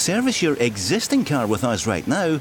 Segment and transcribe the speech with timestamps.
[0.00, 2.40] Service your existing car with us right now.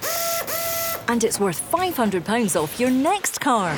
[1.10, 3.76] And it's worth £500 off your next car.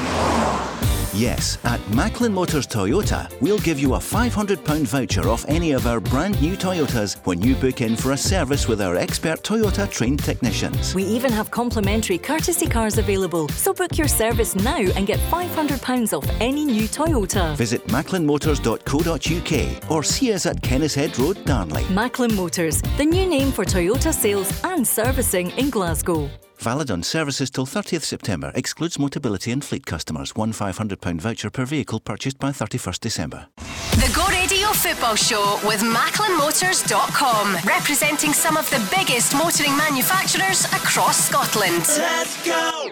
[1.14, 6.00] Yes, at Macklin Motors Toyota, we'll give you a £500 voucher off any of our
[6.00, 10.24] brand new Toyotas when you book in for a service with our expert Toyota trained
[10.24, 10.96] technicians.
[10.96, 16.18] We even have complimentary courtesy cars available, so book your service now and get £500
[16.18, 17.58] off any new Toyota.
[17.58, 21.84] Visit macklinmotors.co.uk or see us at Kennishead Road, Darnley.
[21.90, 26.30] Macklin Motors, the new name for Toyota sales and servicing in Glasgow.
[26.62, 28.52] Valid on services till 30th September.
[28.54, 30.36] Excludes Motability and fleet customers.
[30.36, 33.48] One £500 voucher per vehicle purchased by 31st December.
[33.96, 41.28] The Go Radio Football Show with MacklinMotors.com, representing some of the biggest motoring manufacturers across
[41.28, 41.84] Scotland.
[41.98, 42.92] Let's go!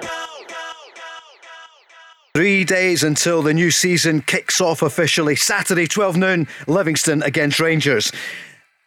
[2.34, 5.36] Three days until the new season kicks off officially.
[5.36, 8.12] Saturday, 12 noon, Livingston against Rangers.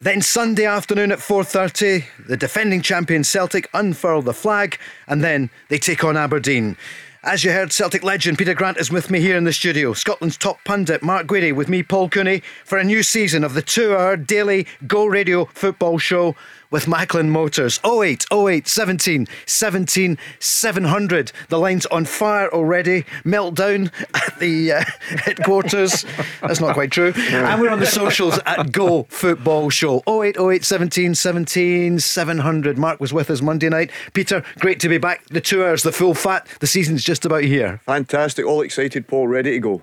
[0.02, 5.78] Then Sunday afternoon at 4:30, the defending champion Celtic unfurl the flag and then they
[5.78, 6.76] take on Aberdeen.
[7.22, 9.92] As you heard, Celtic legend Peter Grant is with me here in the studio.
[9.92, 13.62] Scotland's top pundit Mark Guidi with me, Paul Cooney, for a new season of the
[13.62, 16.34] two-hour daily Go Radio football show
[16.72, 17.78] with Macklin Motors.
[17.84, 21.32] 08 08 17 17 700.
[21.48, 23.04] The line's on fire already.
[23.24, 26.04] Meltdown at the uh, headquarters.
[26.40, 27.12] That's not quite true.
[27.16, 30.02] And we're on the socials at Go Football Show.
[30.08, 32.78] 08 08 17 17 700.
[32.78, 33.90] Mark was with us Monday night.
[34.14, 35.24] Peter, great to be back.
[35.26, 36.46] The two hours, the full fat.
[36.60, 37.80] The season's just about here.
[37.84, 38.46] Fantastic.
[38.46, 39.28] All excited, Paul.
[39.28, 39.82] Ready to go.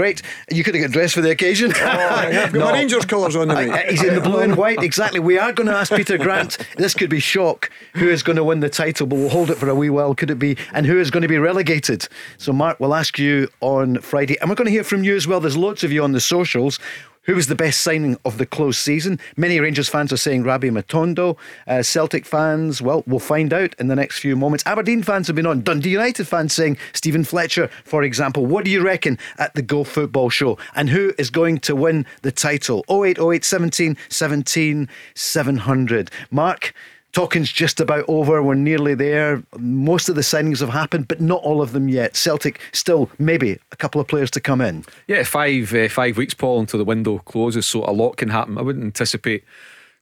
[0.00, 0.22] Great.
[0.50, 1.74] You could have got dressed for the occasion.
[1.76, 2.60] Oh, I've got no.
[2.60, 3.68] my Rangers colours on tonight.
[3.68, 5.20] Uh, he's in the blue and white, exactly.
[5.20, 8.44] We are going to ask Peter Grant, this could be shock, who is going to
[8.44, 10.14] win the title, but we'll hold it for a wee while.
[10.14, 10.56] Could it be?
[10.72, 12.08] And who is going to be relegated?
[12.38, 14.38] So, Mark, we'll ask you on Friday.
[14.40, 15.38] And we're going to hear from you as well.
[15.38, 16.78] There's lots of you on the socials.
[17.24, 19.20] Who was the best signing of the close season?
[19.36, 21.36] Many Rangers fans are saying Rabbi Matondo.
[21.66, 24.64] Uh, Celtic fans, well, we'll find out in the next few moments.
[24.64, 25.60] Aberdeen fans have been on.
[25.60, 28.46] Dundee United fans saying Steven Fletcher, for example.
[28.46, 30.56] What do you reckon at the Go Football Show?
[30.74, 32.86] And who is going to win the title?
[32.88, 36.10] 0808 17 17 700.
[36.30, 36.72] Mark,
[37.12, 38.42] Talking's just about over.
[38.42, 39.42] We're nearly there.
[39.58, 42.16] Most of the signings have happened, but not all of them yet.
[42.16, 44.84] Celtic still maybe a couple of players to come in.
[45.08, 48.58] Yeah, five uh, five weeks, Paul, until the window closes, so a lot can happen.
[48.58, 49.44] I wouldn't anticipate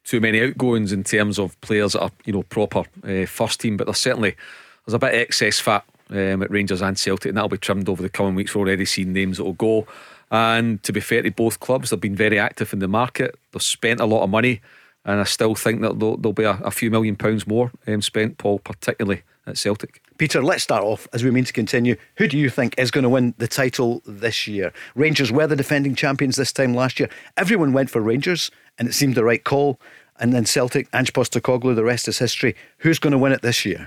[0.05, 3.79] too many outgoings in terms of players that are you know proper uh, first team,
[3.79, 4.37] but there's certainly
[4.85, 7.89] there's a bit of excess fat um, at Rangers and Celtic, and that'll be trimmed
[7.89, 8.55] over the coming weeks.
[8.55, 9.87] We're already seeing names that will go.
[10.31, 13.39] And to be fair to both clubs, they've been very active in the market.
[13.53, 14.61] They've spent a lot of money
[15.09, 18.03] and I still think that there'll, there'll be a, a, few million pounds more um,
[18.03, 20.03] spent, Paul, particularly at Celtic.
[20.19, 21.97] Peter, let's start off as we mean to continue.
[22.19, 24.71] Who do you think is going to win the title this year?
[24.95, 27.09] Rangers were the defending champions this time last year.
[27.39, 29.81] Everyone went for Rangers, and it seemed the right call.
[30.21, 32.55] And then Celtic, Ange Postecoglou, the rest is history.
[32.79, 33.87] Who's going to win it this year?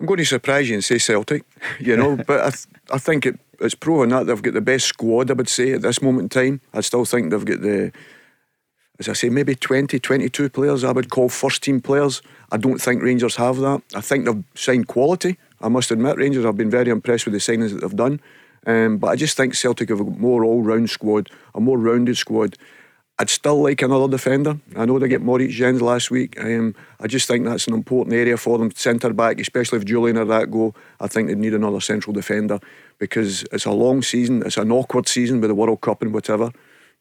[0.00, 1.44] I'm going to surprise you and say Celtic,
[1.78, 4.86] you know, but I, th- I think it, it's proven that they've got the best
[4.86, 6.60] squad, I would say, at this moment in time.
[6.72, 7.92] I still think they've got the
[8.98, 12.22] as I say, maybe 20, 22 players I would call first team players.
[12.50, 13.82] I don't think Rangers have that.
[13.94, 15.38] I think they've signed quality.
[15.60, 18.20] I must admit, Rangers, I've been very impressed with the signings that they've done.
[18.66, 22.16] Um, but I just think Celtic have a more all round squad, a more rounded
[22.16, 22.56] squad.
[23.18, 24.58] I'd still like another defender.
[24.76, 26.38] I know they get Moritz Jenz last week.
[26.38, 28.70] Um, I just think that's an important area for them.
[28.72, 32.60] Centre back, especially if Jullien or that go, I think they need another central defender
[32.98, 34.42] because it's a long season.
[34.44, 36.50] It's an awkward season with the World Cup and whatever.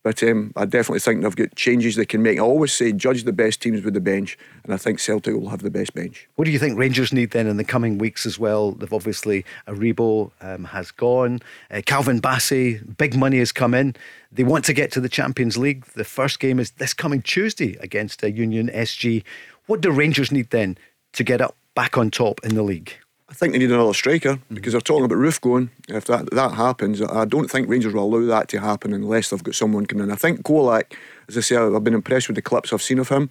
[0.06, 2.38] But um, I definitely think they've got changes they can make.
[2.38, 5.50] I always say judge the best teams with the bench, and I think Celtic will
[5.50, 6.30] have the best bench.
[6.36, 8.74] What do you think Rangers need then in the coming weeks as well?
[8.74, 11.40] They've obviously Aribo um, has gone,
[11.72, 13.96] uh, Calvin Bassey, big money has come in.
[14.32, 15.86] They want to get to the Champions League.
[15.96, 19.24] The first game is this coming Tuesday against uh, Union SG.
[19.66, 20.78] What do Rangers need then
[21.14, 22.94] to get up back on top in the league?
[23.28, 25.72] I think they need another striker because they're talking about Roofe going.
[25.88, 29.44] If that that happens, I don't think Rangers will allow that to happen unless they've
[29.44, 30.12] got someone coming in.
[30.12, 30.94] I think Čolak,
[31.28, 33.30] as I say, I've been impressed with the clips I've seen of him.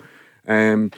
[0.49, 0.91] Um,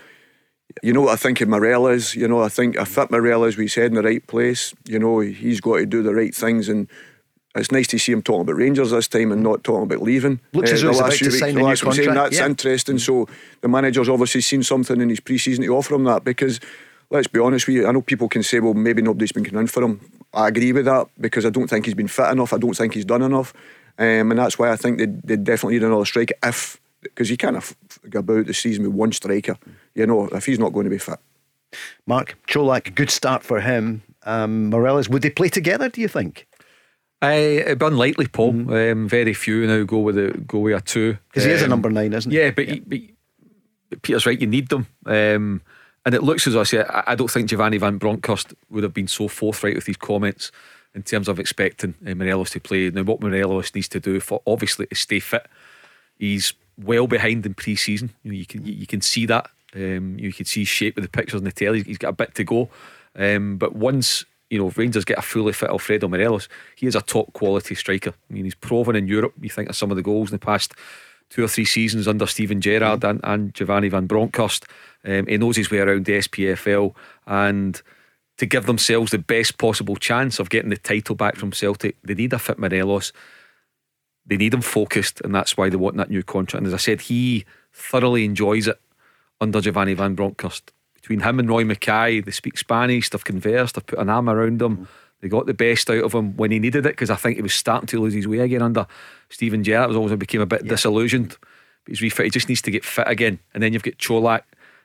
[0.82, 2.14] you know what I think of Morelos.
[2.14, 3.58] You know, I think I fit Morelos.
[3.58, 4.74] We said in the right place.
[4.86, 6.88] You know, he's got to do the right things and.
[7.58, 10.40] It's nice to see him talking about Rangers this time and not talking about leaving.
[10.52, 11.96] Looks uh, as though he's about to weeks, sign a new contract.
[11.96, 12.44] Saying, that's yeah.
[12.44, 12.98] interesting.
[12.98, 13.28] So
[13.62, 16.60] the manager's obviously seen something in his pre-season to offer him that because
[17.10, 17.86] let's be honest with you.
[17.86, 20.00] I know people can say, well, maybe nobody's been coming in for him.
[20.32, 22.52] I agree with that because I don't think he's been fit enough.
[22.52, 23.54] I don't think he's done enough.
[23.98, 27.36] Um, and that's why I think they, they definitely need another striker if, because you
[27.36, 27.74] can't
[28.10, 29.56] go about the season with one striker,
[29.94, 31.18] you know, if he's not going to be fit.
[32.06, 34.02] Mark, Colak, good start for him.
[34.24, 36.46] Um, Morelos, would they play together, do you think?
[37.22, 38.52] Uh, it'd be unlikely, Paul.
[38.52, 39.00] Mm-hmm.
[39.00, 41.16] Um, very few now go with a go with a two.
[41.28, 42.38] Because um, he is a um, number nine, isn't he?
[42.38, 42.74] Yeah, but, yeah.
[42.74, 43.14] He,
[43.88, 44.40] but Peter's right.
[44.40, 44.86] You need them.
[45.06, 45.62] Um,
[46.06, 48.94] and it looks as I say, I, I don't think Giovanni Van Bronckhorst would have
[48.94, 50.52] been so forthright with these comments
[50.94, 52.88] in terms of expecting uh, Morelos to play.
[52.90, 55.46] Now, what Morelos needs to do for obviously to stay fit,
[56.16, 58.14] he's well behind in pre-season.
[58.22, 59.50] You, know, you can you can see that.
[59.74, 61.82] Um, you can see shape of the pictures on the telly.
[61.82, 62.70] He's got a bit to go,
[63.16, 67.02] um, but once you know Rangers get a fully fit Alfredo Morelos, he is a
[67.02, 68.14] top quality striker.
[68.30, 69.34] I mean, he's proven in Europe.
[69.40, 70.72] You think of some of the goals in the past
[71.30, 74.66] two or three seasons under Steven Gerrard and, and Giovanni Van Bronckhorst.
[75.06, 76.94] Um, he knows his way around the SPFL
[77.26, 77.80] and
[78.38, 82.14] to give themselves the best possible chance of getting the title back from Celtic, they
[82.14, 83.12] need a fit Morelos.
[84.26, 86.60] They need him focused, and that's why they want that new contract.
[86.60, 88.80] And as I said, he thoroughly enjoys it
[89.40, 90.72] under Giovanni Van Bronckhorst.
[90.94, 94.60] Between him and Roy Makaay, they speak Spanish, they've conversed, they've put an arm around
[94.60, 94.78] him.
[94.78, 94.86] Mm.
[95.20, 97.42] They got the best out of him when he needed it because I think he
[97.42, 98.86] was starting to lose his way again under
[99.30, 99.84] Steven Gerrard.
[99.84, 100.70] It Was always became a bit yeah.
[100.70, 101.36] disillusioned.
[101.84, 102.26] But he's refit.
[102.26, 103.38] He just needs to get fit again.
[103.54, 104.42] And then you've got Čolak,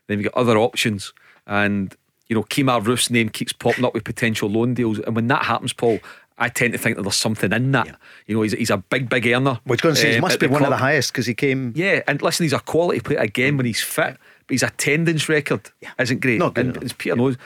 [0.07, 1.13] then you've got other options.
[1.47, 1.95] And
[2.27, 4.99] you know, Kemar Roofe's name keeps popping up with potential loan deals.
[4.99, 5.99] And when that happens, Paul,
[6.37, 7.85] I tend to think that there's something in that.
[7.85, 7.95] Yeah.
[8.25, 9.59] You know, he's, he's a big, big earner.
[9.65, 10.71] Well, going to say, he uh, must be one club.
[10.71, 11.73] of the highest because he came.
[11.75, 14.17] Yeah, and listen, he's a quality player again when he's fit,
[14.47, 15.91] but his attendance record yeah.
[15.99, 16.39] isn't great.
[16.39, 17.37] Not good and as Peter knows,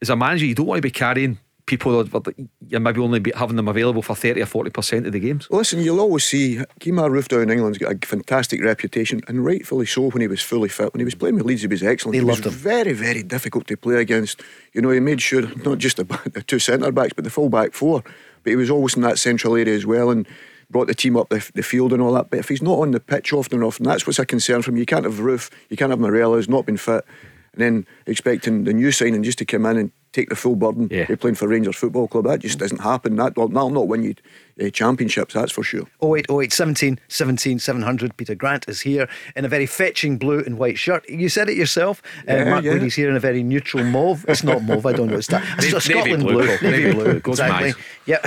[0.00, 3.56] as a manager, you don't want to be carrying people that you're maybe only having
[3.56, 5.50] them available for 30 or 40% of the games.
[5.50, 9.44] Well, listen, you'll always see Kemar Roofe down in England's got a fantastic reputation, and
[9.44, 10.92] rightfully so when he was fully fit.
[10.94, 12.12] When he was playing with Leeds, he was excellent.
[12.12, 12.60] They he loved was him.
[12.60, 14.40] very, very difficult to play against.
[14.72, 17.48] You know, he made sure not just the, the two centre backs, but the full
[17.48, 18.02] back four.
[18.44, 20.26] But he was always in that central area as well, and
[20.70, 22.30] brought the team up the, the field and all that.
[22.30, 24.72] But if he's not on the pitch often enough, and that's what's a concern for
[24.72, 24.80] me.
[24.80, 27.04] You can't have Roofe, you can't have Morelos, not been fit,
[27.52, 30.88] and then expecting the new signing just to come in and take the full burden
[30.90, 31.10] yeah.
[31.10, 32.24] of playing for Rangers Football Club.
[32.24, 33.16] That just doesn't happen.
[33.16, 34.14] That will not win you
[34.60, 35.86] uh, championships, that's for sure.
[36.02, 38.16] 08, 08, 17, 17, 700.
[38.16, 41.08] Peter Grant is here in a very fetching blue and white shirt.
[41.08, 42.02] You said it yourself.
[42.26, 42.74] Uh, Mark yeah.
[42.74, 44.24] Guidi's here in a very neutral mauve.
[44.28, 45.16] It's not mauve, I don't know.
[45.16, 45.42] It's, that.
[45.58, 46.58] it's Navy, Scotland blue.
[46.58, 46.70] blue.
[46.70, 47.20] Navy blue.
[47.20, 47.74] Goes exactly.
[48.06, 48.20] Yeah.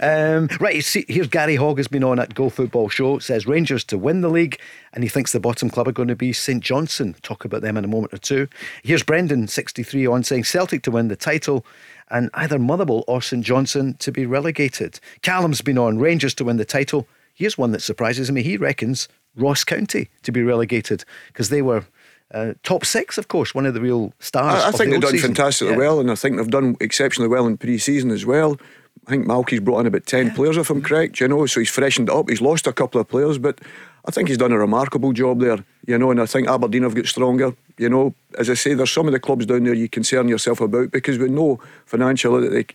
[0.36, 3.18] um, right, see, here's Gary Hogg has been on at Go Football Show.
[3.18, 4.60] Says Rangers to win the league,
[4.92, 7.14] and he thinks the bottom club are going to be St Johnstone.
[7.22, 8.48] Talk about them in a moment or two.
[8.82, 11.64] Here's Brendan, 63, on saying Celtic to win the title
[12.10, 14.98] and either Motherwell or St Johnstone to be relegated.
[15.22, 17.06] Callum's been on Rangers to win the title.
[17.34, 18.42] Here's one that surprises me.
[18.42, 21.84] He reckons Ross County to be relegated because they were
[22.32, 24.64] uh, top six, of course, one of the real stars.
[24.64, 25.34] I, I think the they've done season.
[25.34, 25.78] fantastically yeah.
[25.78, 28.58] well, and I think they've done exceptionally well in pre-season as well.
[29.06, 30.34] I think Malky's brought in about ten yeah.
[30.34, 31.20] players, if I'm correct.
[31.20, 32.28] You know, so he's freshened up.
[32.28, 33.60] He's lost a couple of players, but
[34.04, 35.64] I think he's done a remarkable job there.
[35.88, 37.54] You know, and I think Aberdeen have got stronger.
[37.78, 40.60] You know, as I say, there's some of the clubs down there you concern yourself
[40.60, 42.66] about because we know financially that they,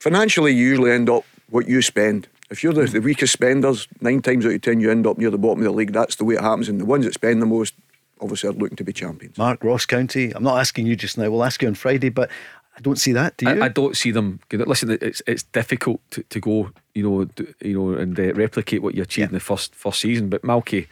[0.00, 2.26] financially you usually end up what you spend.
[2.50, 5.30] If you're the, the weakest spenders, nine times out of ten you end up near
[5.30, 5.92] the bottom of the league.
[5.92, 7.74] That's the way it happens, and the ones that spend the most
[8.20, 9.38] obviously are looking to be champions.
[9.38, 10.32] Mark Ross County.
[10.34, 11.30] I'm not asking you just now.
[11.30, 12.28] We'll ask you on Friday, but
[12.76, 13.36] I don't see that.
[13.36, 13.62] Do you?
[13.62, 14.40] I, I don't see them.
[14.50, 18.82] Listen, it's it's difficult to, to go, you know, do, you know, and uh, replicate
[18.82, 19.28] what you achieved yeah.
[19.28, 20.28] in the first first season.
[20.28, 20.88] But Malky,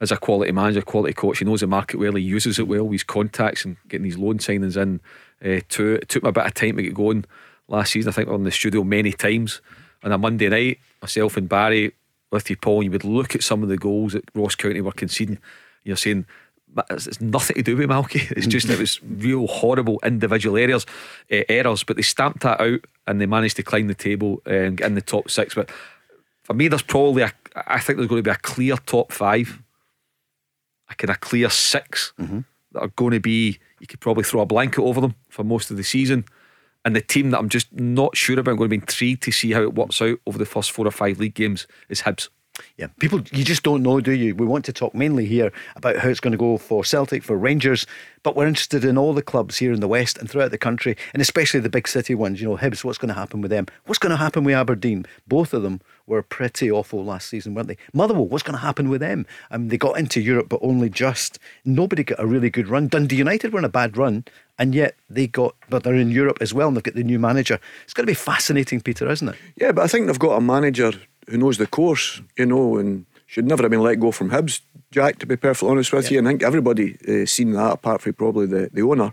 [0.00, 2.14] as a quality manager, quality coach, he knows the market well.
[2.14, 2.90] He uses it well.
[2.90, 5.00] His contacts and getting these loan signings in.
[5.44, 5.98] Uh, too.
[6.00, 7.24] It took me a bit of time to get going
[7.68, 8.08] last season.
[8.08, 9.60] I think we were in the studio many times
[10.02, 10.78] on a Monday night.
[11.02, 11.92] Myself and Barry
[12.30, 12.76] with you, Paul.
[12.76, 15.38] And you would look at some of the goals that Ross County were conceding.
[15.84, 16.26] You're saying
[16.90, 18.30] it's, nothing to do with Malky.
[18.36, 20.86] It's just it was real horrible individual errors,
[21.30, 21.84] uh, errors.
[21.84, 24.94] But they stamped that out and they managed to climb the table and get in
[24.94, 25.54] the top six.
[25.54, 25.70] But
[26.42, 27.32] for me, there's probably a,
[27.66, 29.62] I think there's going to be a clear top five,
[30.88, 32.40] a kind of clear 6 mm-hmm.
[32.72, 33.58] that are going to be.
[33.80, 36.24] You could probably throw a blanket over them for most of the season.
[36.84, 39.32] And the team that I'm just not sure about, I'm going to be intrigued to
[39.32, 42.28] see how it works out over the first four or five league games is Hibs.
[42.76, 44.34] Yeah, people, you just don't know, do you?
[44.34, 47.36] We want to talk mainly here about how it's going to go for Celtic, for
[47.36, 47.86] Rangers,
[48.22, 50.96] but we're interested in all the clubs here in the West and throughout the country,
[51.12, 52.40] and especially the big city ones.
[52.40, 53.66] You know, Hibs, what's going to happen with them?
[53.86, 55.06] What's going to happen with Aberdeen?
[55.26, 57.78] Both of them were pretty awful last season, weren't they?
[57.92, 59.26] Motherwell, what's going to happen with them?
[59.50, 61.38] Um, they got into Europe, but only just.
[61.64, 62.88] Nobody got a really good run.
[62.88, 64.24] Dundee United were in a bad run,
[64.58, 67.18] and yet they got, but they're in Europe as well, and they've got the new
[67.18, 67.58] manager.
[67.84, 69.36] It's going to be fascinating, Peter, isn't it?
[69.56, 70.92] Yeah, but I think they've got a manager
[71.28, 74.60] who knows the course, you know, and should never have been let go from Hibs,
[74.90, 76.12] Jack, to be perfectly honest with yeah.
[76.12, 76.18] you.
[76.20, 79.12] And I think everybody uh, seen that, apart from probably the, the owner.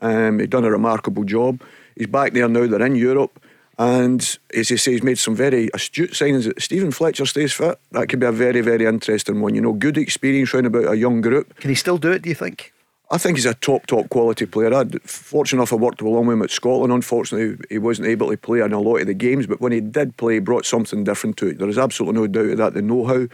[0.00, 1.62] Um, he's done a remarkable job.
[1.96, 3.40] He's back there now, they're in Europe.
[3.78, 4.20] And
[4.54, 6.60] as he says, he's made some very astute signings.
[6.60, 7.78] Steven Fletcher stays fit.
[7.92, 9.54] That could be a very, very interesting one.
[9.54, 11.56] You know, good experience round about a young group.
[11.56, 12.72] Can he still do it, do you think?
[13.12, 14.72] I think he's a top, top quality player.
[14.74, 16.92] I'd fortunate enough I worked along with him at Scotland.
[16.92, 19.80] Unfortunately, he wasn't able to play in a lot of the games, but when he
[19.80, 21.58] did play, he brought something different to it.
[21.58, 22.74] There is absolutely no doubt of that.
[22.74, 23.26] The know-how.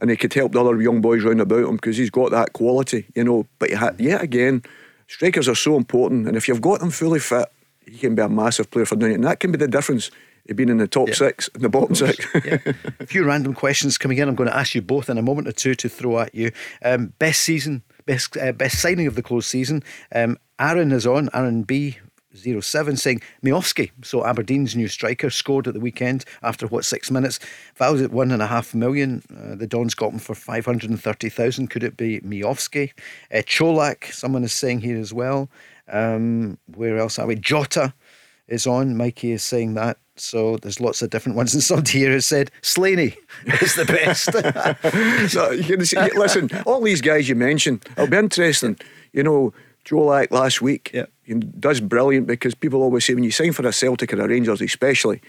[0.00, 2.52] and he could help the other young boys round about him because he's got that
[2.52, 3.46] quality, you know.
[3.60, 4.62] But ha- yet again,
[5.06, 7.46] strikers are so important, and if you've got them fully fit,
[7.86, 10.10] he can be a massive player for doing it, and that can be the difference.
[10.50, 11.14] Of being in the top Yeah.
[11.14, 12.26] six and the bottom six.
[12.44, 12.58] yeah.
[12.98, 14.28] A few random questions coming in.
[14.28, 16.50] I'm going to ask you both in a moment or two to throw at you.
[16.84, 19.82] Um, best season, best uh, best signing of the closed season.
[20.14, 21.28] Um, Aaron is on.
[21.34, 21.98] Aaron B.
[22.34, 27.38] 07 saying Miovski, so Aberdeen's new striker, scored at the weekend after what six minutes.
[27.76, 29.22] Valued at one and a half million.
[29.30, 31.68] Uh, the Dons got him for 530,000.
[31.68, 32.92] Could it be Miovski?
[33.32, 35.50] Uh, Čolak, someone is saying here as well.
[35.88, 37.36] Um, where else are we?
[37.36, 37.92] Jota
[38.48, 38.96] is on.
[38.96, 39.98] Mikey is saying that.
[40.16, 41.54] So there's lots of different ones.
[41.54, 43.16] And somebody here has said Slaney
[43.60, 44.28] is the best.
[45.34, 48.76] no, you can see, listen, all these guys you mentioned, it'll be interesting.
[49.12, 49.52] You know,
[49.84, 51.06] Čolak last week Yeah.
[51.24, 54.28] he does brilliant because people always say when you sign for a Celtic or a
[54.28, 55.20] Rangers, especially,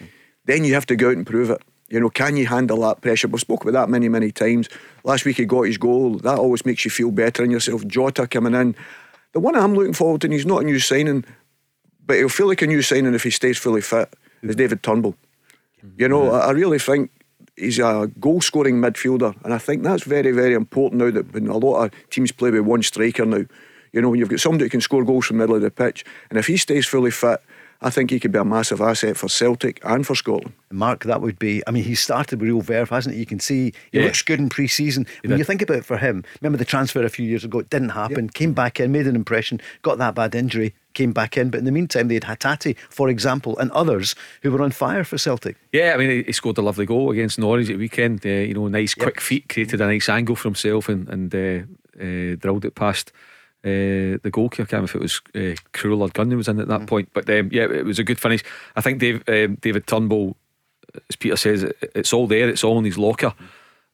[0.45, 1.61] then you have to go out and prove it.
[1.89, 3.27] You know, can you handle that pressure?
[3.27, 4.67] We've spoken about that many, many times.
[5.03, 6.17] Last week he got his goal.
[6.17, 7.85] That always makes you feel better in yourself.
[7.87, 8.75] Jota coming in.
[9.33, 11.23] The one I'm looking forward to, and he's not a new signing,
[12.05, 14.11] but he'll feel like a new signing if he stays fully fit,
[14.50, 15.15] is David Turnbull.
[15.97, 16.35] You know, mm-hmm.
[16.35, 17.12] I I really think
[17.57, 21.47] he's a goal scoring midfielder, and I think that's very, very important now that when
[21.47, 23.43] a lot of teams play with one striker now,
[23.91, 25.71] you know, when you've got somebody who can score goals from the middle of the
[25.71, 27.41] pitch, and if he stays fully fit,
[27.81, 30.53] I think he could be a massive asset for Celtic and for Scotland.
[30.71, 31.62] Mark, that would be.
[31.67, 33.19] I mean, he started with real verve, hasn't he?
[33.19, 34.05] You can see he Yeah.
[34.05, 35.05] looks good in pre season.
[35.21, 35.39] When did.
[35.39, 37.59] you think about it for him, remember the transfer a few years ago?
[37.59, 38.29] It didn't happen.
[38.29, 41.50] Came back in, made an impression, got that bad injury, came back in.
[41.50, 45.03] But in the meantime, they had Hatate, for example, and others who were on fire
[45.03, 45.57] for Celtic.
[45.71, 48.25] Yeah, I mean, he- scored a lovely goal against Norwich at the weekend.
[48.25, 51.63] Uh, you know, nice quick feet, created a nice angle for himself and, and uh,
[52.01, 53.12] uh, drilled it past
[53.65, 54.63] uh, the goalkeeper.
[54.63, 56.81] I can't remember if it was uh, Krul or Gunn who was in at that
[56.81, 56.88] Mm.
[56.88, 57.09] point.
[57.13, 58.43] But um, yeah, it was a good finish.
[58.75, 60.35] I think Dave, um, David Turnbull,
[61.09, 61.63] as Peter says,
[61.95, 63.33] it's all there, it's all in his locker.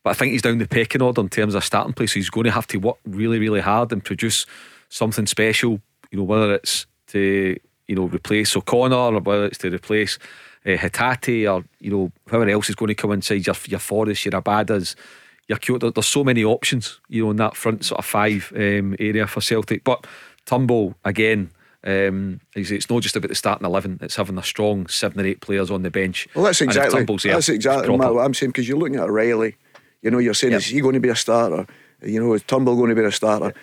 [0.04, 2.12] But I think he's down the pecking order in terms of starting place.
[2.14, 4.46] So he's going to have to work really, really hard and produce
[4.90, 5.82] something special.
[6.12, 10.18] You know, whether it's to you know replace O'Connor or whether it's to replace
[10.66, 14.26] uh, Hatate or you know whoever else is going to come inside your your Forrest,
[14.26, 14.96] your Abadas,
[15.48, 15.94] your Kyogo.
[15.94, 17.00] There's so many options.
[17.10, 19.84] You know, in that front sort of five um, area for Celtic.
[19.84, 20.06] But
[20.46, 21.52] Turnbull again.
[21.82, 25.26] Um, it's it's not just about the starting eleven; it's having a strong seven or
[25.26, 26.28] eight players on the bench.
[26.36, 29.56] Well, that's exactly there, that's exactly what I'm saying because you're looking at Riley.
[30.02, 30.60] You know, you're saying Yep.
[30.60, 31.66] is he going to be a starter?
[32.02, 33.54] You know, is Turnbull going to be a starter?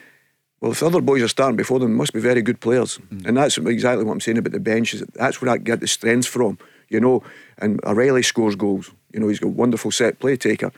[0.60, 2.98] Well, if the other boys are starting before them, they must be very good players,
[3.12, 3.26] Mm.
[3.26, 4.94] and that's exactly what I'm saying about the bench.
[4.94, 6.58] Is that's where I get the strength from.
[6.88, 7.22] You know,
[7.58, 8.90] and O'Riley scores goals.
[9.12, 10.70] You know, he's got a wonderful set play taker.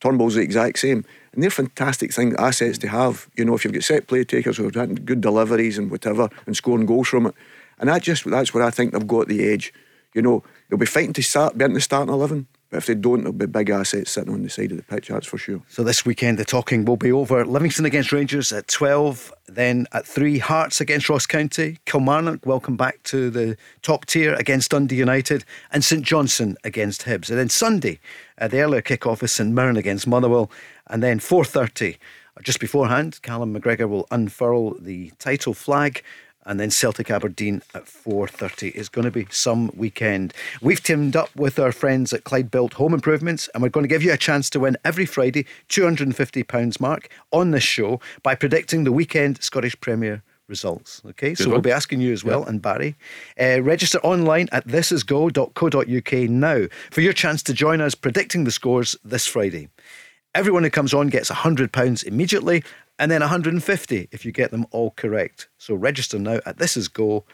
[0.00, 3.28] Turnbull's the exact same, and they're fantastic thing assets to have.
[3.36, 6.28] You know, if you've got set play takers who have had good deliveries and whatever,
[6.46, 7.34] and scoring goals from it,
[7.78, 9.72] and that just that's where I think they've got the edge.
[10.14, 12.94] You know, they'll be fighting to start, be in the starting eleven, but if they
[12.94, 15.08] don't, there'll be big assets sitting on the side of the pitch.
[15.08, 15.62] That's for sure.
[15.68, 17.44] So this weekend, the talking will be over.
[17.44, 19.32] Livingston against Rangers at 12.
[19.46, 21.78] Then at 3, Hearts against Ross County.
[21.84, 25.44] Kilmarnock, welcome back to the top tier against Dundee United.
[25.70, 27.30] And St Johnstone against Hibs.
[27.30, 28.00] And then Sunday,
[28.38, 30.50] uh, the earlier kick-off is St Mirren against Motherwell.
[30.88, 31.98] And then 4.30,
[32.42, 36.02] just beforehand, Callum McGregor will unfurl the title flag
[36.46, 40.32] and then Celtic Aberdeen at 4.30 is going to be some weekend.
[40.62, 43.88] We've teamed up with our friends at Clyde Built Home Improvements and we're going to
[43.88, 48.84] give you a chance to win every Friday £250 mark on this show by predicting
[48.84, 51.02] the weekend Scottish Premier results.
[51.04, 52.94] Okay, so Good we'll be asking you as well and Barry.
[53.40, 58.96] Uh, register online at thisisgo.co.uk now for your chance to join us predicting the scores
[59.04, 59.68] this Friday.
[60.36, 62.62] Everyone who comes on gets £100 immediately
[62.98, 65.48] and then 150 if you get them all correct.
[65.58, 67.24] So register now at thisisgo.co.uk.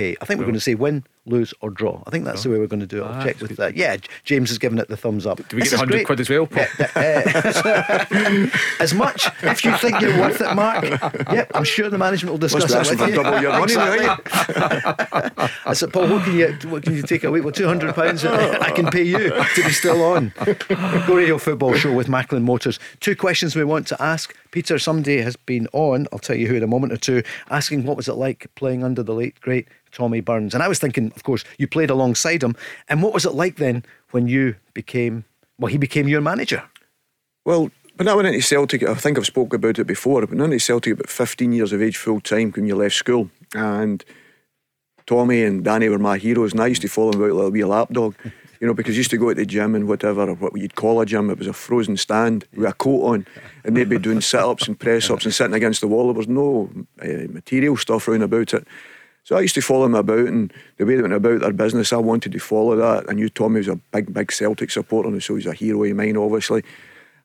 [0.00, 2.02] I think we're going to say win, lose, or draw.
[2.06, 3.06] I think that's the way we're going to do it.
[3.06, 3.56] I'll Ah, check with good.
[3.58, 3.76] that.
[3.76, 5.38] Yeah, James has given it the thumbs up.
[5.48, 6.06] Do we This get 100 great.
[6.06, 6.66] quid as well, Paul?
[6.96, 8.48] Uh,
[8.80, 10.84] as much if you think you're worth it, Mark.
[10.84, 13.22] Yep, I'm sure the management will discuss Must be it asking with for you.
[13.22, 15.48] double your money, Exactly.
[15.66, 17.40] I said, Paul, what can you what can you take away?
[17.40, 20.32] Well, two hundred pounds I can pay you to be still on.
[21.06, 22.78] Go Radio Football Show with Macklin Motors.
[23.00, 24.34] Two questions we want to ask.
[24.50, 26.06] Peter, somebody has been on.
[26.12, 28.82] I'll tell you who in a moment or two, asking what was it like playing
[28.82, 29.68] under the late great
[29.98, 30.54] Tommy Burns.
[30.54, 32.54] And I was thinking, of course, you played alongside him.
[32.88, 35.24] And what was it like then when you became
[35.58, 36.62] well, he became your manager?
[37.44, 40.20] Well, when I went into Celtic, I think I've spoke about it before.
[40.20, 42.94] But I went into Celtic about 15 years of age full time when you left
[42.94, 44.04] school, and
[45.04, 47.50] Tommy and Danny were my heroes, and I used to follow them about like a
[47.50, 48.14] wee lapdog.
[48.60, 50.74] You know, because I used to go to the gym and whatever, or what you'd
[50.76, 53.26] call a gym, it was a frozen stand with a coat on,
[53.64, 56.06] and they'd be doing sit ups and press ups and sitting against the wall.
[56.06, 56.70] There was no
[57.02, 58.66] uh, material stuff round about it.
[59.28, 61.92] So I used to follow them about and the way they went about their business,
[61.92, 63.10] I wanted to follow that.
[63.10, 65.94] I knew Tommy was a big, big Celtic supporter, and so he's a hero of
[65.94, 66.64] mine, obviously.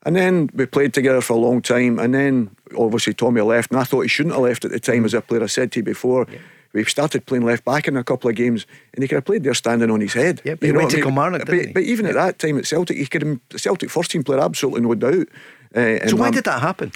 [0.05, 3.79] And then we played together for a long time, and then obviously Tommy left, and
[3.79, 5.43] I thought he shouldn't have left at the time as a player.
[5.43, 6.39] I said to you before, yeah.
[6.73, 9.45] we started playing left back in a couple of games, and he could have played
[9.45, 10.41] there standing on his head.
[10.43, 11.05] Yeah, but you he went to I mean?
[11.05, 12.11] Kilmarnock, but, but, even yeah.
[12.11, 15.29] at that time at Celtic, he could have Celtic first team player, absolutely no doubt.
[15.73, 16.91] Uh, so why did that happen?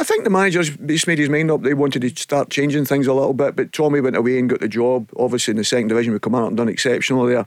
[0.00, 1.60] I think the manager's just made his mind up.
[1.60, 4.60] They wanted to start changing things a little bit, but Tommy went away and got
[4.60, 5.10] the job.
[5.18, 7.44] Obviously, in the second division, we come out and done exceptional there.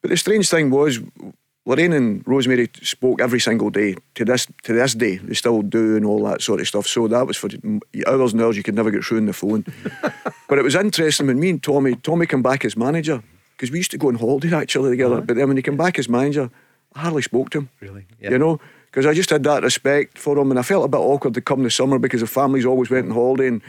[0.00, 1.00] But the strange thing was,
[1.66, 3.96] Lorraine and Rosemary spoke every single day.
[4.14, 6.86] To this to this day, they still do and all that sort of stuff.
[6.86, 7.48] So that was for
[8.06, 8.56] hours and hours.
[8.56, 9.66] You could never get through on the phone.
[10.48, 13.24] but it was interesting when me and Tommy, Tommy came back as manager
[13.56, 15.16] because we used to go on holiday actually together.
[15.16, 15.24] Uh-huh.
[15.26, 16.48] But then when he came back as manager,
[16.94, 17.70] I hardly spoke to him.
[17.80, 18.06] Really?
[18.20, 18.30] Yeah.
[18.30, 18.60] You know
[18.90, 21.40] because I just had that respect for him, and I felt a bit awkward to
[21.40, 23.62] come the summer because the families always went on holiday, and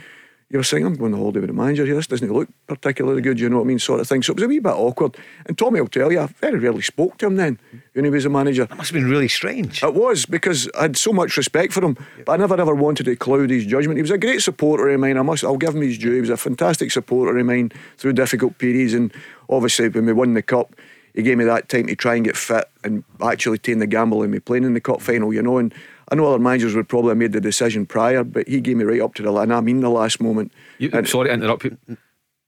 [0.50, 3.22] you were saying, I'm going on holiday with the manager here, this doesn't look particularly
[3.22, 4.20] good, you know what I mean, sort of thing.
[4.20, 5.16] So it was a wee bit awkward.
[5.46, 7.60] And Tommy will tell you, I very rarely spoke to him then
[7.92, 8.64] when he was a manager.
[8.64, 9.80] That must have been really strange.
[9.80, 11.96] It was, because I had so much respect for him,
[12.26, 13.98] but I never ever wanted to cloud his judgment.
[13.98, 16.14] He was a great supporter of mine, I must, I'll give him his due.
[16.14, 19.14] He was a fantastic supporter of mine through difficult periods, and
[19.48, 20.74] obviously when we won the Cup,
[21.14, 24.22] he gave me that time to try and get fit and actually take the gamble
[24.22, 25.58] and me playing in the cup final, you know.
[25.58, 25.74] And
[26.10, 28.84] I know other managers would probably have made the decision prior, but he gave me
[28.84, 30.52] right up to the and I mean the last moment.
[30.78, 31.76] You, and, sorry to interrupt you.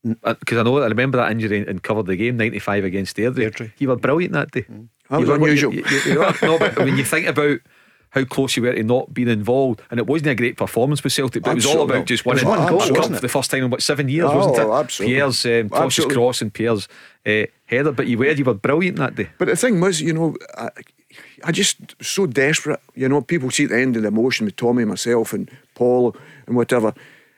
[0.02, 3.50] Because I know I remember that injury and covered the game 95 against Airdrie.
[3.50, 3.73] Airdrie.
[3.78, 4.62] You were brilliant that day.
[4.62, 4.88] Mm.
[5.11, 5.75] That was unusual.
[5.75, 7.61] You, you, no, but when you think about
[8.12, 9.81] how close you were to not being involved.
[9.90, 11.81] And it wasn't a great performance with Celtic, but absolutely.
[11.81, 14.09] it was all about just winning one goal, for the first time in what seven
[14.09, 14.71] years, oh, wasn't it?
[14.71, 15.14] Absolutely.
[15.14, 16.88] Pierre's um, Tosh's cross and Pierre's
[17.26, 17.92] uh, header.
[17.92, 19.31] But you were you were brilliant that day.
[19.38, 20.37] But the thing was, you know.
[20.57, 20.71] I,
[21.45, 23.21] I just so desperate, you know.
[23.21, 26.16] People see the end of the emotion with Tommy, myself, and Paul,
[26.47, 26.95] and whatever,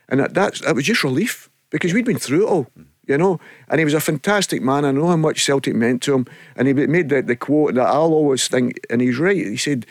[0.09, 2.67] and that, that's that was just relief because we'd been through it all
[3.07, 3.41] you know.
[3.69, 4.85] And he was a fantastic man.
[4.85, 6.27] I know how much Celtic meant to him.
[6.57, 9.37] And he made the, the quote that I'll always think, and he's right.
[9.37, 9.87] He said,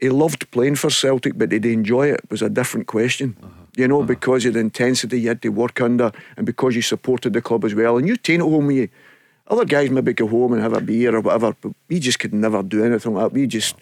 [0.00, 3.36] he loved playing for Celtic, but did he enjoy it was a different question.
[3.42, 3.52] Uh-huh.
[3.76, 4.06] You know, uh-huh.
[4.06, 7.64] because of the intensity you had to work under and because you supported the club
[7.64, 7.98] as well.
[7.98, 8.88] And you take it home with you.
[9.46, 12.32] Other guys maybe go home and have a beer or whatever, but we just could
[12.32, 13.32] never do anything like that.
[13.32, 13.76] We just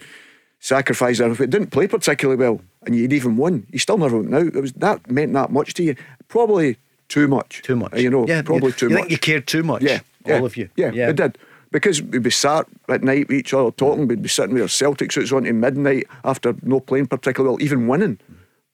[0.59, 4.55] sacrificed it didn't play particularly well and you'd even won, you still never went out.
[4.55, 5.95] It was that meant that much to you.
[6.27, 7.61] Probably too much.
[7.63, 7.95] Too much.
[7.95, 9.01] You know, yeah, probably you, too you much.
[9.01, 9.83] Think you cared too much.
[9.83, 10.69] Yeah, all yeah, of you.
[10.75, 11.37] Yeah, yeah, it did
[11.71, 14.69] because we'd be sat at night with each other talking, we'd be sitting with our
[14.69, 18.19] Celtic suits on to midnight after no playing particularly well, even winning.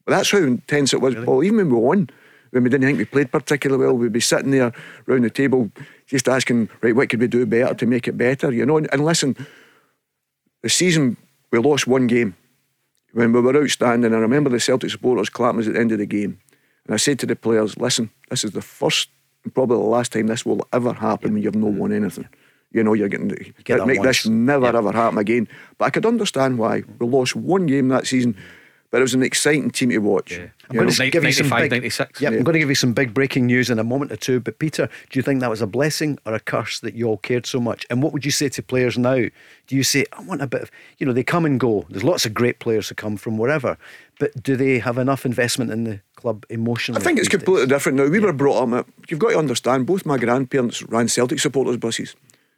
[0.06, 1.26] But that's how intense it was, really?
[1.26, 1.44] Paul.
[1.44, 2.10] Even when we won,
[2.52, 4.72] when we didn't think we played particularly well, we'd be sitting there
[5.08, 5.72] round the table
[6.06, 8.78] just asking, right, what could we do better to make it better, you know?
[8.78, 9.36] And, and listen,
[10.62, 11.18] the season,
[11.52, 12.36] we lost one game
[13.14, 14.14] when we were outstanding.
[14.14, 16.40] I remember the Celtic supporters clapping us at the end of the game.
[16.86, 19.10] And I said to the players, listen, this is the first
[19.44, 22.28] and probably the last time this will ever happen when you've not won anything
[22.76, 23.30] you know, you're getting
[23.64, 24.24] Get make once.
[24.24, 25.48] this never ever happen again.
[25.78, 28.36] But I could understand why we lost one game that season.
[28.92, 30.32] But it was an exciting team to watch.
[30.32, 30.48] Yeah.
[30.70, 32.22] I'm going to give you some big, 96.
[32.22, 34.40] Yeah, I'm going to give you some big breaking news in a moment or two.
[34.40, 37.18] But Peter, do you think that was a blessing or a curse that you all
[37.18, 37.86] cared so much?
[37.90, 39.16] And what would you say to players now?
[39.16, 41.86] Do you say, I want a bit of, you know, they come and go.
[41.90, 43.78] There's lots of great players who come from wherever.
[44.18, 47.02] But do they have enough investment in the club emotionally?
[47.02, 47.70] I think it's completely days?
[47.70, 48.08] different now.
[48.08, 48.28] We yeah.
[48.28, 52.16] were brought up, you've got to understand, both my grandparents ran Celtic supporters buses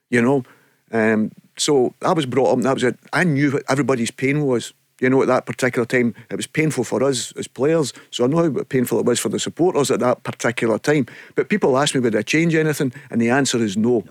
[0.10, 0.44] you know.
[0.92, 2.98] Um, so I was brought up, and that was it.
[3.14, 4.74] I knew what everybody's pain was.
[5.00, 7.94] You know, at that particular time, it was painful for us as players.
[8.10, 11.06] So I know how painful it was for the supporters at that particular time.
[11.36, 12.92] But people ask me, would I change anything?
[13.12, 14.04] And the answer is no.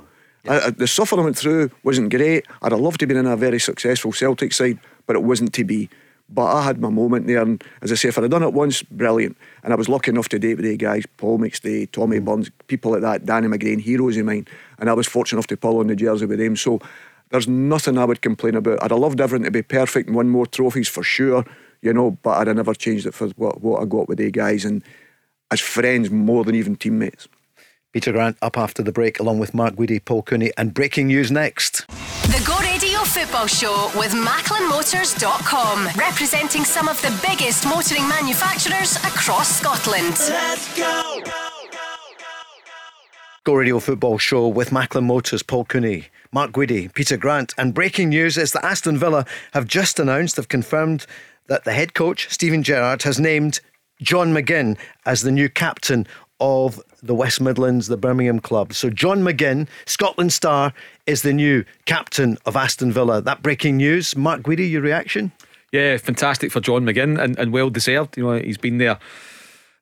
[0.44, 0.52] no.
[0.52, 2.46] I, I, the suffering I went through wasn't great.
[2.62, 5.64] I'd have loved to be in a very successful Celtic side, but it wasn't to
[5.64, 5.90] be.
[6.28, 8.82] But I had my moment there, and as I say, if I'd done it once,
[8.82, 9.36] brilliant.
[9.62, 12.24] And I was lucky enough to date with the guys, Paul McStay, Tommy mm.
[12.24, 14.46] Burns, people like that, Danny McGrain, heroes of mine.
[14.78, 16.56] And I was fortunate enough to pull on the jersey with them.
[16.56, 16.80] So
[17.30, 18.82] there's nothing I would complain about.
[18.82, 21.44] I'd have loved everything to be perfect and win more trophies for sure,
[21.80, 24.30] you know, but I'd have never changed it for what, what I got with the
[24.30, 24.82] guys and
[25.50, 27.28] as friends more than even teammates.
[27.92, 31.30] Peter Grant up after the break, along with Mark Guidi, Paul Cooney, and breaking news
[31.30, 31.86] next.
[33.16, 39.58] The Go Radio Football Show with MacklinMotors.com, representing some of the biggest motoring manufacturers across
[39.58, 40.18] Scotland.
[40.28, 41.22] Let's go!
[43.44, 47.54] Go Radio Football Show with Macklin Motors, Paul Cooney, Mark Guidi, Peter Grant.
[47.56, 49.24] And breaking news is that Aston Villa
[49.54, 51.06] have just announced, have confirmed
[51.46, 53.60] that the head coach, Steven Gerrard, has named
[54.02, 54.76] John McGinn
[55.06, 56.06] as the new captain
[56.38, 58.72] of the West Midlands, the Birmingham club.
[58.72, 60.72] So John McGinn, Scotland star,
[61.06, 63.20] is the new captain of Aston Villa.
[63.22, 64.16] That breaking news.
[64.16, 65.32] Mark Guidi, your reaction?
[65.72, 68.16] Yeah, fantastic for John McGinn and, and well deserved.
[68.16, 68.98] You know, he's been there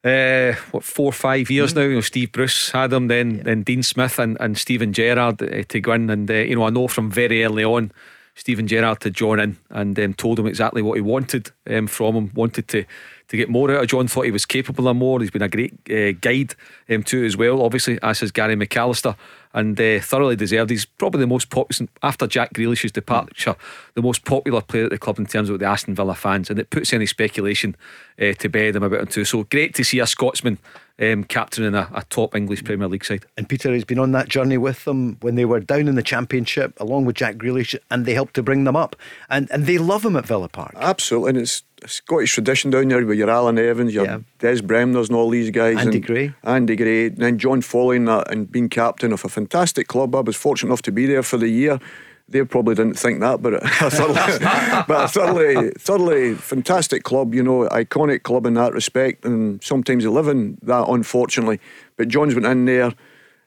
[0.04, 1.76] uh, what four or five years mm.
[1.76, 1.82] now.
[1.82, 3.42] You know, Steve Bruce had him, then yeah.
[3.44, 6.64] then Dean Smith and, and Steven Gerrard uh, to go in, and uh, you know
[6.64, 7.92] I know from very early on.
[8.36, 12.16] Steven Gerrard to John in and um, told him exactly what he wanted um, from
[12.16, 12.30] him.
[12.34, 12.84] Wanted to
[13.28, 14.08] to get more out of John.
[14.08, 15.20] Thought he was capable of more.
[15.20, 16.54] He's been a great uh, guide
[16.88, 17.62] um, to as well.
[17.62, 19.16] Obviously, as has Gary McAllister,
[19.54, 20.70] and uh, thoroughly deserved.
[20.70, 23.54] He's probably the most popular after Jack Grealish's departure,
[23.94, 26.58] the most popular player at the club in terms of the Aston Villa fans, and
[26.58, 27.76] it puts any speculation
[28.20, 29.24] uh, to bed about him too.
[29.24, 30.58] So great to see a Scotsman
[31.00, 33.26] um, captaining a, a, top English Premier League side.
[33.36, 36.02] And Peter has been on that journey with them when they were down in the
[36.02, 38.94] Championship, along with Jack Grealish, and they helped to bring them up.
[39.28, 40.74] And and they love him at Villa Park.
[40.76, 44.18] Absolutely, and it's a Scottish tradition down there with your Alan Evans, your yeah.
[44.38, 45.78] Des Bremners, and all these guys.
[45.78, 46.32] Andy Gray.
[46.44, 50.14] Andy Gray, and then John following that and being captain of a fantastic club.
[50.14, 51.80] I was fortunate enough to be there for the year
[52.28, 57.34] they probably didn't think that, but a but a thoroughly, thoroughly fantastic club.
[57.34, 61.60] You know, iconic club in that respect, and sometimes they live in that, unfortunately.
[61.96, 62.92] But John's went in there.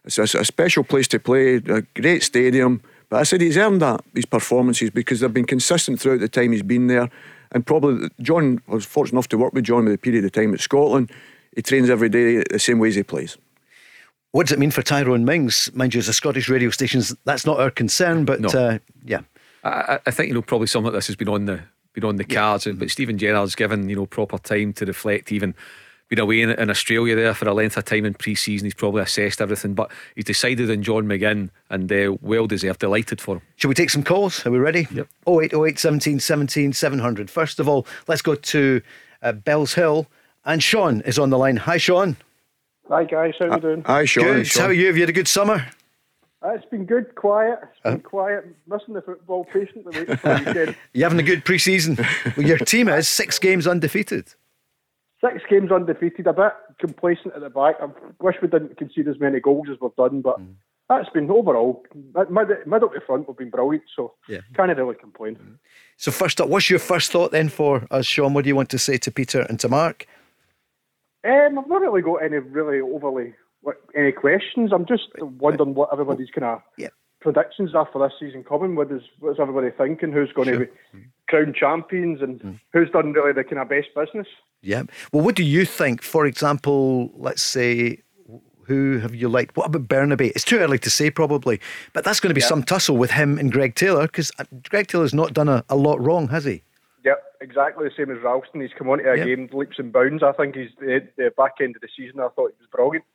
[0.05, 2.81] It's a, a special place to play, a great stadium.
[3.09, 6.51] But I said he's earned that these performances because they've been consistent throughout the time
[6.51, 7.09] he's been there.
[7.51, 10.31] And probably John I was fortunate enough to work with John with a period of
[10.33, 11.11] time at Scotland.
[11.55, 13.37] He trains every day the same way as he plays.
[14.37, 15.71] What does it mean for Tyrone Mings?
[15.73, 18.49] Mind you, as a Scottish radio stations, that's not our concern, but no.
[18.49, 19.21] uh, yeah.
[19.63, 21.59] I, I, think you know probably some of this has been on the
[21.93, 22.35] been on the yeah.
[22.35, 25.31] cards, but Steven Gerrard's given you know proper time to reflect.
[25.31, 25.55] Even
[26.07, 28.67] been away in, in Australia there for a length of time in pre-season.
[28.67, 32.81] He's probably assessed everything, but he's decided on John McGinn, and uh, well deserved.
[32.81, 33.41] Delighted for him.
[33.55, 34.45] Shall we take some calls?
[34.45, 34.87] Are we ready?
[34.91, 35.07] Yep.
[35.27, 37.31] 0808 17 17 700.
[37.31, 38.81] First of all, let's go to
[39.23, 40.05] uh, Bellshill,
[40.45, 41.57] and Sean is on the line.
[41.57, 42.17] Hi, Sean.
[42.89, 43.83] Hi guys, how are you doing?
[43.85, 44.23] Hi Sean.
[44.23, 44.47] Good.
[44.47, 44.61] Sean.
[44.63, 44.87] How are you?
[44.87, 45.65] Have you had a good summer?
[46.41, 47.59] Uh, it's been good, quiet.
[47.63, 48.45] It's been uh, quiet.
[48.67, 51.97] Missing the football patiently waiting for the you having a good pre-season?
[52.37, 54.33] well, your team is six games undefeated.
[55.19, 56.27] Six games undefeated.
[56.27, 57.75] A bit complacent at the back.
[57.81, 57.87] I
[58.21, 60.39] wish we didn't concede as many goals as we've done, but.
[60.39, 60.53] Mm.
[60.89, 62.29] That's been overall mid,
[62.65, 63.27] middle to front.
[63.27, 64.39] We've been brilliant, so yeah.
[64.55, 65.35] can't really complain.
[65.35, 65.53] Mm-hmm.
[65.97, 68.33] So first up, what's your first thought then for us, Sean?
[68.33, 70.07] What do you want to say to Peter and to Mark?
[71.27, 73.33] Um, I've not really got any really overly
[73.95, 74.71] any questions.
[74.73, 76.87] I'm just wondering what everybody's kind of yeah.
[77.19, 78.75] predictions are for this season coming.
[78.75, 80.11] What is what's everybody thinking?
[80.11, 80.59] Who's going sure.
[80.59, 82.59] to be crown champions and mm.
[82.71, 84.27] who's done really the kind of best business?
[84.61, 84.83] Yeah.
[85.11, 86.01] Well, what do you think?
[86.01, 88.03] For example, let's say
[88.67, 89.55] who have you liked?
[89.55, 90.31] What about Bernabei?
[90.31, 91.59] It's too early to say, probably,
[91.93, 92.47] but that's going to be yeah.
[92.47, 95.75] some tussle with him and Greg Taylor because uh, Greg Taylor's not done a, a
[95.75, 96.63] lot wrong, has he?
[97.41, 98.61] Exactly the same as Ralston.
[98.61, 99.25] He's come on to a yep.
[99.25, 100.23] game leaps and bounds.
[100.23, 102.19] I think he's the, the, back end of the season.
[102.19, 103.05] I thought he was brilliant.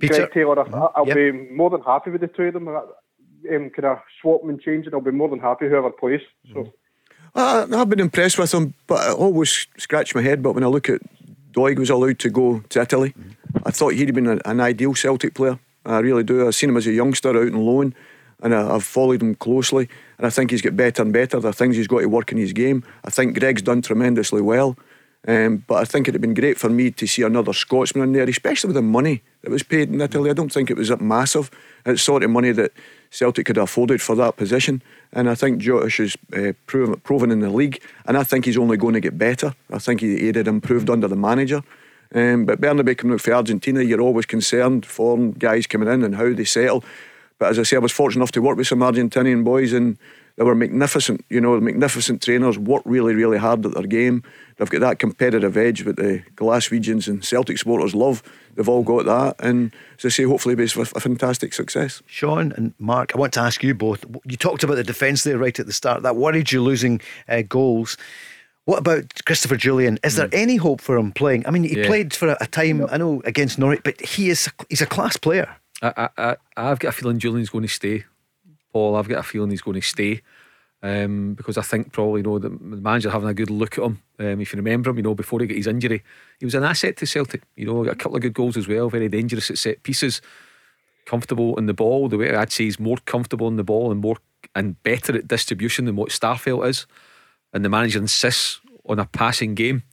[0.00, 1.16] Peter, Greg Taylor, I'll yep.
[1.16, 2.68] be more than happy with the two of them.
[2.68, 6.20] Um, kind of swap them and change and I'll be more than happy whoever plays.
[6.52, 6.72] So.
[7.34, 10.42] Uh, I've been impressed with him, but I always scratch my head.
[10.42, 11.00] But when I look at
[11.52, 13.58] Doig was allowed to go to Italy, mm-hmm.
[13.66, 15.58] I thought he'd have been an ideal Celtic player.
[15.84, 16.46] I really do.
[16.46, 17.94] I've seen him as a youngster out on loan
[18.42, 19.88] and I, have followed him closely.
[20.18, 21.40] And I think he's got better and better.
[21.40, 22.84] There are things he's got to work in his game.
[23.04, 24.76] I think Greg's done tremendously well.
[25.26, 28.12] Um, but I think it'd have been great for me to see another Scotsman in
[28.12, 30.30] there, especially with the money that was paid in Italy.
[30.30, 31.48] I don't think it was massive.
[31.86, 32.72] It's sort of money that
[33.10, 34.82] Celtic could have afforded for that position.
[35.12, 37.80] And I think Josh has uh, proven, proven in the league.
[38.06, 39.54] And I think he's only going to get better.
[39.70, 41.62] I think he, he had improved under the manager.
[42.14, 46.16] Um, but Bernabei coming out for Argentina, you're always concerned for guys coming in and
[46.16, 46.84] how they settle.
[47.42, 49.98] But as I say, I was fortunate enough to work with some Argentinian boys and
[50.36, 54.22] they were magnificent, you know, magnificent trainers, work really, really hard at their game.
[54.56, 58.22] They've got that competitive edge that the Glaswegians and Celtic supporters love.
[58.54, 59.44] They've all got that.
[59.44, 62.00] And as I say, hopefully it's a fantastic success.
[62.06, 64.04] Sean and Mark, I want to ask you both.
[64.24, 66.04] You talked about the defence there right at the start.
[66.04, 67.96] That worried you losing uh, goals.
[68.66, 69.98] What about Christopher Jullien?
[70.04, 70.38] Is there mm.
[70.38, 71.44] any hope for him playing?
[71.44, 71.88] I mean, he yeah.
[71.88, 75.56] played for a time, I know, against Norwich, but he is he's a class player.
[75.82, 78.04] I, I, I've got a feeling Jullien's going to stay.
[78.72, 80.22] Paul, I've got a feeling he's going to stay.
[80.84, 84.02] Um, because I think probably you know the manager having a good look at him.
[84.18, 86.02] Um, if you remember him, you know before he got his injury,
[86.40, 87.42] he was an asset to Celtic.
[87.56, 88.90] You know, got a couple of good goals as well.
[88.90, 90.20] Very dangerous at set pieces,
[91.06, 92.08] comfortable in the ball.
[92.08, 94.16] The way I'd say he's more comfortable in the ball and more
[94.56, 96.86] and better at distribution than what Starfelt is.
[97.52, 99.84] And the manager insists on a passing game.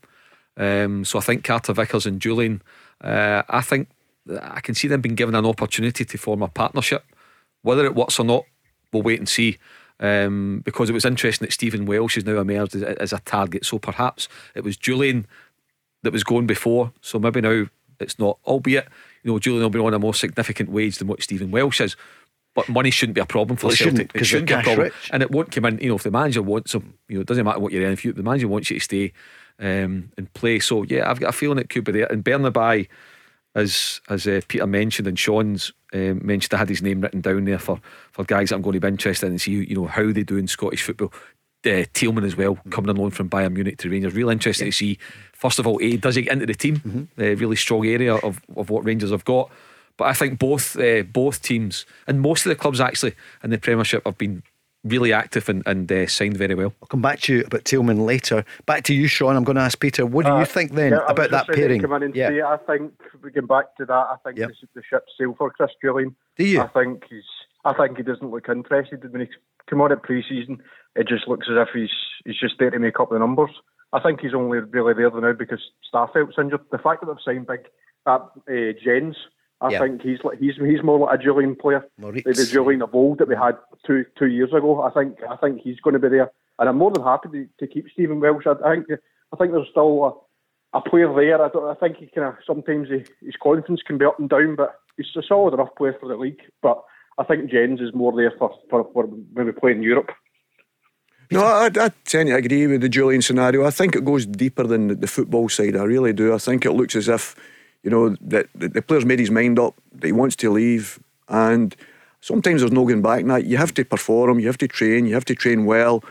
[0.56, 2.62] Um, so I think Carter Vickers and Jullien.
[3.00, 3.88] Uh, I think
[4.28, 7.04] I can see them being given an opportunity to form a partnership.
[7.62, 8.44] Whether it works or not,
[8.92, 9.58] we'll wait and see.
[9.98, 13.66] Um, because it was interesting that Stephen Welsh has now emerged as, as, a target.
[13.66, 15.26] So perhaps it was Jullien
[16.02, 16.92] that was going before.
[17.02, 17.66] So maybe now
[17.98, 18.38] it's not.
[18.46, 18.88] Albeit,
[19.22, 21.96] you know, Jullien will be on a more significant wage than what Stephen Welsh is.
[22.54, 24.10] But money shouldn't be a problem for well, Celtic.
[24.14, 25.10] It shouldn't, be a problem, rich.
[25.12, 25.78] and it won't come in.
[25.78, 27.92] You know, if the manager wants him, you know, it doesn't matter what you're in.
[27.92, 29.12] If you, the manager wants you to stay,
[29.60, 30.58] um, in play.
[30.58, 32.06] So yeah, I've got a feeling it could be there.
[32.06, 32.88] And Bernabei,
[33.54, 37.44] as as uh, Peter mentioned and Sean's uh, mentioned, I had his name written down
[37.44, 37.80] there for
[38.12, 40.22] for guys that I'm going to be interested in and see you know how they
[40.22, 41.12] do in Scottish football.
[41.66, 44.14] Uh, Tillman as well, coming on loan from Bayern Munich to Rangers.
[44.14, 44.70] Real interesting yeah.
[44.70, 44.98] to see.
[45.34, 46.76] First of all, A, does he get into the team?
[46.76, 47.20] Mm-hmm.
[47.20, 49.50] Uh, really strong area of, of what Rangers have got.
[49.98, 53.58] But I think both uh, both teams and most of the clubs actually in the
[53.58, 54.42] Premiership have been
[54.84, 56.72] really active and, and uh, signed very well.
[56.82, 58.44] I'll come back to you about Tillman later.
[58.66, 59.36] Back to you, Sean.
[59.36, 61.82] I'm going to ask Peter, what do you uh, think then yeah, about that pairing?
[61.82, 62.28] Come in and yeah.
[62.28, 63.92] say, I think we get back to that.
[63.92, 64.50] I think yep.
[64.50, 66.14] the, the ship sailed for Chris Jullien.
[66.36, 66.60] Do you?
[66.60, 67.24] I think he's.
[67.62, 69.28] I think he doesn't look interested when he
[69.68, 70.62] come on at pre-season.
[70.96, 71.90] It just looks as if he's
[72.24, 73.50] he's just there to make up the numbers.
[73.92, 75.60] I think he's only really there now because
[75.92, 76.60] Starfelt's injured.
[76.72, 77.68] The fact that they've signed big
[78.06, 79.14] that uh, Jenz
[79.60, 79.80] I yeah.
[79.80, 83.18] think he's like he's he's more like a Jullien player, the, the Jullien of old
[83.18, 84.82] that we had two two years ago.
[84.82, 87.48] I think I think he's going to be there, and I'm more than happy to,
[87.58, 88.46] to keep Stephen Welsh.
[88.46, 88.86] I, I think
[89.32, 90.26] I think there's still
[90.72, 91.44] a, a player there.
[91.44, 94.30] I, don't, I think he kind of sometimes he, his confidence can be up and
[94.30, 96.40] down, but he's a solid enough player for the league.
[96.62, 96.82] But
[97.18, 100.10] I think Jenz is more there for for, for when we play in Europe.
[101.30, 103.64] No, I, I tend to agree with the Jullien scenario.
[103.64, 105.76] I think it goes deeper than the football side.
[105.76, 106.34] I really do.
[106.34, 107.36] I think it looks as if
[107.82, 111.00] you know, that the, the player's made his mind up that he wants to leave,
[111.28, 111.74] and
[112.20, 113.24] sometimes there's no going back.
[113.24, 116.04] Now you have to perform, you have to train, you have to train well.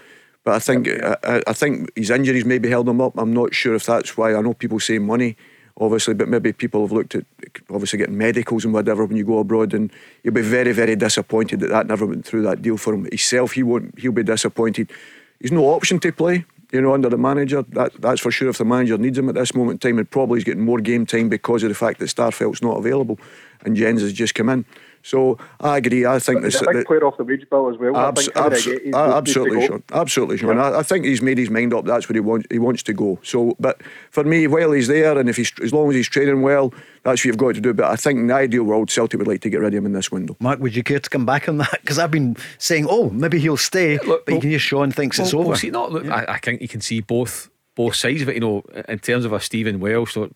[0.43, 3.17] But I think I, I think his injuries maybe held him up.
[3.17, 4.33] I'm not sure if that's why.
[4.33, 5.35] I know people say money,
[5.77, 7.25] obviously, but maybe people have looked at
[7.69, 9.91] obviously getting medicals and whatever when you go abroad, and
[10.23, 13.05] you'll be very, very disappointed that that never went through that deal for him.
[13.05, 13.99] Himself, he won't.
[13.99, 14.91] He'll be disappointed.
[15.39, 17.63] He's no option to play you know, under the manager.
[17.69, 18.49] That, that's for sure.
[18.49, 20.79] If the manager needs him at this moment in time, and probably he's getting more
[20.79, 23.19] game time because of the fact that Starfelt's not available
[23.61, 24.65] and Jenz has just come in.
[25.01, 26.05] So I agree.
[26.05, 26.61] I think this.
[26.61, 27.95] A big player off the wage bill as well.
[27.95, 29.83] Abs- abs- absolutely, Sean.
[29.91, 30.57] Absolutely, Sean.
[30.57, 30.69] Yeah.
[30.69, 31.85] I, I, think he's made his mind up.
[31.85, 32.47] That's where he wants.
[32.51, 33.19] He wants to go.
[33.23, 33.81] So, but
[34.11, 37.21] for me, while he's there, and if he's as long as he's training well, that's
[37.21, 37.73] what you've got to do.
[37.73, 39.85] But I think in the ideal world, Celtic would like to get rid of him
[39.85, 40.35] in this window.
[40.39, 41.69] Mark, would you care to come back on that?
[41.89, 44.59] Because I've been saying, oh, maybe he'll stay, yeah, look, but well, you can hear
[44.59, 45.47] Sean thinks well, it's over.
[45.49, 46.13] Well, see, not, look, yeah.
[46.13, 48.35] I, I think you can see both both sides of it.
[48.35, 50.29] You know, in terms of a Stephen Welsh, so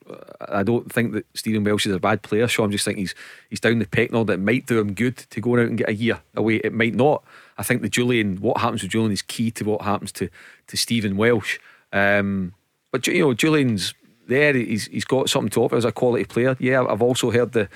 [0.47, 2.47] I don't think that Stephen Welsh is a bad player.
[2.47, 3.15] So I'm just thinking he's
[3.49, 4.31] he's down the pecking order.
[4.31, 6.61] That might do him good to go out and get a year away.
[6.63, 7.21] It might not.
[7.57, 10.29] I think the Jullien, what happens with Jullien is key to what happens to
[10.67, 11.59] to Stephen Welsh.
[11.91, 12.53] Um,
[12.93, 13.93] but you know, Jullien's
[14.25, 14.53] there.
[14.53, 16.55] He's he's got something to offer as a quality player.
[16.59, 17.67] Yeah, I've also heard the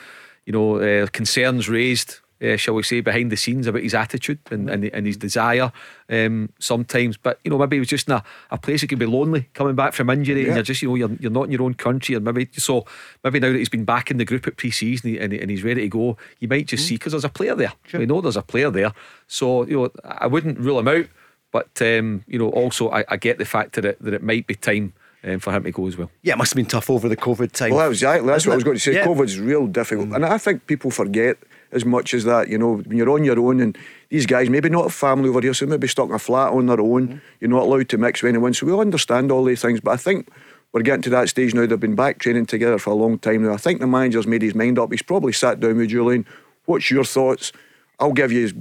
[0.45, 4.39] you know uh, concerns raised uh, shall we say, behind the scenes about his attitude
[4.52, 5.71] and, and, and his desire
[6.10, 7.17] um, sometimes.
[7.17, 9.50] But, you know, maybe he was just in a, a place he could be lonely
[9.54, 10.47] coming back from injury yeah.
[10.47, 12.15] and you're just, you know, you're, you're not in your own country.
[12.15, 12.86] And maybe so
[13.23, 15.63] maybe now that he's been back in the group at pre season and, and, he's
[15.63, 16.89] ready to go, you might just mm.
[16.89, 17.73] see because there's a player there.
[17.86, 18.00] Sure.
[18.00, 18.93] We know there's a player there.
[19.28, 21.08] So, you know, I wouldn't rule him out.
[21.52, 24.47] But, um, you know, also I, I get the fact that it, that it might
[24.47, 24.93] be time.
[25.23, 26.12] Um, for him to go as well.
[26.21, 27.73] Yeah, it must have been tough over the COVID time.
[27.73, 28.28] Well, exactly.
[28.28, 28.93] That's what I was going to say.
[28.93, 29.08] Yeah.
[29.08, 30.15] COVID's real difficult, mm.
[30.15, 31.38] and I think people forget
[31.71, 32.49] as much as that.
[32.49, 33.77] You know, when you're on your own and
[34.10, 36.67] these guys maybe not a family over here, so maybe stuck in a flat on
[36.67, 37.08] their own.
[37.08, 37.17] Mm-hmm.
[37.39, 38.53] You're not allowed to mix with anyone.
[38.53, 39.80] So we all understand all these things.
[39.80, 40.30] But I think
[40.71, 41.65] we're getting to that stage now.
[41.65, 43.53] They've been back training together for a long time now.
[43.53, 44.91] I think the manager's made his mind up.
[44.91, 46.25] He's probably sat down with Jullien.
[46.65, 47.51] What's your thoughts?
[47.99, 48.53] I'll give you as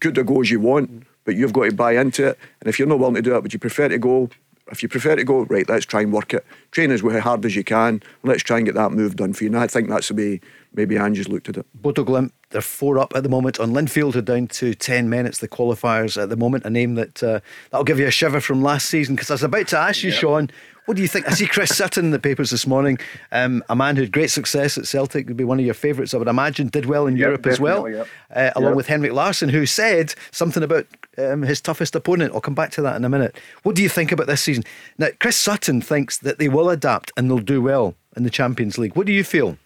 [0.00, 1.08] good a go as you want, mm-hmm.
[1.24, 2.38] but you've got to buy into it.
[2.60, 4.28] And if you're not willing to do it, would you prefer to go?
[4.70, 6.46] If you prefer to go, right, let's try and work it.
[6.70, 8.02] Train as hard as you can.
[8.22, 9.50] let's try and get that move done for you.
[9.50, 10.40] And I think that's the way
[10.74, 11.66] maybe Ange's looked at it.
[11.74, 15.26] Bodo Glimt they're four up at the moment on Linfield, are down to 10 men.
[15.26, 16.64] It's the qualifiers at the moment.
[16.64, 19.14] A name that uh, that'll give you a shiver from last season.
[19.14, 20.18] Because I was about to ask you, yep.
[20.18, 20.50] Sean,
[20.86, 21.28] what do you think?
[21.28, 22.98] I see Chris Sutton in the papers this morning.
[23.30, 26.12] Um, a man who had great success at Celtic, would be one of your favourites,
[26.12, 26.66] I would imagine.
[26.66, 28.08] Did well in yep, Europe as well, yep.
[28.34, 30.86] uh, along with Henrik Larsson, who said something about
[31.16, 32.34] um, his toughest opponent.
[32.34, 33.36] I'll come back to that in a minute.
[33.62, 34.64] What do you think about this season?
[34.98, 38.76] Now, Chris Sutton thinks that they will adapt and they'll do well in the Champions
[38.76, 38.96] League.
[38.96, 39.56] What do you feel?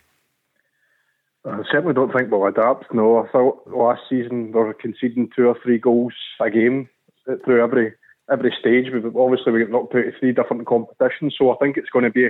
[1.47, 2.93] I certainly don't think we'll adapt.
[2.93, 6.89] No, I thought last season they were conceding two or three goals a game
[7.45, 7.93] through every
[8.31, 8.87] every stage.
[8.93, 12.11] We've obviously we get knocked out three different competitions, so I think it's going to
[12.11, 12.29] be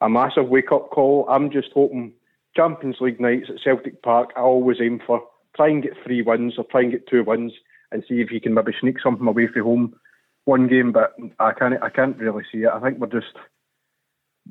[0.00, 1.26] a massive wake up call.
[1.28, 2.12] I'm just hoping
[2.56, 4.30] Champions League nights at Celtic Park.
[4.36, 5.22] I always aim for
[5.54, 7.52] try and get three wins or try and get two wins
[7.92, 9.94] and see if you can maybe sneak something away from home
[10.46, 10.90] one game.
[10.92, 12.70] But I can't I can't really see it.
[12.72, 13.36] I think we're just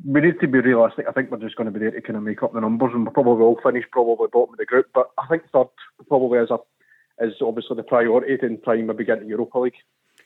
[0.06, 1.06] we need to be realistic.
[1.08, 2.92] I think we're just going to be there to kind of make up the numbers,
[2.94, 4.88] and we'll probably all finish probably bottom of the group.
[4.94, 5.68] But I think third
[6.08, 6.58] probably is a
[7.22, 9.74] is obviously the priority to try and maybe get into Europa League.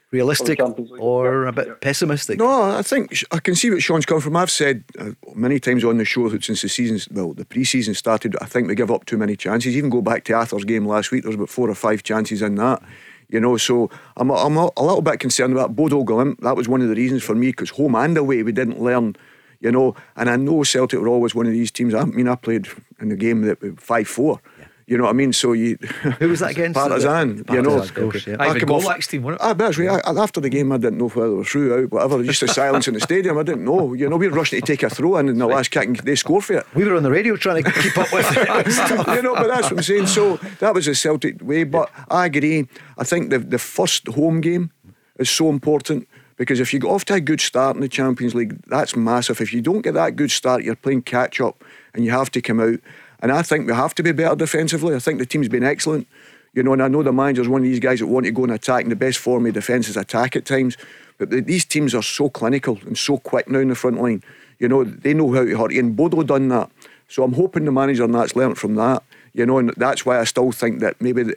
[0.10, 0.58] Realistic
[1.00, 1.74] or a bit yeah.
[1.82, 2.40] pessimistic?
[2.40, 4.38] No, I think I can see what Sean's come from.
[4.38, 7.94] I've said uh, many times on the show that since the season, well, the pre-season
[7.94, 9.76] started, I think we give up too many chances.
[9.76, 12.42] Even go back to Arthur's game last week, there was about four or five chances
[12.42, 12.82] in that.
[13.28, 16.40] You know, so I'm, I'm a, a little bit concerned about Bodo Glimt.
[16.40, 19.18] That was one of the reasons for me because home and away we didn't learn
[19.60, 19.96] you know.
[20.16, 21.94] And I know Celtic were always one of these teams.
[21.94, 22.68] I mean, I played
[23.00, 24.42] in the game that five four.
[24.88, 25.34] You know what I mean?
[25.34, 25.76] So you.
[26.20, 26.76] Who was that against?
[26.80, 27.44] Partizan.
[27.52, 27.86] you know.
[27.88, 28.38] Course, yeah.
[28.40, 29.06] I came off.
[29.06, 29.46] Team, wasn't it?
[29.46, 30.02] Ah, that's right.
[30.06, 32.24] I, after the game, I didn't know whether they were through out, whatever.
[32.24, 33.38] Just the silence in the stadium.
[33.38, 33.94] I didn't know.
[33.94, 35.98] You know, we were rushing to take a throw in, and the last kick, and
[35.98, 36.66] they score for it.
[36.74, 39.08] We were on the radio trying to keep up with it.
[39.16, 40.08] you know, but that's what I'm saying.
[40.08, 41.66] So that was a Celtic way.
[41.66, 42.70] But I agree.
[42.98, 44.72] I think the the first home game
[45.20, 48.34] is so important because if you get off to a good start in the Champions
[48.34, 49.42] League, that's massive.
[49.42, 52.42] If you don't get that good start, you're playing catch up and you have to
[52.42, 52.80] come out.
[53.20, 54.96] And I think we have to be better defensively.
[54.96, 56.08] I think the team's been excellent.
[56.54, 58.44] You know, and I know the manager's one of these guys that want to go
[58.44, 60.78] and attack, and the best form of defence is attack at times.
[61.18, 64.24] But these teams are so clinical and so quick now in the front line.
[64.60, 66.72] You know, they know how to hurt you, and Bodo done that.
[67.10, 69.04] So I'm hoping the manager and that's learnt from that.
[69.34, 71.36] You know, and that's why I still think that maybe the,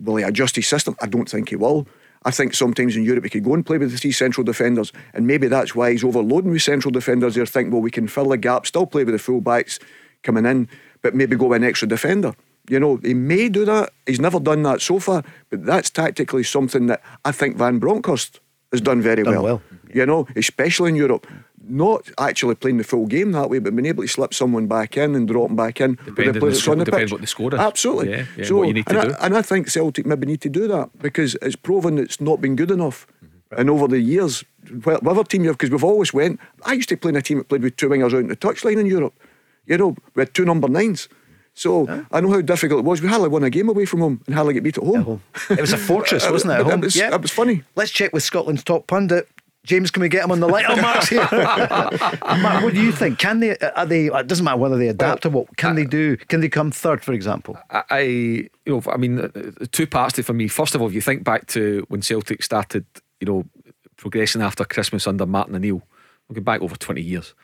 [0.00, 0.96] will he adjust his system?
[1.00, 1.86] I don't think he will.
[2.26, 4.92] I think sometimes in Europe he could go and play with the three central defenders,
[5.14, 7.36] and maybe that's why he's overloading with central defenders.
[7.36, 9.78] They're thinking, well, we can fill the gap, still play with the full backs
[10.24, 10.68] coming in,
[11.02, 12.34] but maybe go with an extra defender.
[12.68, 13.90] You know, he may do that.
[14.06, 18.40] He's never done that so far, but that's tactically something that I think Van Bronckhorst
[18.72, 19.42] has done very done well.
[19.44, 19.62] well.
[19.94, 21.28] You know, especially in Europe
[21.68, 24.96] not actually playing the full game that way, but being able to slip someone back
[24.96, 27.12] in and drop them back in depending with the players on the pitch.
[27.12, 27.60] what the score is.
[27.60, 28.10] Absolutely.
[28.10, 29.12] Yeah, yeah, so, what you need to and.
[29.14, 32.40] I, and I think Celtic maybe need to do that because it's proven it's not
[32.40, 33.06] been good enough.
[33.24, 33.60] Mm-hmm.
[33.60, 34.44] And over the years,
[34.84, 36.40] whatever team you have, because we've always went.
[36.64, 38.36] I used to play in a team that played with two wingers out in the
[38.36, 39.14] touchline in Europe.
[39.66, 41.08] You know, we had two number nines.
[41.54, 42.02] So huh?
[42.12, 43.00] I know how difficult it was.
[43.00, 44.96] We hardly won a game away from home and hardly get beat at home.
[44.96, 45.22] At home.
[45.50, 46.60] It was a fortress, wasn't it?
[46.60, 46.80] At home?
[46.80, 47.14] It was, yeah.
[47.14, 47.62] it was funny.
[47.74, 49.26] Let's check with Scotland's top pundit.
[49.66, 51.28] James, can we get him on the lighter marks here?
[51.32, 53.18] Mark, what do you think?
[53.18, 53.56] Can they?
[53.58, 54.06] Are they?
[54.06, 55.56] It doesn't matter whether they adapt well, or what.
[55.56, 56.16] Can I, they do?
[56.16, 57.58] Can they come third, for example?
[57.70, 59.30] I, you know, I mean, uh,
[59.72, 60.46] two parts to it for me.
[60.46, 62.86] First of all, if you think back to when Celtic started,
[63.20, 63.44] you know,
[63.96, 65.82] progressing after Christmas under Martin O'Neill,
[66.28, 67.34] we'll go back over twenty years.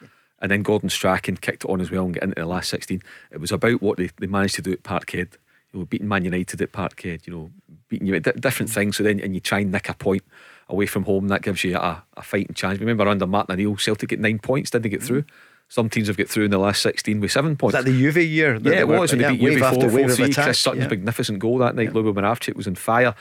[0.41, 3.01] And then Gordon Strachan kicked it on as well and get into the last 16.
[3.31, 5.35] It was about what they, they managed to do at Parkhead.
[5.73, 7.51] You know, beating Man United at Parkhead, you know,
[7.89, 8.97] beating you at different things.
[8.97, 10.25] So then, and you try and nick a point
[10.73, 12.81] away from home, that gives you a, a fighting chance.
[12.81, 15.25] Remember under Martin O'Neill, Celtic get nine points, didn't they get through?
[15.69, 17.75] Some teams have got through in the last 16 with seven points.
[17.75, 18.57] Was that the Juve year?
[18.57, 20.33] Yeah, it was when yeah, they beat Juve 4 4 3.
[20.35, 20.89] Chris Sutton's yeah.
[20.89, 21.89] magnificent goal that night.
[21.89, 21.93] Yeah.
[21.93, 23.15] Lubo Moravcik was on fire.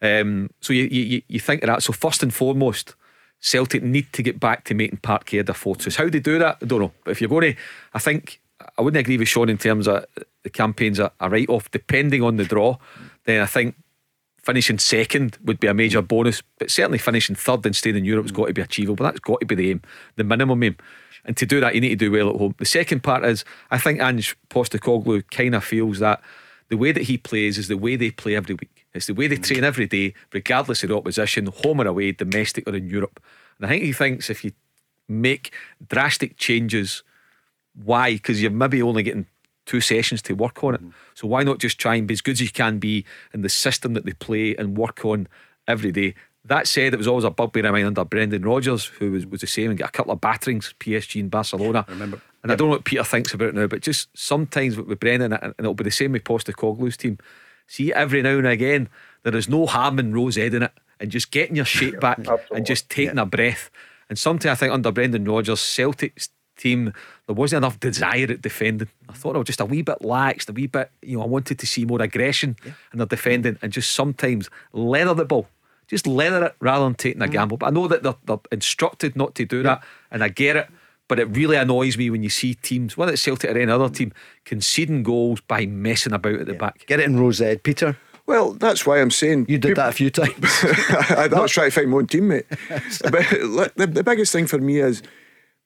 [0.00, 1.82] Um, so you, you, you think of that.
[1.82, 2.94] So, first and foremost,
[3.40, 5.96] Celtic need to get back to making Parkhead a fortress.
[5.96, 6.92] How they do that, I don't know.
[7.04, 7.60] But if you're going to,
[7.94, 8.40] I think,
[8.76, 10.04] I wouldn't agree with Sean in terms of
[10.42, 11.70] the campaigns a, a write off.
[11.70, 12.76] Depending on the draw,
[13.24, 13.74] then I think
[14.48, 16.06] finishing second would be a major hmm.
[16.06, 18.38] bonus, but certainly finishing third and staying in Europe has hmm.
[18.38, 19.04] got to be achievable.
[19.04, 19.82] That's got to be the aim,
[20.16, 20.76] the minimum aim.
[21.26, 22.54] And to do that, you need to do well at home.
[22.58, 26.22] The second part is, I think Ange Postecoglou kind of feels that
[26.70, 28.86] the way that he plays is the way they play every week.
[28.94, 29.42] It's the way they hmm.
[29.42, 33.22] train every day, regardless of the opposition, home or away, domestic or in Europe.
[33.58, 34.52] And I think he thinks if you
[35.08, 35.52] make
[35.90, 37.02] drastic changes,
[37.74, 38.14] why?
[38.14, 39.26] Because you're maybe only getting
[39.68, 40.82] two sessions to work on it.
[40.82, 40.92] Mm.
[41.14, 43.04] So why not just try and be as good as you can be
[43.34, 45.28] in the system that they play and work on
[45.68, 46.14] every day?
[46.44, 49.42] That said, it was always a bugbear of mine under Brendan Rodgers, who was, was
[49.42, 51.84] the same and got a couple of batterings, PSG and Barcelona.
[51.86, 52.22] I remember.
[52.42, 52.50] And.
[52.50, 55.54] I don't know what Peter thinks about it now, but just sometimes with Brendan, and
[55.58, 57.18] it'll be the same with Postecoglou's team.
[57.66, 58.88] See, every now and again,
[59.24, 62.20] there is no harm in Rose Ed in it, and just getting your shape back
[62.50, 63.22] and just taking yeah.
[63.22, 63.70] a breath.
[64.08, 66.92] And sometimes I think under Brendan Rodgers, Celtic's team,
[67.26, 68.88] there wasn't enough desire at defending.
[69.08, 71.26] I thought I was just a wee bit lax, a wee bit, you know, I
[71.26, 72.72] wanted to see more aggression yeah.
[72.92, 75.48] in their defending and just sometimes leather the ball.
[75.86, 77.32] Just leather it rather than taking a mm.
[77.32, 77.56] gamble.
[77.56, 80.68] But I know that they're, they're instructed not to do that, and I get it.
[81.08, 83.88] But it really annoys me when you see teams, whether it's Celtic or any other
[83.88, 84.12] team,
[84.44, 86.58] conceding goals by messing about at the yeah.
[86.58, 86.84] back.
[86.86, 87.96] Get it in Rose Ed, Peter.
[88.28, 90.34] Well, that's why I'm saying you did people, that a few times.
[91.16, 92.44] I, I was trying to find my own teammate.
[93.70, 95.02] but the, the biggest thing for me is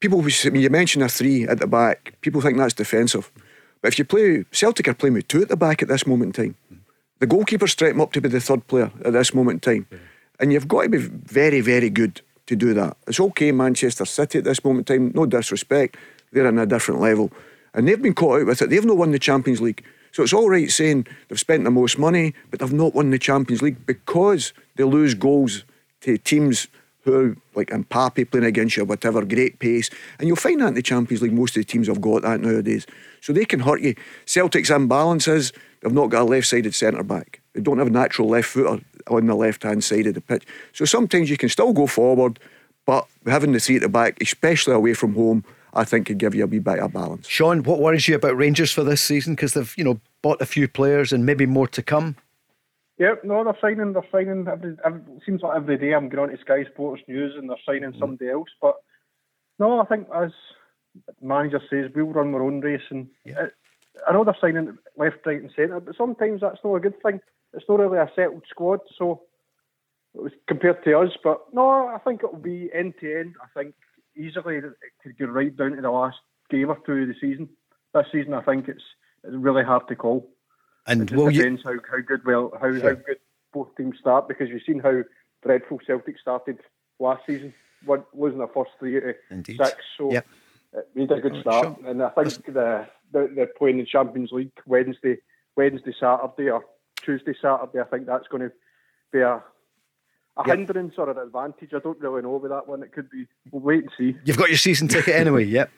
[0.03, 3.31] people, when you mention a three at the back, people think that's defensive.
[3.81, 6.37] But if you play, Celtic are playing with two at the back at this moment
[6.37, 6.57] in time.
[7.21, 10.01] The goalkeeper straight up to be the third player at this moment in time.
[10.41, 12.97] And you've got to be very, very good to do that.
[13.07, 15.97] It's okay, Manchester City at this moment in time, no disrespect,
[16.33, 17.31] they're on a different level.
[17.73, 18.71] And they've been caught out with it.
[18.71, 19.85] They've not won the Champions League.
[20.11, 23.19] So it's all right saying they've spent the most money, but they've not won the
[23.19, 25.65] Champions League because they lose goals
[26.01, 26.67] to teams
[27.05, 29.91] who like Mbappe playing against you, whatever, great pace.
[30.19, 32.41] And you'll find that in the Champions League, most of the teams have got that
[32.41, 32.87] nowadays.
[33.21, 33.95] So they can hurt you.
[34.25, 37.41] Celtic's imbalances, they've not got a left sided centre back.
[37.55, 40.47] They don't have a natural left footer on the left hand side of the pitch.
[40.73, 42.39] So sometimes you can still go forward,
[42.87, 45.45] but having the three at the back, especially away from home,
[45.75, 47.27] I think could give you a wee bit of balance.
[47.27, 49.35] Sean, what worries you about Rangers for this season?
[49.35, 52.17] Because they've, you know, bought a few players and maybe more to come.
[53.03, 53.95] Yep, no, they're signing.
[53.95, 54.47] They're signing.
[54.47, 57.51] Every, every, it seems like every day I'm going on to Sky Sports News and
[57.51, 57.99] they're signing mm.
[57.99, 58.49] somebody else.
[58.61, 58.77] But
[59.59, 60.31] no, I think as
[61.21, 62.89] manager says, we'll run our own race.
[62.91, 63.47] And yeah.
[63.47, 63.55] it,
[64.07, 67.19] I know they're signing left, right, and centre, but sometimes that's not a good thing.
[67.53, 69.23] It's not really a settled squad, so
[70.15, 71.11] it was compared to us.
[71.25, 73.35] But no, I think it'll be end to end.
[73.43, 73.75] I think
[74.17, 74.65] easily it
[75.03, 76.19] could go right down to the last
[76.51, 77.49] game or two of the season.
[77.95, 78.85] This season, I think it's
[79.25, 80.31] it's really hard to call.
[80.87, 81.71] And it just depends you...
[81.71, 82.81] how, how good well how, sure.
[82.81, 83.19] how good
[83.53, 85.03] both teams start because you've seen how
[85.43, 86.59] dreadful Celtic started
[86.99, 87.53] last season,
[88.15, 89.59] losing their first three to Indeed.
[89.63, 89.77] six.
[89.99, 90.27] So yep.
[90.73, 91.89] it made a good start, sure.
[91.89, 95.19] and I think the, the they're playing in Champions League Wednesday,
[95.57, 96.65] Wednesday, Saturday, or
[97.03, 97.81] Tuesday, Saturday.
[97.81, 98.53] I think that's going to
[99.13, 99.43] be a
[100.39, 100.57] a yep.
[100.57, 101.71] hindrance or an advantage.
[101.75, 102.83] I don't really know with that one.
[102.83, 103.27] It could be.
[103.51, 104.17] We'll wait and see.
[104.25, 105.45] You've got your season ticket anyway.
[105.45, 105.71] Yep.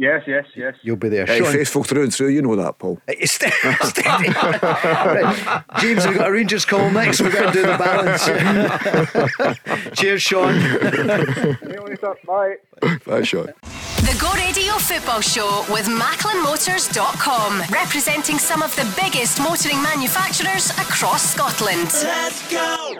[0.00, 0.74] Yes, yes, yes.
[0.80, 1.26] You'll be there.
[1.26, 2.98] Hey, faithful through and through, you know that, Paul.
[3.06, 3.54] It's steady.
[3.62, 5.62] right.
[5.78, 7.20] James, we've got a Rangers call next.
[7.20, 8.24] We're going to do the balance.
[10.00, 10.58] Cheers, Sean.
[12.26, 12.56] Bye.
[13.04, 13.52] Bye, Sean.
[13.98, 21.34] The Go Radio Football Show with MacklinMotors.com, representing some of the biggest motoring manufacturers across
[21.34, 21.92] Scotland.
[22.02, 22.96] Let's go.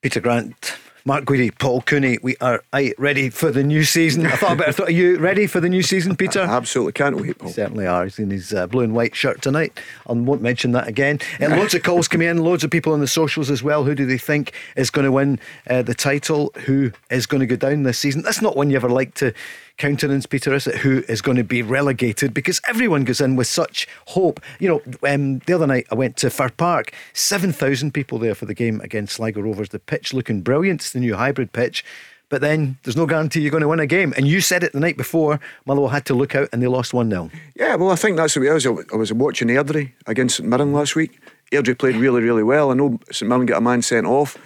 [0.00, 0.78] Peter Grant
[1.08, 2.62] Mark Guidi, Paul Cooney, we are
[2.98, 4.26] ready for the new season.
[4.26, 6.40] I thought I better thought, are you ready for the new season, Peter?
[6.40, 7.48] Absolutely, can't wait, Paul.
[7.48, 8.04] certainly are.
[8.04, 9.80] He's in his uh, blue and white shirt tonight.
[10.06, 11.18] I won't mention that again.
[11.40, 13.84] And loads of calls coming in, loads of people on the socials as well.
[13.84, 15.40] Who do they think is going to win
[15.70, 16.52] uh, the title?
[16.66, 18.20] Who is going to go down this season?
[18.20, 19.32] That's not one you ever like to
[19.78, 20.76] countenance, Peter, is it?
[20.76, 22.34] Who is going to be relegated?
[22.34, 24.40] Because everyone goes in with such hope.
[24.58, 28.44] You know, um, the other night I went to Fir Park, 7,000 people there for
[28.44, 29.70] the game against Sligo Rovers.
[29.70, 30.82] The pitch looking brilliant.
[30.82, 31.84] It's the new hybrid pitch.
[32.28, 34.12] But then there's no guarantee you're going to win a game.
[34.16, 36.92] And you said it the night before, Motherwell had to look out and they lost
[36.92, 37.30] 1 0.
[37.54, 38.66] Yeah, well, I think that's the way I was.
[38.66, 41.18] I was watching Airdrie against St Mirren last week.
[41.52, 42.70] Airdrie played really, really well.
[42.70, 44.36] I know St Mirren got a man sent off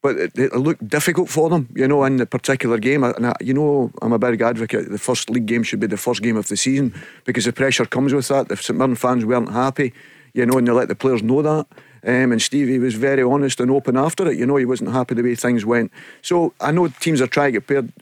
[0.00, 3.02] but it, it, looked difficult for them, you know, in the particular game.
[3.02, 4.90] And I, you know, I'm a big advocate.
[4.90, 6.94] The first league game should be the first game of the season
[7.24, 8.48] because the pressure comes with that.
[8.48, 9.92] The St Mirren fans weren't happy,
[10.34, 11.66] you know, and they let the players know that.
[12.06, 14.38] Um, and Stevie was very honest and open after it.
[14.38, 15.90] You know, he wasn't happy the way things went.
[16.22, 17.92] So I know teams are trying to get paired.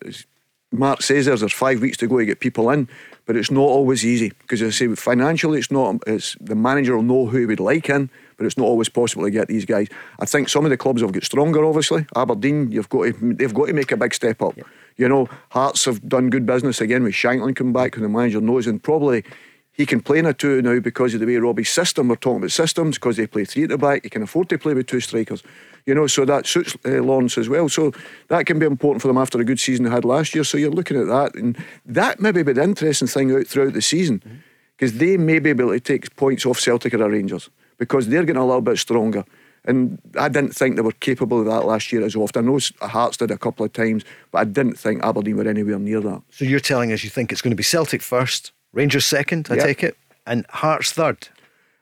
[0.71, 2.89] Mark says there's, there's five weeks to go to get people in,
[3.25, 5.97] but it's not always easy because I say financially, it's not.
[6.07, 9.25] It's the manager will know who he would like in but it's not always possible
[9.25, 9.89] to get these guys.
[10.19, 11.65] I think some of the clubs have got stronger.
[11.65, 14.57] Obviously, Aberdeen, you've got to, they've got to make a big step up.
[14.97, 18.41] You know, Hearts have done good business again with Shankland come back, who the manager
[18.41, 19.25] knows, and probably
[19.73, 22.09] he can play in a two now because of the way Robbie's system.
[22.09, 24.05] We're talking about systems because they play three at the back.
[24.05, 25.43] He can afford to play with two strikers,
[25.85, 26.07] you know.
[26.07, 27.69] So that suits uh, Lawrence as well.
[27.69, 27.93] So
[28.29, 30.45] that can be important for them after a good season they had last year.
[30.45, 33.83] So you're looking at that, and that maybe be the interesting thing out throughout the
[33.83, 34.43] season
[34.77, 38.43] because they may be able to take points off Celtic or Rangers because they're getting
[38.43, 39.25] a little bit stronger.
[39.65, 42.45] And I didn't think they were capable of that last year as often.
[42.45, 45.79] I know Hearts did a couple of times, but I didn't think Aberdeen were anywhere
[45.79, 46.23] near that.
[46.31, 49.57] So you're telling us you think it's going to be Celtic first, Rangers second, I
[49.57, 49.65] yep.
[49.65, 49.97] take it,
[50.27, 51.29] and Hearts third?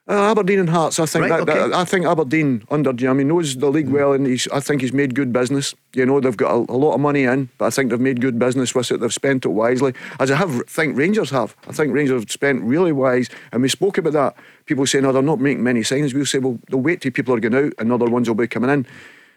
[0.06, 1.68] Uh, Aberdeen and Hearts, I think right, that, okay.
[1.70, 4.92] that, I think Aberdeen under Jimmy knows the league well, and he's, I think he's
[4.92, 5.74] made good business.
[5.94, 8.20] You know, they've got a, a, lot of money in, but I think they've made
[8.20, 9.00] good business with it.
[9.00, 11.56] They've spent it wisely, as I have think Rangers have.
[11.66, 14.36] I think Rangers have spent really wise, and we spoke about that.
[14.66, 17.34] People saying, "No, they're not making many signings." We'll say, "Well, they'll wait till people
[17.34, 18.86] are going out, and other ones will be coming in."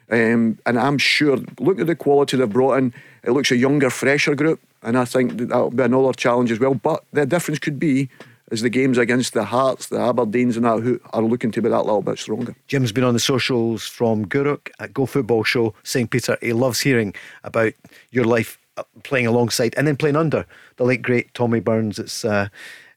[0.10, 2.94] Um, and I'm sure, look at the quality they've brought in.
[3.24, 6.60] It looks a younger, fresher group, and I think that that'll be another challenge as
[6.60, 6.74] well.
[6.74, 8.10] But the difference could be
[8.52, 11.70] is the games against the Hearts, the Aberdeens, and that who are looking to be
[11.70, 12.56] that little bit stronger.
[12.68, 16.80] Jim's been on the socials from Guruk at Go Football Show saying, Peter, he loves
[16.82, 17.74] hearing about
[18.12, 20.46] your life uh, playing alongside and then playing under
[20.78, 22.00] the late great Tommy Burns.
[22.00, 22.48] It's uh,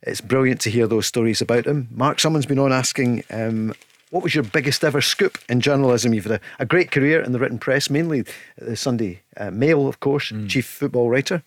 [0.03, 1.89] it's brilliant to hear those stories about him.
[1.91, 3.25] Mark, someone's been on asking.
[3.31, 3.75] Um,
[4.11, 6.13] what was your biggest ever scoop in journalism?
[6.13, 8.25] You've had a, a great career in the written press, mainly
[8.59, 10.49] the Sunday uh, Mail, of course, mm.
[10.49, 11.45] chief football writer,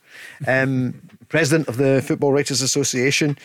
[0.47, 3.37] um, president of the Football Writers Association.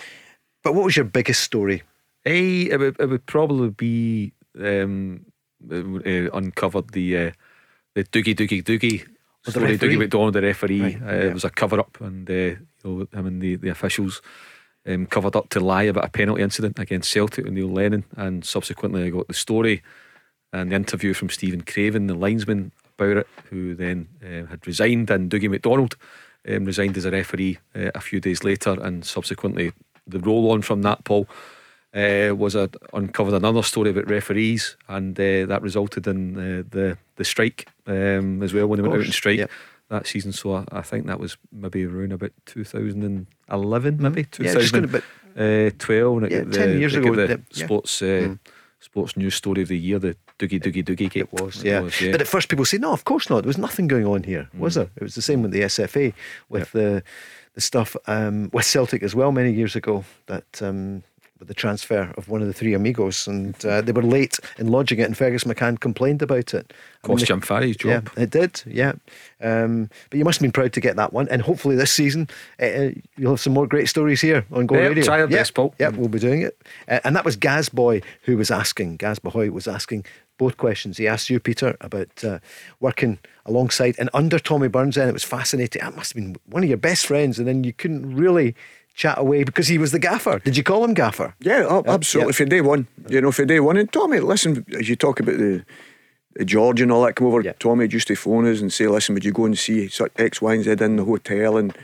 [0.62, 1.82] But what was your biggest story?
[2.24, 5.26] Hey, it would, it would probably be um,
[5.70, 7.30] uh, uncovered the uh,
[7.94, 9.06] the Doogie Dougie Doogie
[9.44, 9.78] was story.
[9.78, 10.82] Dougie McDonald, the referee.
[10.82, 11.22] Right, uh, yeah.
[11.24, 14.22] It was a cover up, and uh, you know him and the the officials.
[14.86, 18.42] Um, covered up to lie about a penalty incident against Celtic with Neil Lennon, and
[18.42, 19.82] subsequently I got the story
[20.52, 25.10] and the interview from Steven Craven, the linesman, about it, who then uh, had resigned,
[25.10, 25.96] and Dougie McDonald
[26.48, 29.72] um, resigned as a referee uh, a few days later, and subsequently
[30.08, 31.28] the roll on from that, Paul,
[31.94, 36.98] uh, was a, uncovered another story about referees, and uh, that resulted in uh, the
[37.16, 39.50] the strike um, as well when they went out in strike yep.
[39.88, 40.32] that season.
[40.32, 44.02] So I, I, think that was maybe around about 2011, mm-hmm.
[44.02, 45.02] maybe 2012,
[45.36, 47.14] yeah, uh, yeah, the, ten years ago.
[47.14, 48.38] The, sports uh, mm.
[48.80, 51.80] sports news story of the year, the Doogie Doogie Dougie It was, yeah.
[51.80, 52.12] It was, yeah.
[52.12, 53.42] But at first, people say, "No, of course not.
[53.42, 54.76] There was nothing going on here, was mm.
[54.76, 56.12] there?" It was the same with the SFA,
[56.48, 56.80] with yeah.
[56.80, 57.02] the
[57.58, 60.04] the stuff um, with Celtic as well many years ago.
[60.26, 61.02] That um,
[61.40, 64.68] with the transfer of one of the three amigos, and uh, they were late in
[64.68, 66.72] lodging it, and Fergus McCann complained about it.
[67.02, 68.10] Cost Jim Farry's job.
[68.16, 68.92] Yeah, it did, yeah.
[69.40, 72.28] Um, but you must have been proud to get that one, and hopefully this season
[72.60, 75.04] uh, you'll have some more great stories here on Go yeah, Radio.
[75.04, 75.74] Try our yeah, best, Paul.
[75.78, 76.60] Yeah, we'll be doing it.
[76.88, 80.04] Uh, and that was Gaz Boy who was asking, Gaz Bahoy was asking
[80.38, 80.96] both questions.
[80.96, 82.38] He asked you, Peter, about uh,
[82.80, 85.82] working alongside and under Tommy Burns, and it was fascinating.
[85.82, 88.54] That must have been one of your best friends, and then you couldn't really
[88.94, 90.40] chat away because he was the gaffer.
[90.40, 91.34] Did you call him gaffer?
[91.40, 92.32] Yeah, absolutely.
[92.32, 93.76] For day one, you know, for day one.
[93.76, 95.64] And Tommy, listen, as you talk about the,
[96.34, 97.42] the George and all that, come over.
[97.54, 100.54] Tommy used to phone us and say, "Listen, would you go and see X, Y,
[100.54, 101.76] and Z in the hotel?" and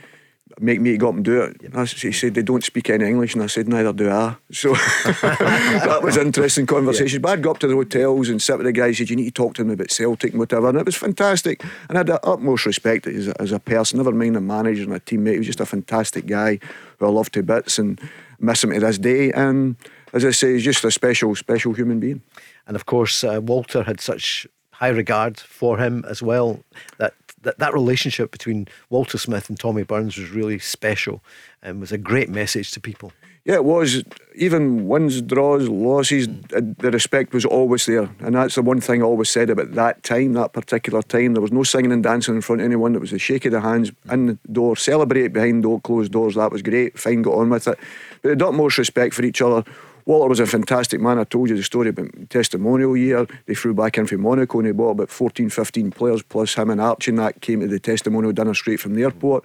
[0.59, 1.57] make me go up and do it.
[1.61, 1.87] Yep.
[1.89, 4.35] he said they don't speak any English, and I said neither do I.
[4.51, 4.73] So
[5.21, 7.19] that was interesting conversation.
[7.19, 7.21] Yeah.
[7.21, 8.97] But I'd go up to the hotels and sit with the guys.
[8.97, 11.63] Said you need to talk to them about Celtic and whatever, and it was fantastic.
[11.89, 13.97] And I had the utmost respect as a, as a person.
[13.97, 15.33] Never mind a manager and a teammate.
[15.33, 16.59] He was just a fantastic guy
[16.99, 17.99] who I love to bits and
[18.39, 19.31] miss him to this day.
[19.31, 19.75] And
[20.13, 22.21] as I say, he's just a special, special human being.
[22.67, 26.59] And of course, uh, Walter had such high regard for him as well
[26.97, 27.13] that
[27.45, 31.23] that, that relationship between Walter Smith and Tommy Burns was really special
[31.61, 33.13] and was a great message to people.
[33.45, 34.03] Yeah, it was.
[34.33, 38.09] Even wins, draws, losses, uh, the respect was always there.
[38.19, 41.33] And that's the one thing I always said about that time, that particular time.
[41.33, 42.95] There was no singing and dancing in front of anyone.
[42.95, 46.35] It was a shake of the hands in the door, celebrate behind door, closed doors.
[46.35, 46.97] That was great.
[46.97, 47.77] Fine, got on with it.
[48.23, 49.63] But the utmost respect for each other.
[50.07, 51.17] Walter was a fantastic man.
[51.17, 53.25] I told you the story about testimonial year.
[53.47, 56.69] They flew back in from Monaco and they bought about 14, 15 players, plus him
[56.69, 59.43] and Archie, and that came to the testimonial dinner straight from the airport.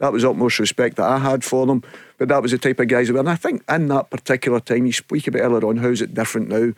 [0.00, 1.82] That was utmost respect that I had for them.
[2.18, 3.20] But that was the type of guys that were.
[3.20, 6.50] And I think in that particular time, you speak about earlier on, how's it different
[6.50, 6.74] now?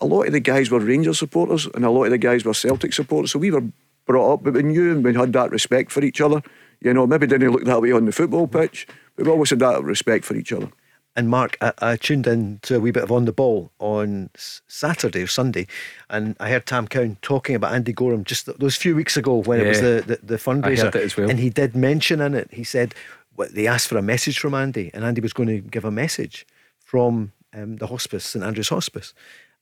[0.00, 2.52] A lot of the guys were Rangers supporters and a lot of the guys were
[2.52, 3.30] Celtic supporters.
[3.30, 3.62] So we were
[4.06, 6.42] brought up, but we knew and we had that respect for each other.
[6.80, 9.60] You know, maybe didn't look that way on the football pitch, but we always had
[9.60, 10.70] that respect for each other.
[11.16, 14.28] And Mark, I, I, tuned in to a wee bit of On the Ball on
[14.36, 15.66] Saturday or Sunday,
[16.10, 19.60] and I heard Tam Cowan talking about Andy Goram just those few weeks ago when
[19.60, 19.64] yeah.
[19.64, 21.16] it was the, the, the fundraiser.
[21.16, 21.30] Well.
[21.30, 22.94] And he did mention in it, he said,
[23.36, 25.90] well, they asked for a message from Andy, and Andy was going to give a
[25.90, 26.46] message
[26.84, 29.14] from um, the hospice, St Andrew's Hospice.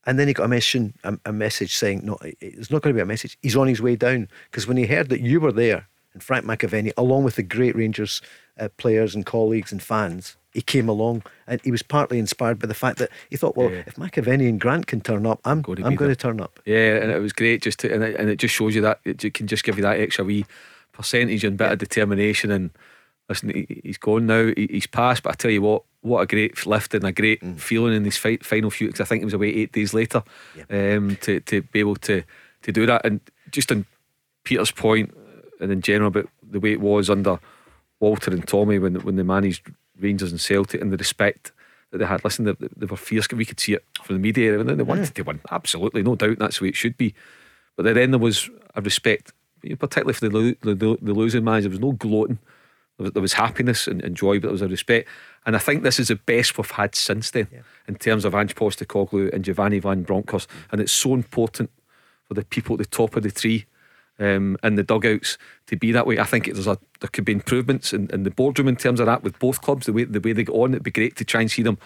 [0.05, 2.97] And then he got a, mission, a, a message saying, no, it's not going to
[2.97, 3.37] be a message.
[3.41, 4.29] He's on his way down.
[4.51, 7.75] Because when he heard that you were there, and Frank McAvenny, along with the great
[7.75, 8.21] Rangers
[8.59, 12.65] uh, players and colleagues and fans, he came along and he was partly inspired by
[12.65, 13.83] the fact that he thought, well, yeah.
[13.85, 16.61] if McAvenny and Grant can turn up, I'm going to, I'm going to turn up.
[16.65, 19.01] Yeah, and it was great just to, and it, and it just shows you that
[19.03, 20.45] it can just give you that extra wee
[20.93, 21.73] percentage and bit yeah.
[21.73, 22.51] of determination.
[22.51, 22.71] And
[23.27, 26.25] listen, he, he's gone now, he, he's passed, but I tell you what, what a
[26.25, 27.59] great lift and a great mm.
[27.59, 30.23] feeling in these fight, final few, because I think he was away eight days later
[30.55, 30.95] yeah.
[30.95, 32.23] um, to, to be able to,
[32.61, 33.05] to do that.
[33.05, 33.19] And
[33.51, 33.85] just on
[34.45, 35.13] Peter's point,
[35.59, 37.39] and in general about the way it was under
[37.99, 41.51] Walter and Tommy when when they managed Rangers and Celtic and the respect
[41.91, 42.23] that they had.
[42.23, 43.27] Listen, they, they were fierce.
[43.31, 44.59] We could see it from the media.
[44.59, 46.39] And then they wanted to win, absolutely, no doubt.
[46.39, 47.13] That's the way it should be.
[47.75, 49.33] But then there was a respect,
[49.79, 51.63] particularly for the, the, the losing match.
[51.63, 52.39] There was no gloating.
[52.97, 55.09] There was happiness and, and, joy, but there was a respect.
[55.45, 57.59] And I think this is the best we've had since then yeah.
[57.87, 60.49] in terms of Ange Postecoglou and Giovanni Van Bronckhorst.
[60.71, 61.69] And it's so important
[62.23, 63.65] for the people at the top of the tree
[64.19, 65.37] um, in the dugouts
[65.67, 66.19] to be that way.
[66.19, 69.05] I think there's a there could be improvements in, in the boardroom in terms of
[69.05, 69.85] that with both clubs.
[69.85, 71.77] The way the way they get on, it'd be great to try and see them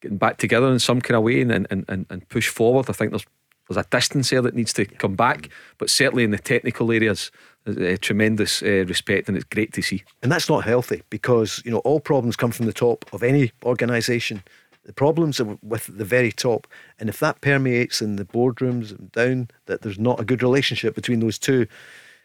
[0.00, 2.88] getting back together in some kind of way and and, and, and push forward.
[2.88, 3.26] I think there's
[3.68, 7.30] there's a distance there that needs to come back, but certainly in the technical areas,
[7.66, 10.04] uh, tremendous uh, respect, and it's great to see.
[10.22, 13.52] And that's not healthy because you know all problems come from the top of any
[13.64, 14.42] organisation.
[14.88, 16.66] The problems are with the very top.
[16.98, 20.94] And if that permeates in the boardrooms and down, that there's not a good relationship
[20.94, 21.66] between those two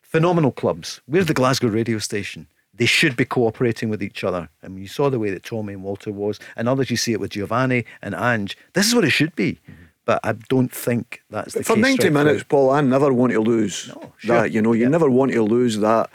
[0.01, 1.01] phenomenal clubs.
[1.05, 2.47] Where's the Glasgow radio station?
[2.73, 4.47] They should be cooperating with each other.
[4.63, 7.11] I mean, you saw the way that Tommy and Walter was, and others you see
[7.11, 8.57] it with Giovanni and Ange.
[8.71, 9.59] This is what it should be.
[9.69, 9.83] Mm-hmm.
[10.05, 11.67] But I don't think that's the case.
[11.67, 14.35] For 90 minutes, Paul, I never want to lose no, sure.
[14.37, 14.51] that.
[14.53, 14.87] You know, you yeah.
[14.87, 16.09] never want to lose that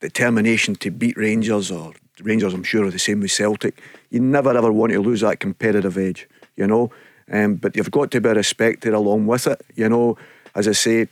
[0.00, 1.92] determination to beat Rangers or
[2.22, 3.80] Rangers, I'm sure, are the same with Celtic.
[4.10, 6.90] You never ever want to lose that competitive edge, you know.
[7.30, 10.16] Um, but you've got to be respected along with it, you know.
[10.54, 11.08] As I say,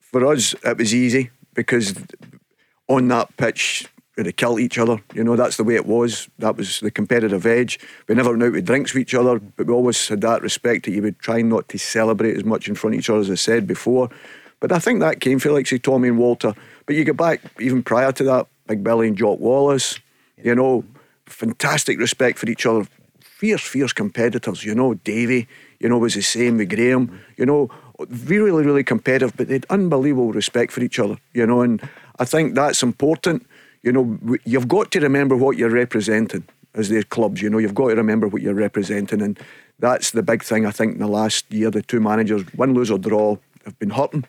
[0.00, 1.94] for us, it was easy because
[2.88, 5.02] on that pitch, they killed each other.
[5.12, 6.28] You know, that's the way it was.
[6.38, 7.80] That was the competitive edge.
[8.08, 10.84] We never went out with drinks with each other, but we always had that respect
[10.84, 13.30] that you would try not to celebrate as much in front of each other, as
[13.30, 14.10] I said before.
[14.60, 16.54] But I think that came for like say Tommy and Walter.
[16.86, 19.98] But you get back even prior to that, Big Billy and Jock Wallace,
[20.42, 20.84] you know,
[21.26, 22.86] fantastic respect for each other.
[23.20, 25.48] Fierce, fierce competitors, you know, Davy,
[25.80, 27.20] you know, was the same with Graham.
[27.36, 27.70] You know,
[28.08, 31.18] really, really competitive, but they had unbelievable respect for each other.
[31.32, 31.86] You know, and
[32.18, 33.46] I think that's important.
[33.82, 37.42] You know, you've got to remember what you're representing as their clubs.
[37.42, 39.38] You know, you've got to remember what you're representing, and
[39.78, 40.64] that's the big thing.
[40.64, 43.90] I think in the last year, the two managers, win, lose or draw, have been
[43.90, 44.24] hurting,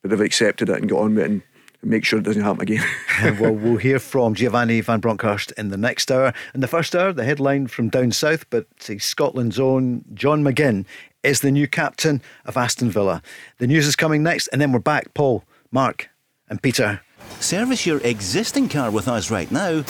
[0.00, 1.30] but they've accepted it and got on with it.
[1.30, 1.42] And,
[1.84, 2.84] make sure it doesn't happen again.
[3.40, 6.32] well, we'll hear from Giovanni Van Bronckhorst in the next hour.
[6.54, 10.84] In the first hour, the headline from down south, but see, Scotland's own John McGinn
[11.22, 13.22] is the new captain of Aston Villa.
[13.58, 15.14] The news is coming next, and then we're back.
[15.14, 16.10] Paul, Mark,
[16.48, 17.00] and Peter.
[17.40, 19.84] Service your existing car with us right now.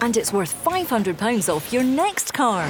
[0.00, 2.66] And it's worth £500 off your next car.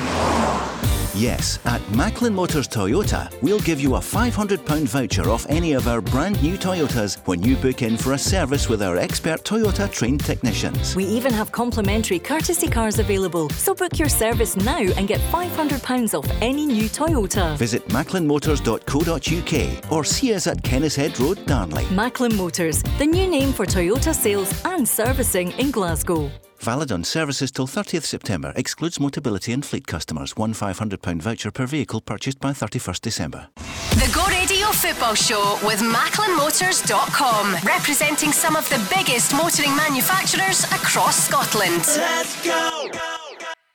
[1.15, 6.01] Yes, at Macklin Motors Toyota, we'll give you a £500 voucher off any of our
[6.01, 10.25] brand new Toyotas when you book in for a service with our expert Toyota trained
[10.25, 10.97] technicians.
[10.97, 16.19] We even have complimentary courtesy cars available, so book your service now and get £500
[16.19, 17.59] off any new Toyota.
[17.59, 21.85] Visit macklinmotors.co.uk or see us at Kennishead Road, Darnley.
[21.91, 26.31] Macklin Motors, the new name for Toyota sales and servicing in Glasgow.
[26.63, 28.53] Valid on services till 30th September.
[28.55, 30.37] Excludes Motability and fleet customers.
[30.37, 33.49] One £500 voucher per vehicle purchased by 31st December.
[33.57, 37.57] The Go Radio Football Show with MacklinMotors.com.
[37.67, 41.83] Representing some of the biggest motoring manufacturers across Scotland.
[41.97, 42.89] Let's go!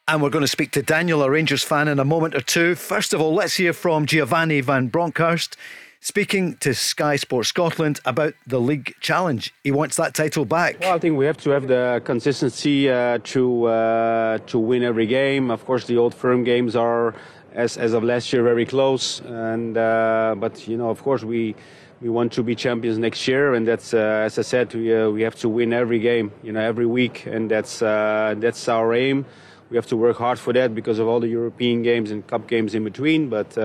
[0.08, 2.76] And we're going to speak to Daniel, a Rangers fan, in a moment or two.
[2.76, 5.58] First of all, let's hear from Giovanni Van Bronckhorst
[6.02, 9.54] speaking to Sky Sports Scotland about the league challenge.
[9.64, 10.80] He wants that title back.
[10.80, 15.06] Well, I think we have to have the consistency uh, to uh, to win every
[15.06, 15.52] game.
[15.52, 17.14] Of course, the old firm games are,
[17.54, 19.22] as as of last year, very close.
[19.22, 21.56] And uh, but you know, of course, we.
[22.00, 25.10] We want to be champions next year, and that's, uh, as I said, we, uh,
[25.10, 28.94] we have to win every game, you know, every week, and that's uh, that's our
[28.94, 29.26] aim.
[29.72, 32.48] We have to work hard for that because of all the European games and cup
[32.48, 33.30] games in between.
[33.30, 33.58] But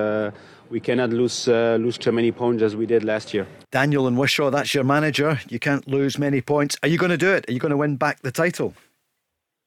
[0.72, 3.46] we cannot lose uh, lose too many points as we did last year.
[3.70, 5.38] Daniel and Wishaw, that's your manager.
[5.50, 6.76] You can't lose many points.
[6.82, 7.48] Are you going to do it?
[7.48, 8.74] Are you going to win back the title?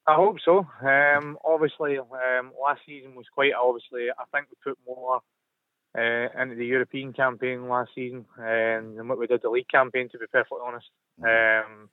[0.08, 0.68] I hope so.
[0.82, 4.10] Um, obviously, um, last season was quite obviously.
[4.10, 5.22] I think we put more
[5.98, 10.10] uh, into the European campaign last season um, than what we did the league campaign.
[10.10, 10.90] To be perfectly honest,
[11.24, 11.90] um,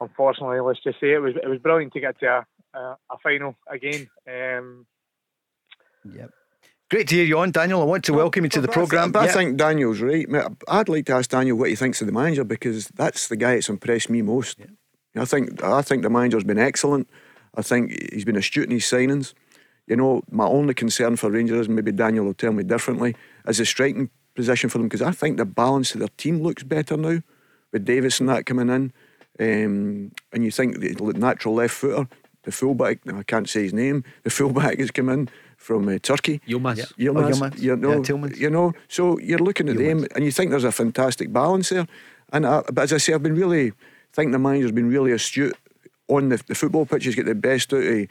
[0.00, 2.80] unfortunately, let's just say it was it was brilliant to get to a, a,
[3.10, 4.08] a final again.
[4.28, 4.86] Um,
[6.14, 6.30] yep.
[6.88, 7.82] Great to hear you on, Daniel.
[7.82, 9.10] I want to welcome you to the programme.
[9.16, 10.24] I, I think Daniel's right.
[10.68, 13.54] I'd like to ask Daniel what he thinks of the manager because that's the guy
[13.54, 14.60] that's impressed me most.
[14.60, 15.22] Yeah.
[15.22, 17.08] I think I think the manager's been excellent.
[17.56, 19.34] I think he's been astute in his signings.
[19.88, 23.16] You know, my only concern for Rangers, maybe Daniel will tell me differently,
[23.48, 26.62] is the striking position for them because I think the balance of their team looks
[26.62, 27.20] better now
[27.72, 28.92] with Davis and that coming in.
[29.40, 32.06] Um, and you think the natural left footer,
[32.44, 35.28] the fullback, I can't say his name, the fullback has come in
[35.66, 36.40] from uh, Turkey.
[36.46, 36.76] Yilmaz.
[36.78, 37.08] Yeah.
[37.08, 37.24] Yilmaz.
[37.24, 37.60] Oh, Yilmaz.
[37.60, 40.00] You know, yeah, you know, so you're looking at Yilmaz.
[40.00, 41.86] them and you think there's a fantastic balance there.
[42.32, 45.12] And I, but as I say, I've been really, I think the manager's been really
[45.12, 45.56] astute
[46.08, 47.04] on the, the football pitch.
[47.04, 48.06] He's got the best out of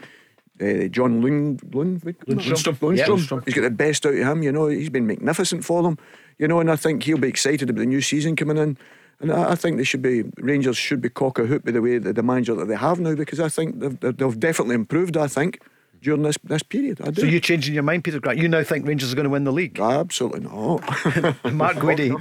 [0.62, 2.76] uh, John Lund, Lund, Lundstram.
[2.76, 2.98] Lundstram.
[2.98, 3.46] Yeah, Lundstram.
[3.46, 4.44] He's got the best out of him.
[4.44, 5.98] You know, he's been magnificent for them.
[6.38, 8.78] You know, and I think he'll be excited about the new season coming in.
[9.22, 11.82] And I, I think they should be Rangers should be cock a hoop by the
[11.82, 15.16] way the, the manager that they have now because I think they've, they've definitely improved.
[15.16, 15.62] I think
[16.06, 17.02] during this this period.
[17.02, 17.22] I do.
[17.22, 18.38] So you're changing your mind, Peter Grant?
[18.38, 19.80] You now think Rangers are going to win the league?
[19.80, 20.82] Absolutely not.
[21.52, 22.14] Mark Guidi,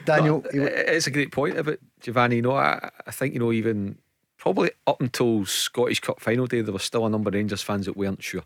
[0.06, 0.42] Daniel.
[0.52, 2.36] No, it's a great point about Giovanni.
[2.36, 3.98] You know, I, I think you know even
[4.38, 7.84] probably up until Scottish Cup final day, there was still a number of Rangers fans
[7.84, 8.44] that weren't sure.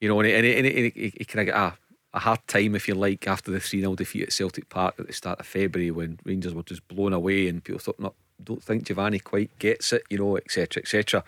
[0.00, 2.18] You know, and he, and he, and he, he, he kind of got a, a
[2.18, 5.12] hard time, if you like, after the 3 0 defeat at Celtic Park at the
[5.12, 8.84] start of February when Rangers were just blown away and people thought, no, don't think
[8.84, 10.82] Giovanni quite gets it, you know, etc.
[10.82, 11.22] etc.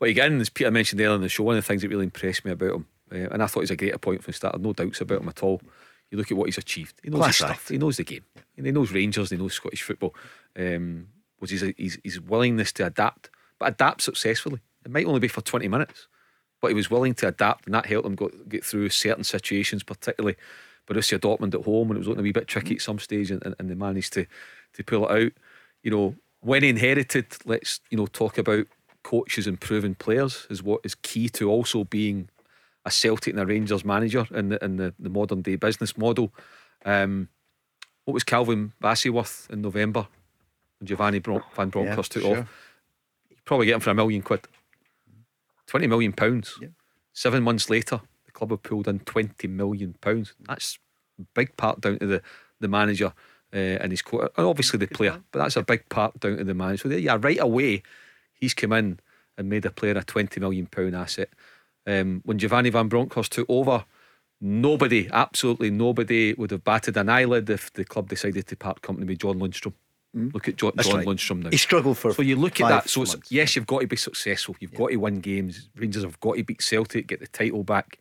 [0.00, 2.04] But again, as Peter mentioned earlier in the show, one of the things that really
[2.04, 4.60] impressed me about him, uh, and I thought he's a great appointment from the start,
[4.60, 5.60] no doubts about him at all.
[6.10, 6.98] You look at what he's achieved.
[7.04, 7.68] He knows Class his stuff.
[7.68, 8.24] He knows the game.
[8.56, 9.30] And he knows Rangers.
[9.30, 10.14] He knows Scottish football.
[10.58, 14.60] Um, was his, his, his willingness to adapt, but adapt successfully.
[14.84, 16.08] It might only be for 20 minutes,
[16.60, 19.82] but he was willing to adapt, and that helped him go, get through certain situations,
[19.82, 20.36] particularly
[20.86, 23.30] Borussia Dortmund at home, and it was looking a wee bit tricky at some stage,
[23.30, 24.26] and, and, and they managed to
[24.72, 25.32] to pull it out.
[25.82, 28.66] You know, when he inherited, let's you know talk about
[29.02, 32.28] coaches and proven players is what is key to also being
[32.84, 36.32] a Celtic and a Rangers manager in the in the, the modern day business model.
[36.84, 37.28] Um,
[38.04, 40.06] what was Calvin Bassey worth in November
[40.78, 42.38] when Giovanni Bron- Van Bronckhorst yeah, took sure.
[42.40, 42.48] off?
[43.28, 44.46] You probably get him for a million quid,
[45.66, 46.58] twenty million pounds.
[46.60, 46.68] Yeah.
[47.12, 50.34] Seven months later, the club have pulled in twenty million pounds.
[50.46, 50.78] That's
[51.18, 52.22] a big part down to the
[52.60, 53.12] the manager
[53.52, 56.44] uh, and his coach, and obviously the player, but that's a big part down to
[56.44, 56.88] the manager.
[56.88, 57.82] So yeah, right away
[58.40, 59.00] He's come in
[59.36, 61.30] and made a player a twenty million pound asset.
[61.86, 63.84] Um, when Giovanni Van Bronckhorst took over,
[64.40, 69.06] Nobody, absolutely nobody, would have batted an eyelid if the club decided to part company
[69.06, 69.74] with John Lundstram.
[70.16, 70.32] Mm.
[70.32, 71.06] Look at John, John right.
[71.06, 71.50] Lundstrom now.
[71.50, 72.14] He struggled for.
[72.14, 72.88] So you look at that.
[72.88, 74.56] So yes, you've got to be successful.
[74.58, 74.78] You've yeah.
[74.78, 75.68] got to win games.
[75.76, 77.98] Rangers have got to beat Celtic, get the title back,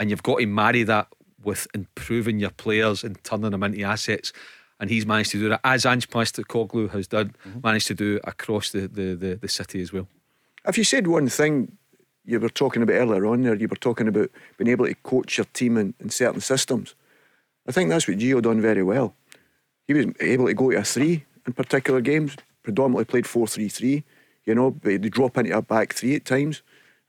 [0.00, 1.06] and you've got to marry that
[1.44, 4.32] with improving your players and turning them into assets.
[4.80, 7.60] And he's managed to do that, as Ange Postecoglou has done, mm-hmm.
[7.62, 10.06] managed to do across the, the, the, the city as well.
[10.66, 11.76] If you said one thing
[12.24, 15.38] you were talking about earlier on there, you were talking about being able to coach
[15.38, 16.94] your team in, in certain systems.
[17.66, 19.14] I think that's what Gio done very well.
[19.86, 23.68] He was able to go to a three in particular games, predominantly played 4 3
[23.68, 24.04] 3,
[24.44, 26.62] you know, but they drop into a back three at times.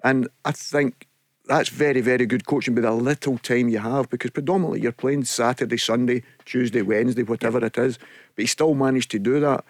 [0.03, 1.08] And I think
[1.49, 5.25] that's very, very good coaching with a little time you have because predominantly you're playing
[5.25, 7.97] Saturday, Sunday, Tuesday, Wednesday, whatever it is.
[8.35, 9.65] But he still managed to do that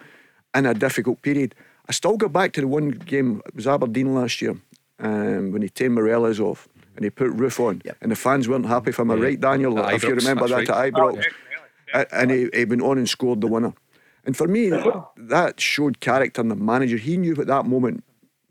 [0.54, 1.54] in a difficult period.
[1.88, 4.56] I still go back to the one game, it was Aberdeen last year,
[4.98, 7.80] um, when he turned Morelos off and he put Roofe on.
[7.82, 7.96] Yep.
[8.02, 9.24] And the fans weren't happy for my yeah.
[9.24, 10.70] right, Daniel, if Ibrox, you remember that right.
[10.70, 11.24] at Ibrox.
[11.94, 13.72] Oh, and he, he went on and scored the winner.
[14.26, 14.70] And for me,
[15.16, 16.98] that showed character in the manager.
[16.98, 18.04] He knew at that moment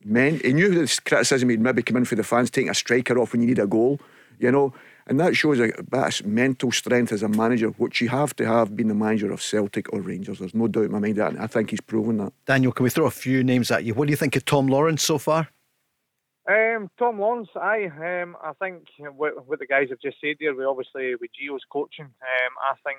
[0.06, 0.44] meant.
[0.44, 3.34] He knew the criticism he'd maybe come in for the fans, taking a striker off
[3.34, 4.00] when you need a goal,
[4.40, 4.74] you know.
[5.08, 8.46] And that shows a bit of mental strength as a manager, which you have to
[8.46, 10.38] have being the manager of Celtic or Rangers.
[10.38, 11.40] There's no doubt in my mind that.
[11.40, 12.32] I think he's proven that.
[12.46, 13.96] Daniel, can we throw a few names at you?
[13.96, 15.50] What do you think of Tom Lawrence so far?
[16.48, 18.86] Um, Tom Lawrence, I um, I think
[19.16, 22.74] what, what, the guys have just said there, we obviously with Gio's coaching, um, I
[22.84, 22.98] think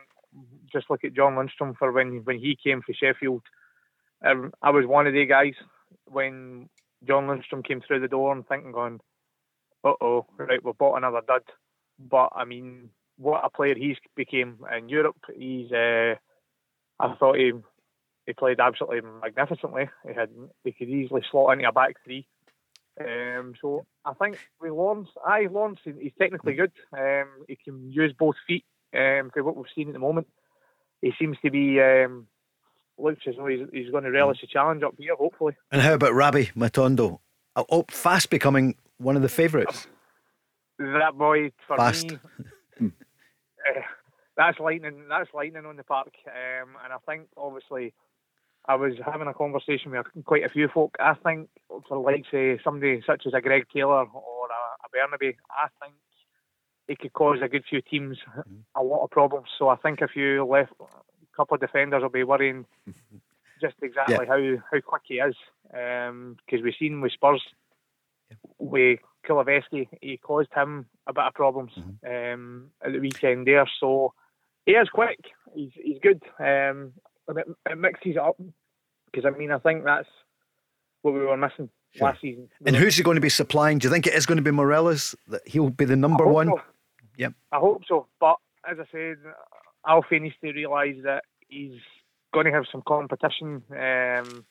[0.73, 3.43] just look at John Lundstram for when when he came for Sheffield.
[4.25, 5.55] Um, I was one of the guys
[6.05, 6.69] when
[7.07, 9.01] John Lundstram came through the door and thinking, going,
[9.85, 11.43] uh oh, right, we've bought another dud.
[11.99, 15.17] But I mean, what a player he's became in Europe.
[15.35, 16.15] He's, uh,
[16.99, 17.53] I thought he
[18.27, 19.89] he played absolutely magnificently.
[20.07, 20.31] He had
[20.65, 22.27] he could easily slot into a back three.
[23.01, 26.73] Um, so I think with Lawrence, I Lawrence, he's technically good.
[26.97, 28.65] Um, he can use both feet.
[28.93, 30.27] Um, for what we've seen at the moment,
[31.01, 32.27] he seems to be um,
[33.01, 35.57] looks as though he's, he's going to relish the challenge up here, hopefully.
[35.71, 37.19] And how about Rabbi Matondo?
[37.57, 39.87] Oh, fast becoming one of the favourites.
[40.79, 42.11] That boy for fast.
[42.11, 42.19] me,
[42.83, 43.81] uh,
[44.37, 45.05] that's lightning.
[45.09, 47.95] That's lightning on the park, um, and I think obviously.
[48.69, 50.95] I was having a conversation with quite a few folk.
[51.01, 51.49] I think
[51.89, 55.95] for like say somebody such as a Greg Taylor or a, a Bernabei, I think
[56.87, 58.19] it could cause a good few teams
[58.77, 59.47] a lot of problems.
[59.59, 60.73] So I think if you left
[61.37, 62.67] couple of defenders will be worrying
[63.61, 64.27] just exactly yeah.
[64.27, 65.35] how, how quick he is.
[65.65, 67.43] Because um, we've seen with Spurs,
[68.31, 68.37] yeah.
[68.59, 72.35] with Kulusevski, he caused him a bit of problems mm-hmm.
[72.35, 73.69] um, at the weekend there.
[73.79, 74.15] So
[74.67, 75.19] he is quick.
[75.55, 76.23] He's he's good.
[76.39, 76.93] Um,
[77.29, 78.37] it, it mixes it up
[79.07, 80.09] because I mean I think that's
[81.03, 82.09] what we were missing sure.
[82.09, 82.49] last season.
[82.67, 83.79] And who's he going to be supplying?
[83.79, 86.49] Do you think it is going to be Morelos that he'll be the number one?
[86.49, 86.61] So.
[87.17, 87.33] Yep.
[87.53, 88.07] I hope so.
[88.19, 88.37] But
[88.69, 89.17] as I said,
[89.87, 91.81] Alfie needs to realise that he's
[92.33, 94.45] going to have some competition um,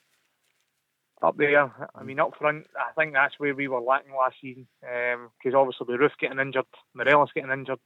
[1.22, 1.72] up there.
[1.96, 5.56] I mean, up front, I think that's where we were lacking last season because um,
[5.56, 7.80] obviously with Roofe getting injured, Morelos getting injured,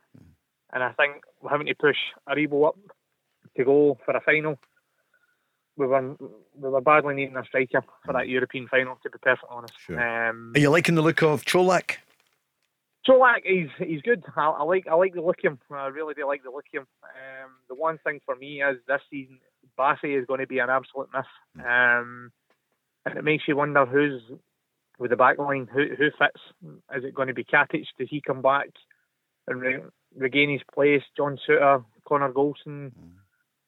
[0.72, 2.78] and I think we're having to push Aribo up
[3.58, 4.58] to go for a final.
[5.76, 6.16] We were
[6.56, 8.98] we were badly needing a striker for that European final.
[9.02, 10.30] To be perfectly honest, sure.
[10.30, 11.98] um, are you liking the look of Čolak?
[13.08, 14.24] Čolak, he's he's good.
[14.36, 15.60] I, I, like I like the look of him.
[15.72, 16.88] I really do like the look of him.
[17.04, 19.39] Um, the one thing for me is this season,
[19.78, 21.26] Bassey is going to be an absolute miss,
[21.66, 22.32] um,
[23.06, 24.22] and it makes you wonder who's
[24.99, 25.68] with the back line.
[25.74, 26.41] Who who fits?
[26.95, 27.86] Is it going to be Katic?
[27.99, 28.70] Does he come back
[29.47, 29.84] and re-
[30.16, 31.04] regain his place?
[31.18, 32.91] John Souttar, Connor Goldson.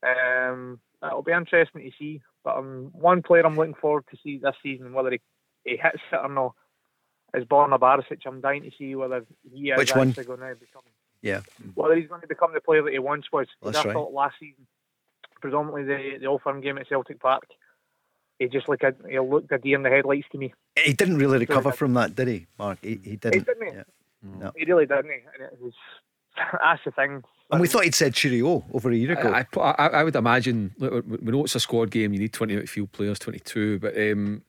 [0.03, 2.21] Um, it'll be interesting to see.
[2.43, 5.19] But um, one player I'm looking forward to see this season, whether he,
[5.63, 6.53] he hits it or not
[7.37, 8.21] is Borna Barisic.
[8.25, 10.37] I'm dying to see whether he is Which actually one?
[10.39, 10.81] going to become.
[11.21, 11.41] Yeah.
[11.73, 13.47] Whether he's going to become the player that he once was.
[13.63, 13.93] That's I right.
[13.93, 14.67] thought last season,
[15.41, 17.47] predominantly the the Old Firm game at Celtic Park,
[18.39, 20.53] he just looked a, he looked a deer in the headlights to me.
[20.75, 22.79] He didn't really recover from that, did he, Mark?
[22.81, 23.33] He, he didn't.
[23.33, 23.73] He didn't.
[23.73, 23.83] Yeah.
[24.39, 24.51] No.
[24.55, 25.09] He really didn't.
[25.09, 25.73] And it was
[26.61, 27.23] that's the thing.
[27.51, 29.31] And we thought he'd said cheerio over a year ago.
[29.31, 30.73] I, I, I would imagine.
[30.79, 32.11] We know it's a squad game.
[32.11, 33.79] You need twenty outfield players, twenty-two.
[33.79, 34.41] But um,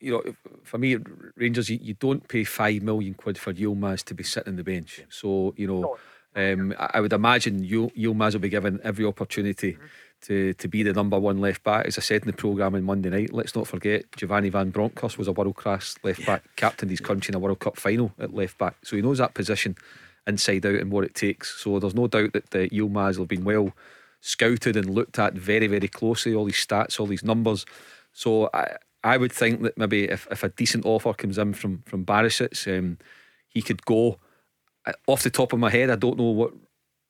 [0.00, 0.22] you know,
[0.62, 0.96] for me,
[1.36, 4.64] Rangers, you, you don't pay five million quid for Yilmaz to be sitting on the
[4.64, 5.02] bench.
[5.08, 5.96] So you know,
[6.34, 9.86] um, I, would imagine Yilmaz will be given every opportunity mm-hmm.
[10.22, 11.86] to to be the number one left back.
[11.86, 15.18] As I said in the programme on Monday night, let's not forget Giovanni Van Bronckhorst
[15.18, 16.52] was a world class left back, yeah.
[16.56, 19.34] captained his country in a World Cup final at left back, so he knows that
[19.34, 19.76] position
[20.26, 21.62] inside out and what it takes.
[21.62, 23.72] So there's no doubt that the Yilmaz will have been well
[24.20, 26.34] scouted and looked at very very closely.
[26.34, 27.64] All these stats, all these numbers.
[28.12, 28.76] So I,
[29.06, 32.78] I would think that maybe if, if a decent offer comes in from from Barisic,
[32.78, 32.98] um,
[33.48, 34.18] he could go.
[35.06, 36.52] off the top of my head, I don't know what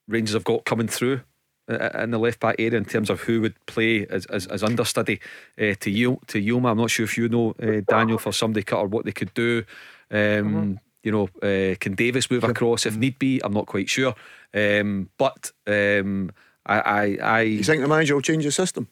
[0.08, 1.20] Rangers have got coming through
[1.68, 4.46] uh, uh, in the left back area in terms of who would play as, as,
[4.46, 5.20] as understudy
[5.58, 6.70] uh, to Yil, to Yilma.
[6.70, 9.34] I'm not sure if you know uh, Daniel for somebody cut or what they could
[9.34, 9.64] do.
[10.10, 10.72] Um, mm-hmm.
[11.02, 13.40] You know, uh, can Davis move across if need be?
[13.42, 14.14] I'm not quite sure.
[14.54, 16.30] Um, but um,
[16.64, 18.88] I, I, I, you think the manager will change the system?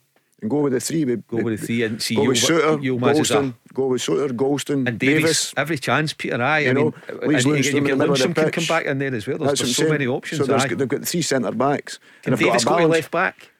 [0.49, 1.03] Go with the three.
[1.03, 4.87] Go with the three and see go you, with Souttar, Goldson, go with Souttar, Goldson,
[4.87, 5.21] and Davis.
[5.21, 5.53] Davis.
[5.57, 6.41] Every chance, Peter.
[6.41, 6.93] I, you I know,
[7.23, 9.37] mean, and you, you get Lundstram can come back in there as well.
[9.37, 10.45] There's, there's so many options.
[10.45, 11.99] So they've got three centre backs.
[12.23, 13.51] Can and Davis go to left back?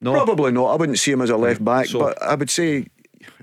[0.00, 0.66] No, probably not.
[0.66, 2.86] I wouldn't see him as a left back, so, but I would say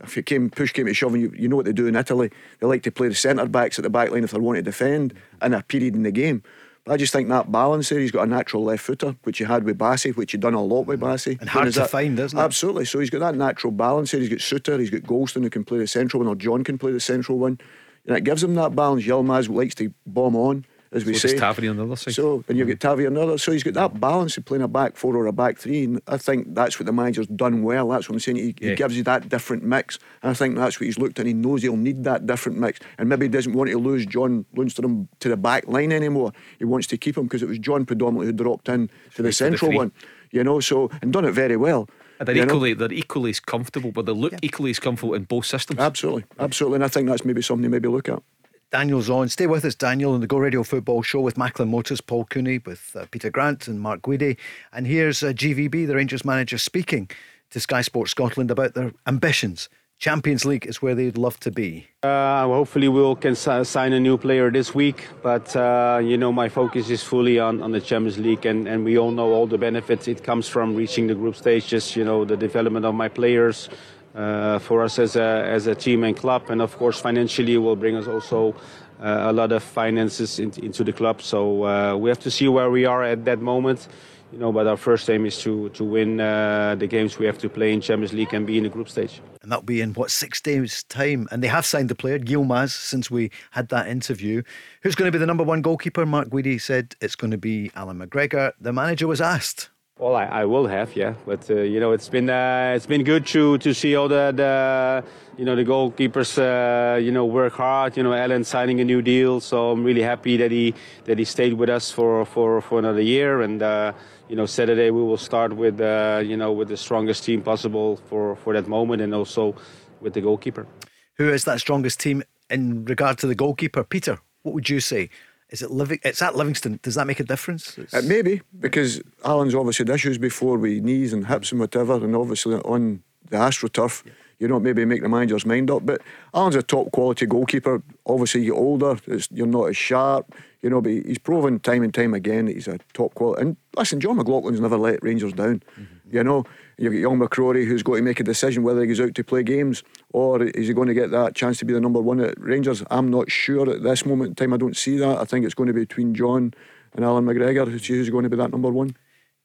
[0.03, 2.31] if you came push came to shove, you, you know what they do in Italy.
[2.59, 4.61] They like to play the centre backs at the back line if they want to
[4.63, 6.43] defend in a period in the game.
[6.89, 9.63] I just think that balance there, he's got a natural left footer, which he had
[9.63, 11.39] with Bassey, which he'd done a lot with Bassey.
[11.39, 12.41] And hard to that, find, isn't it?
[12.41, 12.85] Absolutely.
[12.85, 14.21] So he's got that natural balance there.
[14.21, 16.77] He's got Souttar, he's got Goldson who can play the central one, or John can
[16.77, 17.59] play the central one.
[18.05, 19.03] And it gives him that balance.
[19.03, 21.38] Yilmaz likes to bomb on as we so say.
[21.38, 22.13] Tavernier on the other side.
[22.13, 22.73] So, and you've hmm.
[22.73, 23.38] got Tavernier on the other.
[23.38, 25.85] So he's got that balance of playing a back four or a back three.
[25.85, 27.89] And I think that's what the manager's done well.
[27.89, 28.38] That's what I'm saying.
[28.38, 28.69] He, yeah.
[28.71, 29.99] he gives you that different mix.
[30.21, 31.25] And I think that's what he's looked at.
[31.25, 32.79] He knows he'll need that different mix.
[32.97, 36.31] And maybe he doesn't want to lose John Lundstram to the back line anymore.
[36.59, 39.31] He wants to keep him because it was John predominantly who dropped in to the
[39.31, 39.91] central the one.
[40.31, 41.88] You know, so, and done it very well.
[42.19, 42.88] They're equally know?
[42.88, 44.39] they're equally as comfortable, but they look yeah.
[44.41, 45.79] equally as comfortable in both systems.
[45.79, 48.21] Absolutely, absolutely, and I think that's maybe something to maybe look at.
[48.70, 49.30] Daniel's on.
[49.30, 52.59] Stay with us, Daniel, on the Go Radio Football Show with Macklin Motors, Paul Cooney,
[52.65, 54.36] with uh, Peter Grant and Mark Guidi.
[54.74, 57.09] And here's uh, GVB, the Rangers manager, speaking
[57.51, 59.70] to Sky Sports Scotland about their ambitions.
[59.99, 61.88] Champions League is where they'd love to be.
[62.03, 65.07] Uh, hopefully, we'll can sign a new player this week.
[65.24, 68.86] But uh, you know, my focus is fully on, on the Champions League, and, and
[68.86, 71.95] we all know all the benefits it comes from reaching the group stages.
[71.95, 73.70] You know, the development of my players,
[74.18, 76.49] uh, for us as a, as a team and club.
[76.49, 78.55] And of course, financially, will bring us also
[78.99, 81.22] uh, a lot of finances in, into the club.
[81.22, 83.88] So uh, we have to see where we are at that moment.
[84.34, 87.38] You know, but our first aim is to to win uh, the games we have
[87.38, 89.22] to play in Champions League and be in the group stage.
[89.41, 91.30] And that'll be in what six days' time.
[91.32, 94.41] And they have signed the player Yilmaz since we had that interview.
[94.82, 96.05] Who's going to be the number one goalkeeper?
[96.05, 98.51] Mark Guidi said it's going to be Allan McGregor.
[98.59, 102.07] The manager was asked well, I, I will have, yeah, but uh, you know, it's
[102.07, 105.03] been uh, it's been good to to see all the, the
[105.37, 107.97] you know the goalkeepers uh, you know work hard.
[107.97, 110.75] You know, Allan signing a new deal, so I'm really happy that he
[111.05, 113.41] that he stayed with us for for, for another year.
[113.41, 113.93] And uh,
[114.29, 117.97] you know, Saturday we will start with uh, you know with the strongest team possible
[118.07, 119.55] for for that moment, and also
[119.99, 120.67] with the goalkeeper.
[121.15, 122.21] Who is that strongest team
[122.51, 124.19] in regard to the goalkeeper, Peter?
[124.43, 125.09] What would you say?
[125.49, 125.99] Is it living?
[126.03, 126.79] It's at Livingston.
[126.83, 127.77] Does that make a difference?
[127.77, 127.93] It's...
[127.93, 131.93] It may be because Allan's obviously had issues before with knees and hips and whatever,
[131.93, 134.03] and obviously on the AstroTurf,
[134.39, 135.85] you know, maybe make the manager's mind up.
[135.85, 136.01] But
[136.33, 137.81] Allan's a top quality goalkeeper.
[138.05, 138.97] Obviously, you get older,
[139.31, 140.81] you're not as sharp, you know.
[140.81, 143.41] But he's proven time and time again that he's a top quality.
[143.41, 145.63] And listen, Jon McLaughlin's never let Rangers down.
[145.79, 146.15] Mm-hmm.
[146.15, 146.45] You know,
[146.78, 149.23] you've got young McCrorie who's got to make a decision whether he goes out to
[149.23, 152.19] play games or is he going to get that chance to be the number one
[152.19, 152.84] at Rangers?
[152.89, 154.53] I'm not sure at this moment in time.
[154.53, 155.17] I don't see that.
[155.17, 156.53] I think it's going to be between John
[156.93, 158.95] and Allan McGregor who's going to be that number one.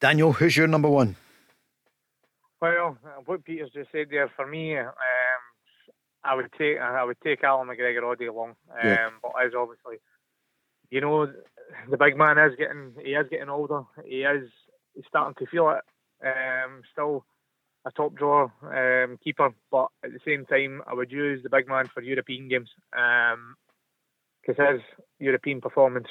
[0.01, 1.17] Daniel, who's your number one?
[2.61, 4.93] Well, what Peter's just said there for me, um,
[6.25, 8.51] I would take I would take Allan McGregor all day long.
[8.71, 9.09] Um, yeah.
[9.21, 9.97] But as obviously,
[10.91, 11.27] you know,
[11.91, 13.83] the big man is getting he is getting older.
[14.05, 14.49] He is
[14.95, 15.83] he's starting to feel it.
[16.25, 17.25] Um, still
[17.85, 21.69] a top drawer um, keeper, but at the same time, I would use the big
[21.69, 24.83] man for European games because um, his
[25.19, 26.07] European performance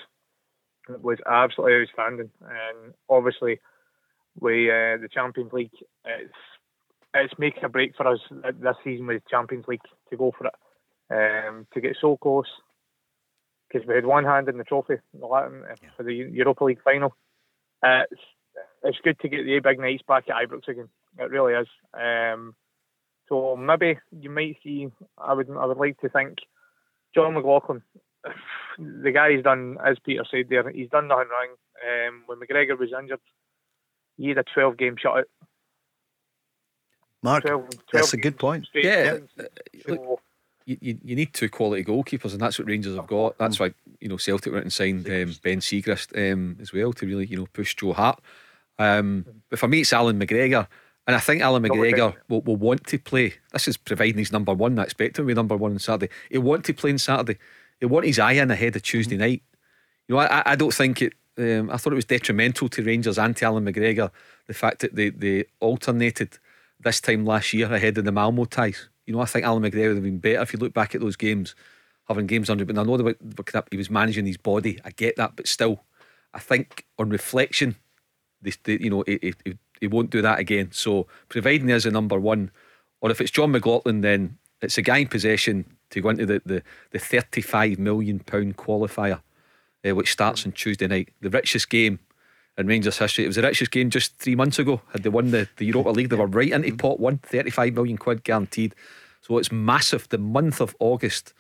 [0.90, 2.30] was absolutely outstanding.
[2.42, 3.60] And obviously,
[4.40, 5.72] with uh, the Champions League,
[6.06, 6.34] it's
[7.14, 10.48] it's making a break for us this season with the Champions League to go for
[10.48, 12.46] it, um, to get so close.
[13.68, 17.16] Because we had one hand in the trophy the for the Europa League final.
[17.82, 18.22] Uh, it's
[18.84, 20.90] it's good to get the big nights back at Ibrox again.
[21.20, 21.68] It really is.
[21.94, 22.56] Um,
[23.30, 24.90] so maybe you might see.
[25.18, 25.50] I would.
[25.50, 26.40] I would like to think
[27.16, 27.82] Jon McLaughlin.
[28.80, 31.50] The guy's done, as Peter said there, he's done nothing wrong.
[31.86, 33.20] Um, when McGregor was injured,
[34.18, 35.26] he had a 12 game shutout.
[37.22, 38.68] Mark, 12, 12 that's a good point.
[38.74, 39.18] Yeah.
[39.86, 40.20] So,
[40.66, 43.38] you, you, you, need two quality goalkeepers, and that's what Rangers have got.
[43.38, 47.06] That's why you know Celtic went and signed um, Ben Siegrist um, as well to
[47.06, 48.22] really you know push Joe Hart.
[48.82, 50.68] Um, but for me, it's Allan McGregor.
[51.08, 53.34] And I think Allan McGregor will, will, want to play.
[53.52, 54.78] This is providing he's number one.
[54.78, 56.12] I expect him to be number one on Saturday.
[56.30, 57.38] He'll want to play on Saturday.
[57.80, 59.22] He'll want his eye in ahead of Tuesday mm-hmm.
[59.22, 59.44] night.
[60.08, 61.14] You know, I, I don't think it.
[61.38, 64.12] Um, I thought it was detrimental to Rangers and to Allan McGregor
[64.48, 66.38] the fact that they, they alternated
[66.80, 68.90] this time last year ahead of the Malmo ties.
[69.06, 71.02] You know, I think Allan McGregor would have been better if you look back at
[71.02, 71.56] those games.
[72.08, 72.66] having games under.
[72.66, 74.80] But I know that he was managing his body.
[74.84, 75.84] I get that, but still,
[76.34, 77.76] I think on reflection,
[78.42, 80.72] they, they, you know, he, he, he won't do that again.
[80.72, 82.52] So providing there's a number one,
[83.02, 86.42] or if it's Jon McLaughlin, then it's a guy in possession to go into the
[86.46, 89.22] the, the 35 million pound qualifier,
[89.88, 91.10] uh, which starts on Tuesday night.
[91.22, 92.00] The richest game
[92.58, 93.26] in Rangers history.
[93.26, 94.82] It was the richest game just three months ago.
[94.92, 97.98] Had they won the, the Europa League, they were right into pot one, 35 million
[97.98, 98.76] quid guaranteed.
[99.22, 100.10] So it's massive.
[100.10, 101.34] The month of August,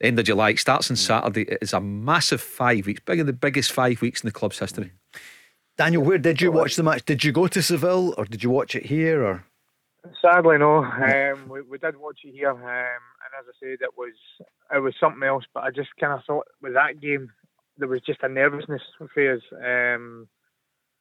[0.00, 1.42] end of July, starts on Saturday.
[1.42, 4.92] It is a massive five weeks, bigger the biggest five weeks in the club's history.
[5.76, 7.04] Daniel, where did you watch the match?
[7.04, 9.24] Did you go to Seville or did you watch it here?
[9.24, 9.44] Or
[10.22, 10.84] sadly, no.
[10.84, 14.12] Um, we, we did watch it here, um, and as I said, it was
[14.74, 15.44] it was something else.
[15.52, 17.30] But I just kind of thought with that game,
[17.78, 19.42] there was just a nervousness for us.
[19.52, 20.28] Um,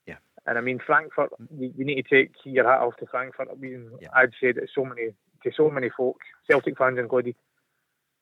[0.08, 0.18] yeah.
[0.48, 3.50] And I mean, Frankfurt, you, you, need to take your hat off to Frankfurt.
[3.52, 4.10] I mean, yeah.
[4.16, 5.10] I'd say that so many
[5.44, 6.20] to so many folk,
[6.50, 7.36] Celtic fans included.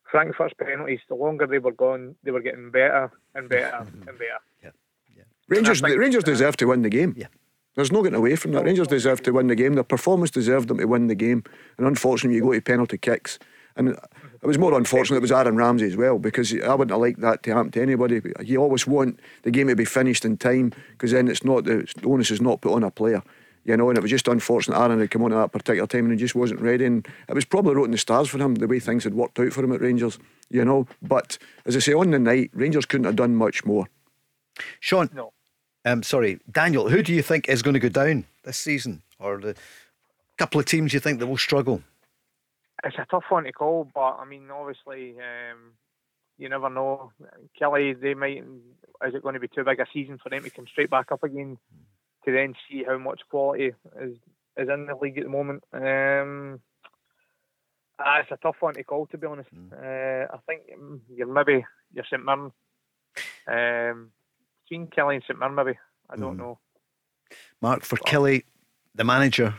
[0.09, 4.41] Frankfurt's penalties, the longer they were gone, they were getting better and better and better.
[4.61, 4.71] Yeah.
[5.51, 5.57] Yeah.
[5.57, 7.13] Rangers, think, Rangers uh, deserve to win the game.
[7.17, 7.27] Yeah.
[7.75, 8.65] There's no getting away from that.
[8.65, 9.75] Rangers deserve to win the game.
[9.75, 11.43] Their performance deserved them to win the game.
[11.77, 13.39] And unfortunately, you go to penalty kicks.
[13.77, 16.99] And it was more unfortunate it was Aaron Ramsey as well because I wouldn't have
[16.99, 18.21] liked that to happen to anybody.
[18.43, 21.87] You always want the game to be finished in time because then it's not the
[22.03, 23.23] onus is not put on a player.
[23.63, 26.05] You know, and it was just unfortunate Aaron had come on at that particular time
[26.05, 26.83] and he just wasn't ready.
[26.83, 29.39] And it was probably wrote in the stars for him the way things had worked
[29.39, 30.17] out for him at Rangers.
[30.49, 33.87] You know, but as I say, on the night, Rangers couldn't have done much more.
[34.79, 35.31] Sean, no.
[35.85, 39.39] Um, sorry, Daniel, who do you think is going to go down this season, or
[39.39, 39.55] the
[40.37, 41.81] couple of teams you think that will struggle?
[42.83, 45.73] It's a tough one to call, but I mean, obviously, um,
[46.37, 47.11] you never know.
[47.59, 48.43] Killie, they might.
[49.05, 51.11] Is it going to be too big a season for them to come straight back
[51.11, 51.57] up again?
[52.25, 54.15] To then see how much quality is
[54.57, 55.63] is in the league at the moment.
[55.73, 56.59] Um,
[57.99, 59.49] uh, it's a tough one to call, to be honest.
[59.53, 59.73] Mm.
[59.73, 60.61] Uh, I think
[61.15, 62.51] you're maybe you're St Mirren.
[63.47, 64.11] Um,
[64.71, 65.77] between Killie and St Mirren, maybe.
[66.09, 66.39] I don't mm.
[66.39, 66.59] know.
[67.61, 68.43] Mark, for but, Killie,
[68.95, 69.53] the manager,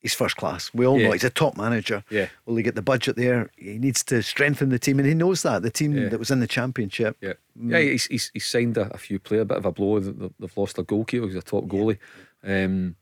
[0.00, 0.70] he's first class.
[0.72, 1.06] We all yeah.
[1.06, 2.04] know he's a top manager.
[2.10, 2.28] Yeah.
[2.46, 3.50] Will he get the budget there?
[3.56, 5.62] He needs to strengthen the team, and he knows that.
[5.62, 6.08] The team yeah.
[6.08, 7.16] that was in the championship.
[7.20, 7.34] Yeah.
[7.58, 7.72] Mm.
[7.72, 10.00] Yeah, he's, he's, he's signed a, a, few players, a bit of a blow.
[10.00, 11.98] They've lost their goalkeeper, he's a top goalie.
[12.44, 12.64] Yeah.
[12.64, 12.96] Um,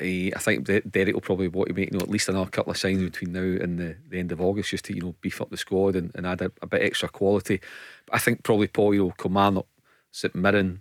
[0.00, 2.72] he, I think Derek will probably want to make you know, at least another couple
[2.72, 5.40] of signings between now and the, the end of August just to you know beef
[5.40, 7.58] up the squad and, and add a, a bit extra quality.
[8.04, 9.66] But I think probably Paul, you know, Kilmarnock
[10.10, 10.80] St Mirren,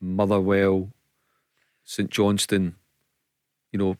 [0.00, 0.90] Motherwell,
[1.84, 2.76] St Johnstone,
[3.72, 3.96] you know,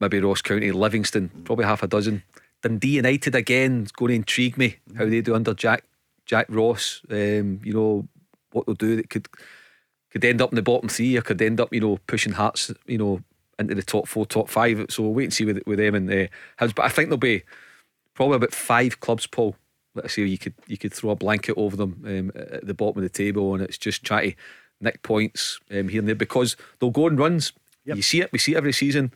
[0.00, 2.22] maybe Ross County, Livingston, probably half a dozen.
[2.62, 5.84] Dundee United again is going to intrigue me how they do under Jack
[6.26, 7.02] Jack Ross.
[7.10, 8.08] Um, you know
[8.52, 8.96] what they'll do.
[8.96, 9.28] that could
[10.10, 12.70] could end up in the bottom three, or could end up you know pushing Hearts
[12.86, 13.22] you know
[13.58, 14.86] into the top four, top five.
[14.90, 16.26] So we'll wait and see with with them and uh,
[16.58, 17.42] But I think there'll be
[18.14, 19.56] probably about five clubs, Paul,
[19.94, 22.98] let's say you could you could throw a blanket over them um, at the bottom
[22.98, 24.36] of the table, and it's just try to
[24.80, 27.52] nick points um, here and there because they'll go on runs.
[27.84, 27.96] Yep.
[27.96, 28.32] You see it.
[28.32, 29.12] We see it every season.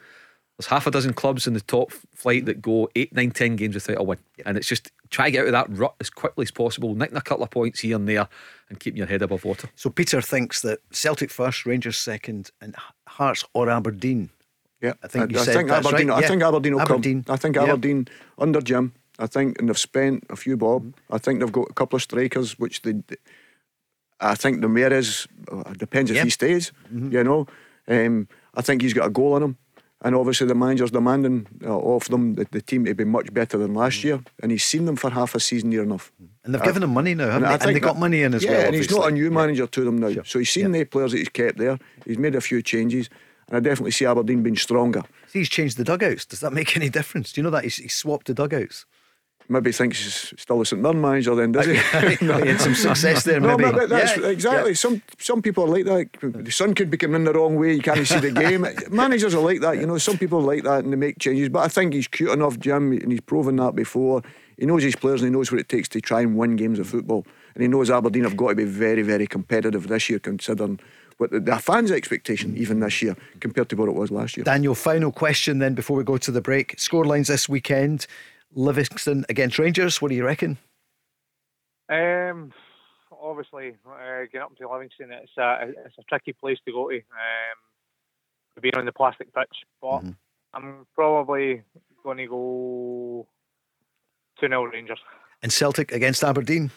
[0.58, 3.74] There's half a dozen clubs in the top flight that go eight, nine, ten games
[3.74, 4.46] without a win, yep.
[4.46, 7.16] and it's just try to get out of that rut as quickly as possible, nicking
[7.16, 8.26] a couple of points here and there,
[8.70, 9.68] and keeping your head above water.
[9.74, 12.74] So Peter thinks that Celtic first, Rangers second, and
[13.06, 14.30] Hearts or Aberdeen.
[14.80, 16.08] Yeah, I think I, I think Aberdeen.
[16.08, 16.16] Right.
[16.16, 16.28] I yeah.
[16.28, 17.22] think Aberdeen will Aberdeen.
[17.24, 17.34] come.
[17.34, 18.08] I think Aberdeen yep.
[18.38, 20.82] under Jim I think, and they've spent a few bob.
[20.82, 21.14] Mm-hmm.
[21.14, 22.94] I think they've got a couple of strikers, which they.
[24.18, 26.24] I think the mayor is uh, depends if yep.
[26.24, 26.72] he stays.
[26.92, 27.12] Mm-hmm.
[27.12, 27.46] You know,
[27.88, 29.56] um, I think he's got a goal in him,
[30.02, 33.58] and obviously the manager's demanding uh, of them the, the, team to be much better
[33.58, 34.08] than last mm-hmm.
[34.08, 36.12] year, and he's seen them for half a season near enough.
[36.44, 37.66] And they've uh, given him money now, haven't and they?
[37.66, 38.60] And they got money in as yeah, well.
[38.60, 39.68] Yeah, and he's not a new manager yeah.
[39.68, 40.24] to them now, sure.
[40.24, 40.80] so he's seen yeah.
[40.80, 41.78] the players that he's kept there.
[42.06, 43.10] He's made a few changes.
[43.48, 45.02] And I definitely see Aberdeen being stronger.
[45.28, 46.24] See, he's changed the dugouts.
[46.24, 47.32] Does that make any difference?
[47.32, 48.86] Do you know that he's, he's swapped the dugouts?
[49.48, 51.72] Maybe thinks he's still a St Mirren manager then, does he?
[52.26, 53.64] he had some success there, maybe.
[53.64, 54.70] No, that's, yeah, exactly.
[54.70, 54.76] Yeah.
[54.76, 56.44] Some some people are like that.
[56.44, 58.66] The sun could be coming in the wrong way, you can't see the game.
[58.90, 59.98] Managers are like that, you know.
[59.98, 61.48] Some people like that and they make changes.
[61.48, 64.22] But I think he's cute enough, Jim, and he's proven that before.
[64.58, 66.78] He knows his players and he knows what it takes to try and win games
[66.78, 67.26] of football.
[67.54, 70.80] And he knows Aberdeen have got to be very, very competitive this year, considering
[71.18, 74.44] what the, the fans' expectation even this year compared to what it was last year.
[74.44, 76.76] Daniel, final question then before we go to the break.
[76.76, 78.06] Scorelines this weekend.
[78.56, 80.02] Livingston against Rangers.
[80.02, 80.58] What do you reckon?
[81.88, 82.52] Um,
[83.12, 86.96] obviously, uh, getting up to Livingston, it's a it's a tricky place to go to.
[86.96, 90.10] Um, being on the plastic pitch, but mm-hmm.
[90.54, 91.62] I'm probably
[92.02, 93.26] going to go
[94.40, 94.98] two 0 Rangers.
[95.42, 96.70] And Celtic against Aberdeen.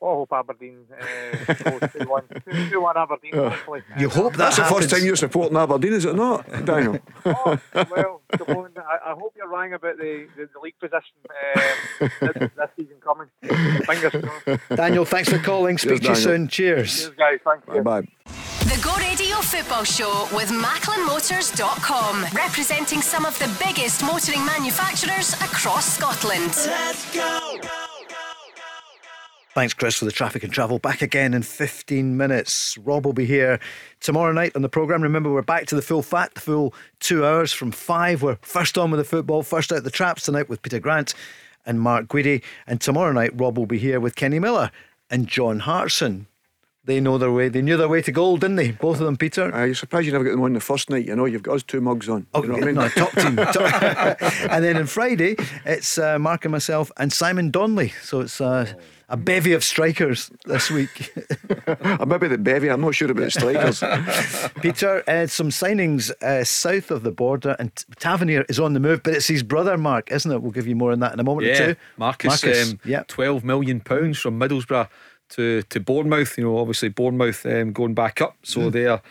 [0.00, 2.22] Oh, I hope Aberdeen uh, 2 1.
[2.70, 3.82] 2 1 Aberdeen, hopefully.
[3.98, 6.98] You hope That's the first time you're supporting Aberdeen, is it not, Daniel?
[7.24, 7.58] Oh,
[7.90, 8.70] well, on.
[8.76, 11.14] I, I hope you're wrong about the, the, the league position
[11.56, 13.28] um, this, this season coming.
[13.84, 14.68] Fingers crossed.
[14.76, 15.76] Daniel, thanks for calling.
[15.78, 16.22] Speak Cheers, to you Daniel.
[16.38, 16.48] soon.
[16.48, 17.00] Cheers.
[17.02, 17.38] Cheers, guys.
[17.44, 17.82] Thank you.
[17.82, 18.08] Bye bye.
[18.64, 25.96] The Go Radio Football Show with MacklinMotors.com, representing some of the biggest motoring manufacturers across
[25.96, 26.52] Scotland.
[29.58, 30.78] Thanks, Chris, for the traffic and travel.
[30.78, 32.78] Back again in 15 minutes.
[32.78, 33.58] Rob will be here
[33.98, 35.02] tomorrow night on the programme.
[35.02, 38.22] Remember, we're back to the full fat, the full two hours from five.
[38.22, 41.12] We're first on with the football, first out the traps tonight with Peter Grant
[41.66, 42.40] and Mark Guidi.
[42.68, 44.70] And tomorrow night, Rob will be here with Kenny Miller
[45.10, 46.28] and John Hartson.
[46.84, 47.48] They know their way.
[47.48, 48.70] They knew their way to gold, didn't they?
[48.70, 49.52] Both of them, Peter.
[49.52, 51.04] Uh, you're surprised you never get them on the first night.
[51.04, 52.28] You know, you've got us two mugs on.
[52.32, 52.74] Oh, you know what I mean?
[52.76, 53.36] no, top team.
[53.52, 55.34] Top- and then on Friday,
[55.66, 57.92] it's uh, Mark and myself and Simon Donnelly.
[58.02, 58.72] So it's uh,
[59.10, 61.12] a bevy of strikers this week.
[62.00, 62.68] Or maybe the bevy.
[62.70, 63.80] I'm not sure about strikers.
[64.60, 69.02] Peter, uh, some signings uh, south of the border, and Tavernier is on the move,
[69.02, 70.42] but it's his brother, Mark, isn't it?
[70.42, 71.76] We'll give you more on that in a moment or Yeah, two.
[71.96, 73.02] Marcus, um, yeah.
[73.08, 74.88] twelve million pounds from Middlesbrough
[75.30, 76.36] to to Bournemouth.
[76.36, 78.72] You know, obviously Bournemouth um, going back up, so Mm.
[78.72, 79.02] they're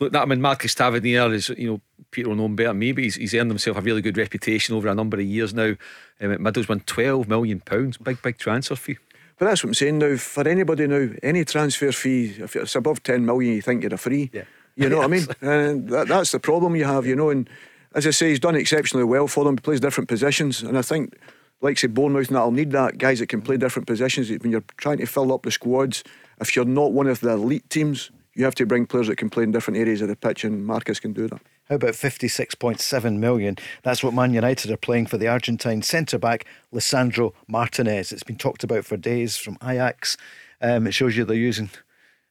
[0.00, 0.22] look that.
[0.22, 1.80] I mean, Marcus Tavernier is you know
[2.10, 4.16] Peter will know him better than me, but he's, he's earned himself a really good
[4.16, 5.74] reputation over a number of years now.
[6.20, 8.98] Um, at Middlesbrough, twelve million pounds, big big transfer fee.
[9.38, 10.16] But that's what I'm saying now.
[10.16, 13.98] For anybody now, any transfer fee, if it's above 10 million, you think you're a
[13.98, 14.30] free.
[14.32, 14.44] Yeah.
[14.74, 15.26] You know what I mean?
[15.40, 17.30] And that, that's the problem you have, you know.
[17.30, 17.48] And
[17.94, 19.56] as I say, he's done exceptionally well for them.
[19.56, 20.62] He plays different positions.
[20.62, 21.16] And I think,
[21.60, 22.98] like say, Bournemouth, and that'll need that.
[22.98, 24.30] Guys that can play different positions.
[24.30, 26.04] When you're trying to fill up the squads,
[26.40, 29.30] if you're not one of the elite teams, you have to bring players that can
[29.30, 30.44] play in different areas of the pitch.
[30.44, 31.40] And Marcus can do that.
[31.68, 33.56] How about 56.7 million?
[33.82, 38.10] That's what Man United are playing for the Argentine centre back, Lisandro Martinez.
[38.10, 40.16] It's been talked about for days from Ajax.
[40.62, 41.68] Um, it shows you they're using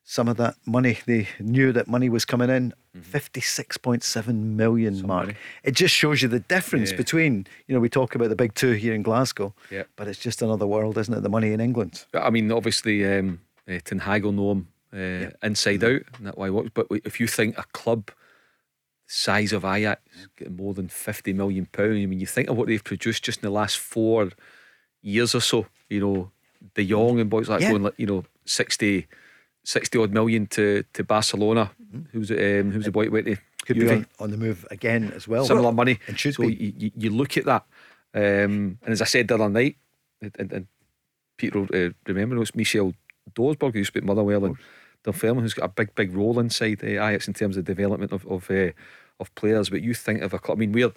[0.04, 0.98] some of that money.
[1.06, 2.74] They knew that money was coming in.
[2.98, 5.36] 56.7 million, Mark.
[5.64, 6.98] It just shows you the difference Yeah.
[6.98, 9.84] between, you know, we talk about the big two here in Glasgow, Yeah.
[9.96, 11.22] but it's just another world, isn't it?
[11.22, 12.06] The money in England.
[12.16, 16.38] I mean, obviously, um, uh, Ten Hag will know him uh, inside out, and that's
[16.38, 16.50] why.
[16.50, 18.10] But if you think a club
[19.08, 20.02] size of Ajax
[20.36, 23.40] getting more than fifty million pound, I mean, you think of what they've produced just
[23.40, 24.30] in the last four
[25.02, 25.66] years or so.
[25.90, 26.32] You know,
[26.76, 27.72] De Jong and boys like Yeah.
[27.72, 29.08] going like you know 60,
[29.64, 31.72] 60 odd million to to Barcelona.
[32.12, 32.40] Who's it?
[32.62, 35.46] Um, who's the boy went to Could be on, the move again as well.
[35.46, 36.00] similar money.
[36.08, 36.76] And should so be.
[36.78, 37.66] You, you, look at that,
[38.14, 39.78] um, and as I said the other night,
[40.22, 40.68] and, and,
[41.38, 42.94] Peter uh, remember it's Michel
[43.36, 44.58] Dorsberg who used to be Motherwell and
[45.12, 48.26] Dunfermline, who's got a big, big role inside uh, Ajax in terms of development of
[48.28, 48.72] of, uh,
[49.20, 49.70] of players.
[49.70, 50.58] But you think of a club.
[50.58, 50.92] I mean, we're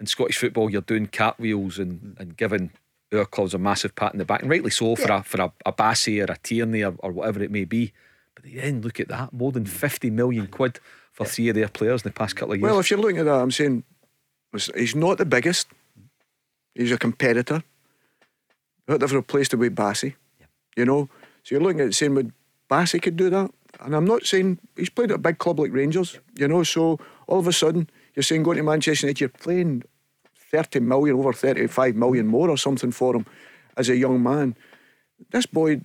[0.00, 2.70] in Scottish football, you're doing cartwheels and, and giving
[3.14, 5.52] our clubs a massive pat in the back, and rightly so for a for a,
[5.64, 7.92] a Bassey or a Tierney or, or whatever it may be.
[8.34, 10.80] But then look at that, more than fifty million quid
[11.12, 12.70] for three of their players in the past couple of years.
[12.70, 13.84] Well, if you're looking at that, I'm saying
[14.74, 15.68] he's not the biggest.
[16.74, 17.62] He's a competitor.
[18.86, 20.14] But they've replaced him with Bassey.
[20.74, 21.08] You know?
[21.42, 22.32] So you're looking at saying, would
[22.72, 23.50] Bassey could do that?
[23.80, 26.98] And I'm not saying he's played at a big club like Rangers, you know, so
[27.26, 29.82] all of a sudden you're saying going to Manchester United, you're playing
[30.50, 33.26] 30 million, over 35 million more or something for him
[33.76, 34.54] as a young man.
[35.30, 35.80] This boy,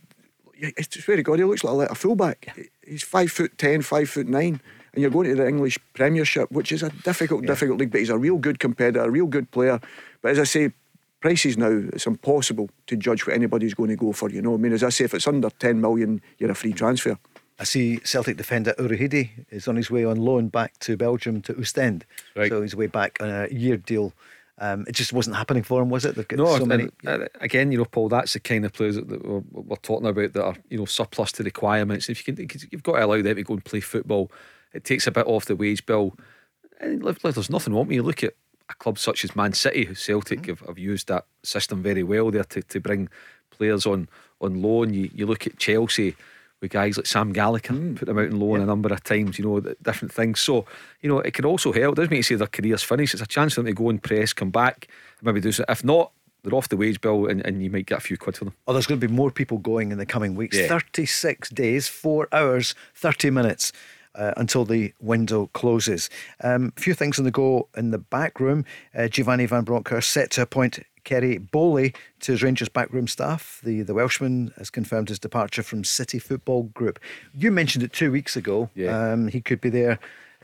[0.62, 2.58] I swear to God, he looks like a fullback.
[2.86, 4.60] He's five foot ten, five foot nine,
[4.94, 7.92] and you're going to the English Premiership, which is a difficult, difficult league.
[7.92, 9.80] But he's a real good competitor, a real good player.
[10.22, 10.72] But as I say,
[11.20, 14.30] prices now, it's impossible to judge what anybody's going to go for.
[14.30, 16.74] You know, I mean, as I say, if it's under ten million, you're a free
[16.74, 17.18] transfer.
[17.60, 21.58] I see Celtic defender Urhoghide is on his way on loan back to Belgium to
[21.60, 22.06] Ostend.
[22.36, 22.50] Right.
[22.50, 24.14] So he's way back on a year deal.
[24.60, 26.16] Um, it just wasn't happening for him, was it?
[26.16, 26.90] They've got No, so many.
[27.06, 29.76] and, uh, again, you know, Paul, that's the kind of players that, that we're, we're
[29.78, 32.10] talking about that are, you know, surplus to requirements.
[32.10, 34.32] If you can, you've got to allow them to go and play football.
[34.74, 36.16] It takes a bit off the wage bill.
[36.80, 38.04] And look, look, there's nothing wrong with you.
[38.04, 38.34] Look at
[38.70, 40.50] a club such as Man City, who Celtic Mm-hmm.
[40.50, 43.10] have, have used that system very well there to, to bring
[43.52, 44.08] players on
[44.42, 44.94] on loan.
[44.94, 46.16] You you look at Chelsea
[46.62, 47.96] with guys like Sam Gallagher, Mm.
[47.98, 50.40] put them out on loan a number of times, you know, different things.
[50.40, 50.66] So,
[51.02, 51.94] you know, it can also help.
[51.94, 53.14] It doesn't mean to say their career's finished.
[53.14, 54.88] It's a chance for them to go and press, come back,
[55.22, 55.64] maybe do so.
[55.70, 56.12] If not,
[56.44, 58.56] they're off the wage bill and, and you might get a few quid for them.
[58.68, 60.58] Oh, there's going to be more people going in the coming weeks.
[60.58, 60.68] Yeah.
[60.68, 63.72] 36 days, four hours, 30 minutes.
[64.18, 66.10] Uh, until the window closes.
[66.44, 68.66] Um, a few things on the go in the back room.
[68.98, 73.62] Uh, Giovanni Van Bronckhorst set to appoint Kerry Bowley to his Rangers backroom staff.
[73.64, 77.00] The the Welshman has confirmed his departure from City Football Group.
[77.34, 78.72] You mentioned it two weeks ago.
[78.74, 79.12] Yeah.
[79.14, 80.00] Um, he could be there,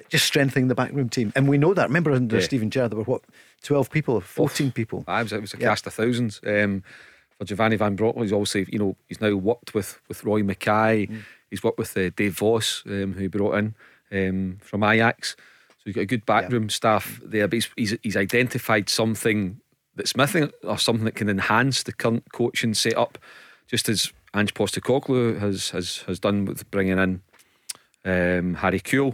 [0.08, 1.88] just strengthening the backroom team, and we know that.
[1.88, 2.44] Remember under Yeah.
[2.44, 3.24] Steven Gerrard, there were what,
[3.64, 5.04] twelve people, fourteen people.
[5.08, 5.70] I was, it was a Yeah.
[5.70, 6.40] cast of thousands.
[6.45, 6.84] Um,
[7.40, 8.26] for Giovanni Van Bronckhorst.
[8.26, 11.10] He's obviously, you know, he's now worked with with Roy Makaay.
[11.10, 11.24] Mm.
[11.54, 13.76] He's worked with uh, Dave Vos, um, who he brought in
[14.12, 15.36] um, from Ajax.
[15.70, 16.70] So he's got a good backroom yeah.
[16.70, 17.48] staff there.
[17.48, 19.60] But he's, he's, he's identified something
[19.96, 23.20] that's missing or something that can enhance the current coaching setup,
[23.68, 27.22] just as Ange Postecoglou has has has done with bringing in
[28.04, 29.14] um, Harry Kewell,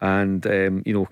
[0.00, 1.08] and um, you know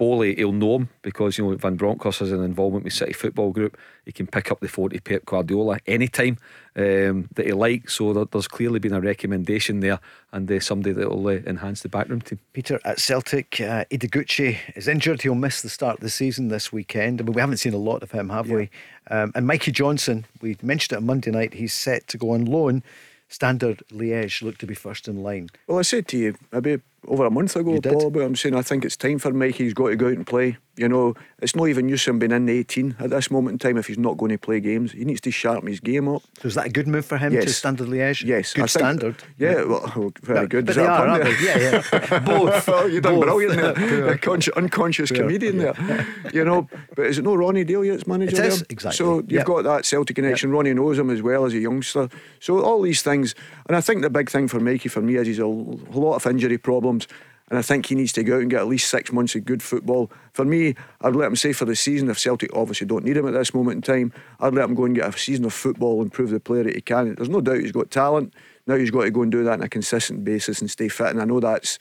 [0.00, 3.50] Boehly, he'll know him because you know Van Bronckhorst has an involvement with City Football
[3.50, 3.76] Group.
[4.06, 6.38] He can pick up the 40 Pep Guardiola anytime
[6.74, 7.96] um, that he likes.
[7.96, 10.00] So there, there's clearly been a recommendation there,
[10.32, 12.38] and uh, somebody that will uh, enhance the backroom team.
[12.54, 15.20] Peter at Celtic, uh, Ideguchi is injured.
[15.20, 17.20] He'll miss the start of the season this weekend.
[17.20, 18.56] I mean, we haven't seen a lot of him, have yeah.
[18.56, 18.70] we?
[19.10, 21.52] Um, and Mikey Johnston, we mentioned it on Monday night.
[21.52, 22.82] He's set to go on loan.
[23.28, 25.50] Standard Liège look to be first in line.
[25.66, 28.62] Well, I said to you, maybe over a month ago, Paul, but I'm saying I
[28.62, 29.64] think it's time for Mikey.
[29.64, 30.58] He's got to go out and play.
[30.76, 33.58] You know, it's not even use him being in the 18 at this moment in
[33.58, 34.92] time if he's not going to play games.
[34.92, 36.22] He needs to sharpen his game up.
[36.40, 37.44] So is that a good move for him yes.
[37.44, 38.24] to Standard Liège?
[38.24, 38.54] Yes.
[38.54, 39.16] Good standard.
[39.36, 40.66] Yeah, well, oh, very good.
[40.66, 41.36] But they are, aren't they?
[41.44, 42.18] Yeah, yeah.
[42.20, 42.68] Both.
[42.68, 43.74] Oh, well, you've done brilliant there.
[44.18, 45.16] Consci- unconscious yeah.
[45.18, 45.72] comedian yeah.
[45.72, 46.06] there.
[46.32, 48.36] you know, but is it no Ronny Deiliott's manager?
[48.36, 48.66] It is, there?
[48.70, 48.96] exactly.
[48.96, 49.46] So you've yep.
[49.46, 50.50] got that Celtic connection.
[50.50, 50.54] Yep.
[50.54, 52.08] Ronnie knows him as well as a youngster.
[52.38, 53.34] So all these things.
[53.66, 56.14] And I think the big thing for Mikey, for me, is he's a, a lot
[56.14, 58.88] of injury problems and I think he needs to go out and get at least
[58.88, 60.10] six months of good football.
[60.32, 63.26] For me, I'd let him say for the season, if Celtic obviously don't need him
[63.26, 66.00] at this moment in time, I'd let him go and get a season of football
[66.00, 67.16] and prove the player that he can.
[67.16, 68.34] There's no doubt he's got talent.
[68.68, 71.08] Now he's got to go and do that on a consistent basis and stay fit.
[71.08, 71.80] And I know that's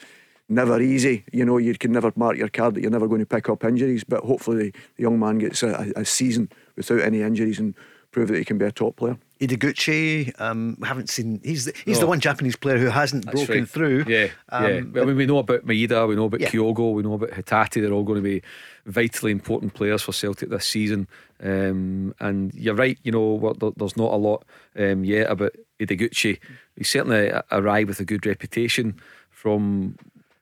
[0.50, 1.24] never easy.
[1.32, 3.64] You know, you can never mark your card that you're never going to pick up
[3.64, 7.76] injuries, but hopefully the young man gets a, a season without any injuries and
[8.10, 9.20] prove that he can be a top player.
[9.40, 11.40] Ideguchi, um, we haven't seen.
[11.44, 12.02] He's the, he's oh.
[12.02, 13.70] the one Japanese player who hasn't That's broken right.
[13.70, 14.06] through.
[14.08, 15.02] Yeah, um, yeah.
[15.02, 16.50] I mean, we know about Maeda, we know about yeah.
[16.50, 17.82] Kyogo, we know about Hatate.
[17.82, 18.42] They're all going to be
[18.86, 21.08] vitally important players for Celtic this season.
[21.42, 23.00] Um, and you're right.
[23.04, 24.44] You know, there's not a lot
[24.78, 26.40] um, yet about Ideguchi.
[26.76, 29.00] He certainly arrived with a good reputation
[29.30, 29.96] from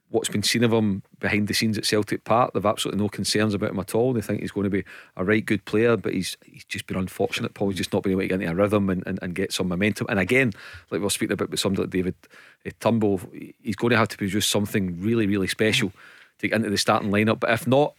[0.09, 2.53] what's been seen of him behind the scenes at Celtic Park.
[2.53, 4.13] They've absolutely no concerns about him at all.
[4.13, 4.83] They think he's going to be
[5.17, 7.53] a right good player, but he's he's just been unfortunate.
[7.53, 7.69] Paul.
[7.69, 9.67] He's just not been able to get into a rhythm and, and, and get some
[9.67, 10.07] momentum.
[10.09, 10.53] And again,
[10.91, 12.15] like we are speaking about with somebody like David
[12.79, 13.19] Turnbull,
[13.61, 15.91] he's going to have to produce something really, really special
[16.39, 17.39] to get into the starting lineup.
[17.39, 17.93] But if not,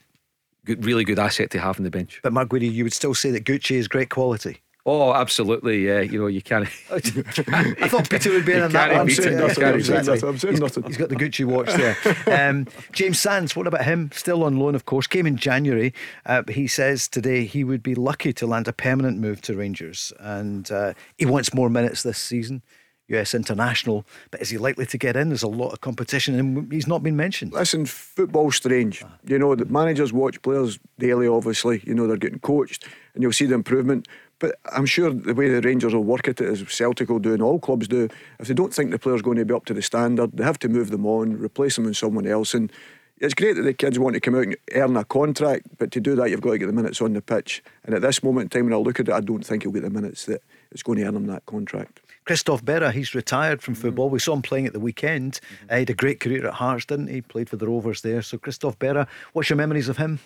[0.65, 2.21] good, really good asset to have on the bench.
[2.23, 4.63] But Mark Guidi, you would still say that Gucci is great quality.
[4.91, 5.87] Oh, absolutely.
[5.87, 6.67] Yeah, you know, you can't.
[6.91, 8.95] I thought Peter would be in that.
[8.95, 10.83] I'm saying, nothing, I'm, saying nothing, I'm saying nothing.
[10.85, 11.97] He's got the Gucci watch there.
[12.49, 14.11] Um, James Sands, what about him?
[14.13, 15.07] Still on loan, of course.
[15.07, 15.93] Came in January.
[16.25, 20.13] Uh, he says today he would be lucky to land a permanent move to Rangers,
[20.21, 22.63] and uh, he wants more minutes this season.
[23.09, 25.29] US international, but is he likely to get in?
[25.31, 27.53] There's a lot of competition, and he's not been mentioned.
[27.53, 29.03] Listen, football's strange.
[29.25, 31.27] You know, the managers watch players daily.
[31.27, 34.07] Obviously, you know they're getting coached, and you'll see the improvement.
[34.39, 37.33] But I'm sure the way the Rangers will work at it, as Celtic will do
[37.33, 38.09] and all clubs do,
[38.39, 40.59] if they don't think the player's going to be up to the standard, they have
[40.61, 42.55] to move them on, replace them with someone else.
[42.55, 42.73] And
[43.21, 46.01] it's great that the kids want to come out and earn a contract, but to
[46.01, 47.63] do that, you've got to get the minutes on the pitch.
[47.85, 49.73] And at this moment in time, when I look at it, I don't think he'll
[49.73, 52.01] get the minutes that it's going to earn him that contract.
[52.25, 54.07] Christophe Berra, he's retired from football.
[54.07, 54.13] Mm-hmm.
[54.13, 55.41] We saw him playing at the weekend.
[55.41, 55.67] Mm-hmm.
[55.71, 57.23] Uh, he had a great career at Hearts, didn't he?
[57.23, 58.23] Played for the Rovers there.
[58.23, 60.21] So, Christophe Berra, what's your memories of him?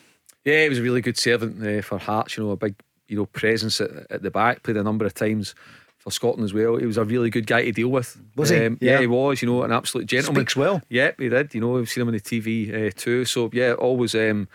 [0.44, 2.74] Yeah, he was a really good servant uh, for Hearts, you know, a big
[3.12, 5.54] you know, presence at, at the back, played a number of times
[5.98, 6.76] for Scotland as well.
[6.76, 8.20] He was a really good guy to deal with.
[8.34, 8.66] Was he?
[8.66, 8.92] Um, yeah.
[8.92, 9.00] yeah.
[9.00, 9.42] he was.
[9.42, 10.40] You know, an absolute gentleman.
[10.42, 10.80] Speaks well.
[10.88, 11.54] Yep, he did.
[11.54, 13.26] You know, we've seen him on the TV uh, too.
[13.26, 14.48] So yeah, always um,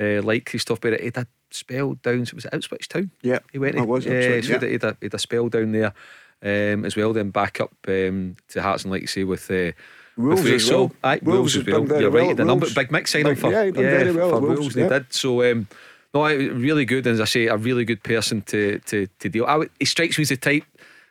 [0.00, 1.00] uh, like Christophe Berra.
[1.00, 2.24] He had a spell down.
[2.24, 3.10] So was it Ipswich Town?
[3.20, 3.76] Yeah, he went.
[3.76, 4.06] I was.
[4.06, 4.40] Uh, so yeah.
[4.40, 5.92] he, had a, he, had a, he had a spell down there
[6.42, 7.12] um, as well.
[7.12, 9.50] Then back up um, to Hearts and like you say with.
[9.50, 9.72] Uh,
[10.16, 10.90] Wolves as well.
[10.90, 12.00] So, aye, Wolves, Wolves as well.
[12.00, 12.36] You're right.
[12.36, 14.60] The number, big mix signing for yeah, yeah, well for Wolves.
[14.60, 14.86] Wolves yeah.
[14.86, 15.50] They did so.
[15.50, 15.66] Um,
[16.14, 19.44] no, really good, and as I say, a really good person to to, to deal.
[19.46, 20.64] I he strikes me as the type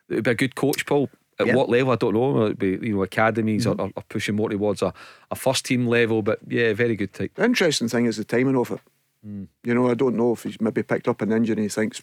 [0.08, 1.10] that would be a good coach, Paul.
[1.40, 2.46] At what level, I don't know.
[2.46, 3.82] It'd be you know academies mm-hmm.
[3.82, 4.94] or, or, pushing more towards a,
[5.32, 7.34] a first team level, but yeah, very good type.
[7.34, 8.80] The interesting thing is the timing of it.
[9.28, 9.48] Mm.
[9.64, 12.00] You know, I don't know if he's maybe picked up an injury and he thinks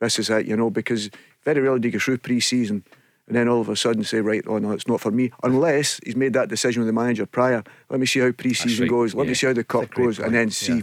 [0.00, 0.46] this is it.
[0.46, 1.10] You know, because
[1.42, 2.84] very rarely do you go through pre-season
[3.26, 5.30] and then all of a sudden say, right, oh no, it's not for me.
[5.42, 7.64] Unless he's made that decision with the manager prior.
[7.90, 8.90] Let me see how pre-season right.
[8.90, 9.14] goes.
[9.14, 9.28] Let yeah.
[9.28, 10.26] me see how the cup goes, point.
[10.26, 10.76] and then see.
[10.76, 10.82] Yeah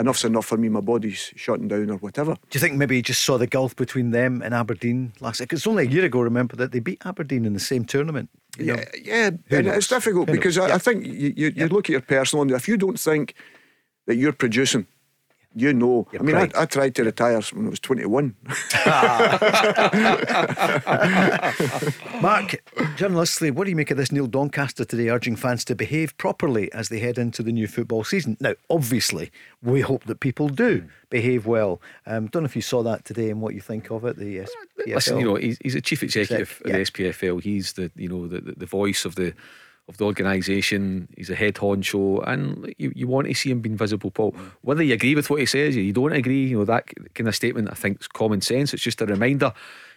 [0.00, 2.34] enough's enough for me, my body's shutting down or whatever.
[2.34, 5.66] Do you think maybe you just saw the gulf between them and Aberdeen last it's
[5.66, 8.30] only a year ago, remember, that they beat Aberdeen in the same tournament.
[8.58, 8.82] yeah, know?
[9.02, 10.74] yeah, and it's difficult Who because I, yeah.
[10.74, 13.34] I, think you, you, you look at your personal, and if you don't think
[14.06, 14.86] that you're producing
[15.54, 16.48] You know, Your I mean, I.
[16.56, 18.36] I tried to retire when I was 21.
[22.22, 22.62] Mark,
[22.96, 26.72] journalistically, what do you make of this Neil Doncaster today urging fans to behave properly
[26.72, 28.36] as they head into the new football season?
[28.40, 29.32] Now, obviously,
[29.62, 31.80] we hope that people do behave well.
[32.06, 34.16] Um, don't know if you saw that today and what you think of it.
[34.16, 34.86] The SPFL.
[34.86, 36.76] Listen, you know, he's, he's a chief executive Yeah.
[36.76, 37.42] of the SPFL.
[37.42, 39.34] He's the you know the, the, the voice of the
[39.90, 41.08] of the organisation.
[41.16, 44.34] He's a head honcho, and you, you want to see him being visible, Paul.
[44.62, 47.28] Whether you agree with what he says, or you don't agree, you know that kind
[47.28, 47.68] of statement.
[47.70, 48.72] I think is common sense.
[48.72, 49.52] It's just a reminder,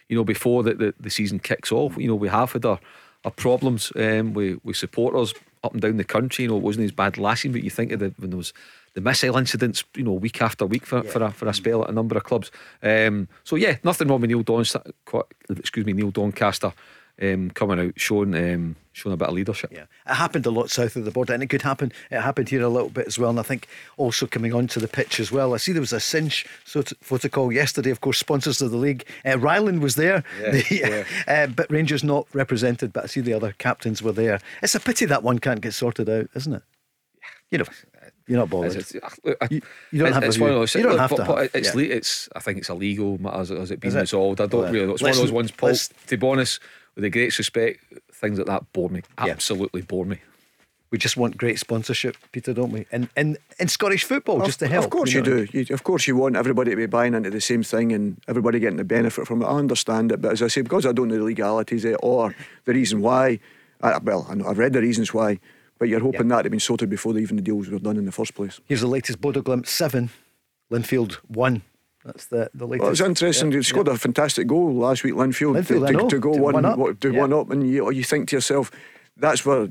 [0.08, 1.96] you know, before the, the, the season kicks off.
[1.96, 2.80] You know, we have had our,
[3.24, 6.42] our problems um, with with supporters up and down the country.
[6.44, 8.36] You know, it wasn't as bad last season, but you think of the when there
[8.36, 8.52] was
[8.94, 11.90] the missile incidents, you know, week after week for, for a for a spell at
[11.90, 12.50] a number of clubs.
[12.82, 14.64] Um, so yeah, nothing wrong with Neil Don,
[15.50, 16.72] excuse me, Neil Doncaster
[17.20, 19.70] um, coming out showing um, showing a bit of leadership.
[19.72, 21.92] Yeah, it happened a lot south of the border, and it could happen.
[22.10, 23.66] It happened here a little bit as well, and I think
[23.98, 25.52] also coming onto the pitch as well.
[25.52, 27.90] I see there was a cinch sort of protocol yesterday.
[27.90, 29.04] Of course, sponsors of the league.
[29.26, 32.92] Uh, Ryland was there, Yeah, The- uh, but Rangers not represented.
[32.92, 34.40] But I see the other captains were there.
[34.62, 36.62] It's a pity that one can't get sorted out, isn't it?
[37.50, 37.64] You know,
[38.26, 38.74] you're not bothered.
[38.76, 39.04] It's, it's,
[39.40, 39.60] I- You-
[39.92, 40.74] you don't it's- have it's one of those.
[40.74, 41.74] You don't look, have to have, It's, yeah.
[41.74, 42.28] le- it's.
[42.34, 43.18] I think it's illegal.
[43.32, 44.40] Has, has it been resolved?
[44.40, 44.92] I don't Well, really.
[44.92, 45.74] It's let's- one of those ones, Paul.
[46.06, 46.60] To be honest,
[46.94, 47.80] with the greatest respect,
[48.24, 49.02] things like that bore me.
[49.18, 50.18] Absolutely bore me.
[50.90, 52.86] we just want great sponsorship, Peter, don't we?
[52.92, 54.84] And in, in Scottish football, Of- just to help.
[54.84, 55.44] Of course you, know.
[55.44, 55.58] do.
[55.58, 58.60] You, of course you want everybody to be buying into the same thing and everybody
[58.60, 59.46] getting the benefit from it.
[59.46, 62.34] I understand it, but as I say, because I don't know the legalities eh, or
[62.64, 63.40] the reason why,
[63.82, 65.38] I, well, I know, I've read the reasons why,
[65.78, 68.12] but you're hoping that had been sorted before even the deals were done in the
[68.12, 68.60] first place.
[68.66, 70.10] Here's the latest Bodo Glimt seven,
[70.70, 71.62] Linfield one.
[72.04, 72.82] That's the the latest.
[72.82, 73.50] Well, it's interesting.
[73.52, 76.40] Yeah, He scored a fantastic goal last week, Linfield, Linfield, to, to, to go To
[76.40, 77.00] one, one up.
[77.00, 77.20] to Yeah.
[77.20, 78.70] one up, and you, you think to yourself,
[79.16, 79.68] that's where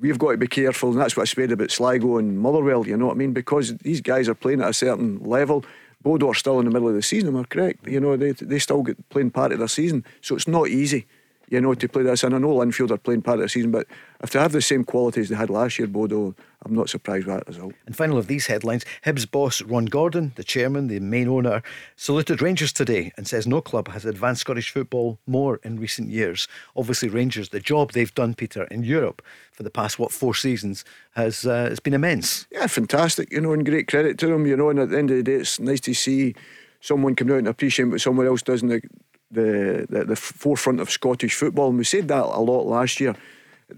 [0.00, 2.86] we've got to be careful, and that's what I said about Sligo and Motherwell.
[2.86, 3.32] You know what I mean?
[3.32, 5.64] Because these guys are playing at a certain level.
[6.02, 7.28] Bodo are still in the middle of the season.
[7.28, 7.86] Am I correct?
[7.86, 11.06] You know they they still get playing part of their season, so it's not easy.
[11.50, 13.72] You know, to play this, and I know Linfield are playing part of the season,
[13.72, 13.86] but
[14.22, 17.36] if they have the same qualities they had last year, Bodo, I'm not surprised with
[17.36, 17.72] that result.
[17.86, 21.62] And final of these headlines Hibs boss Ron Gordon, the chairman, the main owner,
[21.96, 26.46] saluted Rangers today and says no club has advanced Scottish football more in recent years.
[26.76, 29.22] Obviously, Rangers, the job they've done, Peter, in Europe
[29.52, 30.84] for the past, what, four seasons
[31.16, 32.46] has uh, it's been immense.
[32.52, 35.10] Yeah, fantastic, you know, and great credit to them, you know, and at the end
[35.10, 36.34] of the day, it's nice to see
[36.80, 38.82] someone come out and appreciate what someone else does in the,
[39.30, 41.68] the, the, the forefront of Scottish football.
[41.68, 43.14] And we said that a lot last year.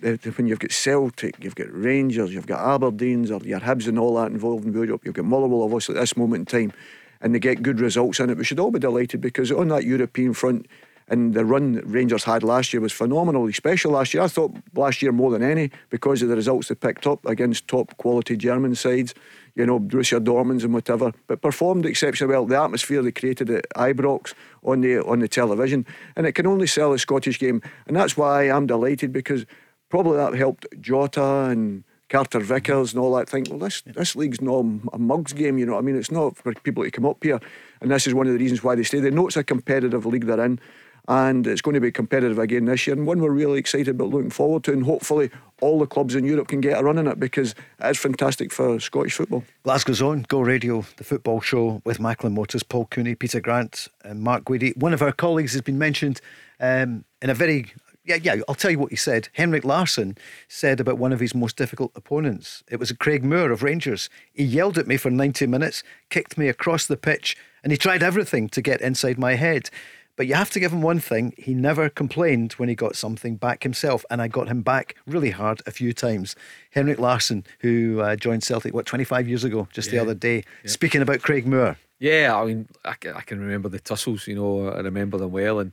[0.00, 4.16] When you've got Celtic, you've got Rangers, you've got Aberdeen's or your Hibs and all
[4.16, 6.72] that involved in Europe, you've got Motherwell obviously at this moment in time,
[7.20, 8.38] and they get good results in it.
[8.38, 10.66] We should all be delighted because on that European front,
[11.08, 14.22] and the run Rangers had last year was phenomenally special last year.
[14.22, 17.68] I thought last year more than any because of the results they picked up against
[17.68, 19.14] top quality German sides,
[19.54, 22.46] you know, Borussia Dortmunds and whatever, but performed exceptionally well.
[22.46, 26.66] The atmosphere they created at Ibrox on the on the television, and it can only
[26.66, 29.46] sell a Scottish game, and that's why I'm delighted because
[29.88, 31.84] probably that helped Jota and.
[32.08, 35.64] Carter Vickers and all that think, well, this this league's not a mugs game, you
[35.64, 35.96] know what I mean?
[35.96, 37.40] It's not for people to come up here.
[37.80, 39.00] And this is one of the reasons why they stay.
[39.00, 40.60] They know it's a competitive league they're in,
[41.08, 44.10] and it's going to be competitive again this year, and one we're really excited about
[44.10, 44.72] looking forward to.
[44.72, 45.30] And hopefully,
[45.60, 48.52] all the clubs in Europe can get a run in it because it is fantastic
[48.52, 49.44] for Scottish football.
[49.64, 54.22] Glasgow's on Go Radio, the football show with Macklin Motors, Paul Cooney, Peter Grant, and
[54.22, 54.76] Mark Guidi.
[54.76, 56.20] One of our colleagues has been mentioned
[56.60, 57.72] um, in a very
[58.04, 59.28] yeah, yeah, I'll tell you what he said.
[59.34, 60.18] Henrik Larsson
[60.48, 62.64] said about one of his most difficult opponents.
[62.68, 64.10] It was Craig Moore of Rangers.
[64.32, 68.02] He yelled at me for 90 minutes, kicked me across the pitch, and he tried
[68.02, 69.70] everything to get inside my head.
[70.16, 73.36] But you have to give him one thing he never complained when he got something
[73.36, 76.36] back himself, and I got him back really hard a few times.
[76.70, 81.00] Henrik Larsson, who uh, joined Celtic, what, 25 years ago, just the other day, speaking
[81.00, 81.78] about Craig Moore.
[81.98, 85.30] Yeah, I mean, I can, I can remember the tussles, you know, I remember them
[85.30, 85.60] well.
[85.60, 85.70] And,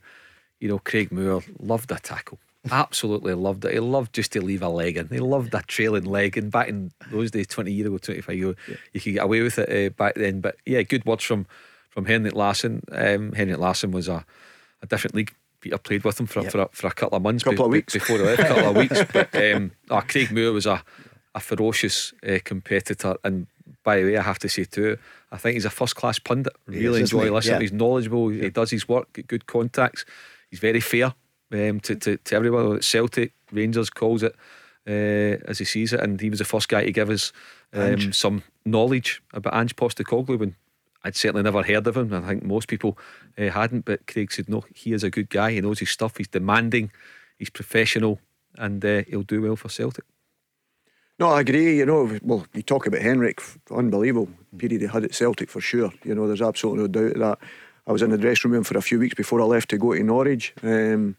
[0.60, 2.38] you know, Craig Moore loved a tackle.
[2.70, 3.74] Absolutely loved it.
[3.74, 5.07] He loved just to leave a leg in.
[5.07, 6.38] He loved a trailing leg.
[6.38, 9.41] And back in those days, 20 years ago, 25 years ago, you could get away
[9.41, 10.40] with it uh, back then.
[10.40, 11.48] But yeah, good words from,
[11.90, 12.84] from Henrik Larsson.
[12.91, 14.26] Um, Henrik Larsson was a,
[14.82, 15.34] a different league.
[15.61, 17.44] Peter played with him for, for, a, for a couple of months.
[17.44, 17.94] Couple of weeks.
[17.94, 19.02] Before he left, a couple of weeks.
[19.11, 20.82] But um, oh, Craig Moore was a,
[21.36, 23.18] a ferocious uh, competitor.
[23.26, 23.48] And
[23.84, 24.98] by the way, I have to say too,
[25.32, 26.53] I think he's a first class pundit.
[26.66, 27.56] Really is, enjoy listening.
[27.56, 27.61] Yeah.
[27.61, 28.30] He's knowledgeable.
[28.30, 29.07] He does his work.
[29.28, 30.06] Good contacts.
[30.49, 31.14] He's very fair
[31.52, 32.82] um, to, to to everyone.
[32.82, 34.36] Celtic, Rangers calls it
[34.88, 37.34] uh, as he sees it, and he was the first guy to give us
[37.74, 40.56] um, some knowledge about Ange Postecoglou when.
[41.03, 42.13] I'd certainly never heard of him.
[42.13, 42.97] I think most people
[43.38, 45.51] uh, hadn't, but Craig said, No, he is a good guy.
[45.51, 46.17] He knows his stuff.
[46.17, 46.91] He's demanding,
[47.38, 48.19] he's professional,
[48.57, 50.05] and uh, he'll do well for Celtic.
[51.19, 51.77] No, I agree.
[51.77, 55.91] You know, well, you talk about Henrik, unbelievable period he had at Celtic for sure.
[56.03, 57.39] You know, there's absolutely no doubt of that.
[57.88, 59.93] I was in the dressing room for a few weeks before I left to go
[59.93, 60.53] to Norwich.
[60.63, 61.17] Um,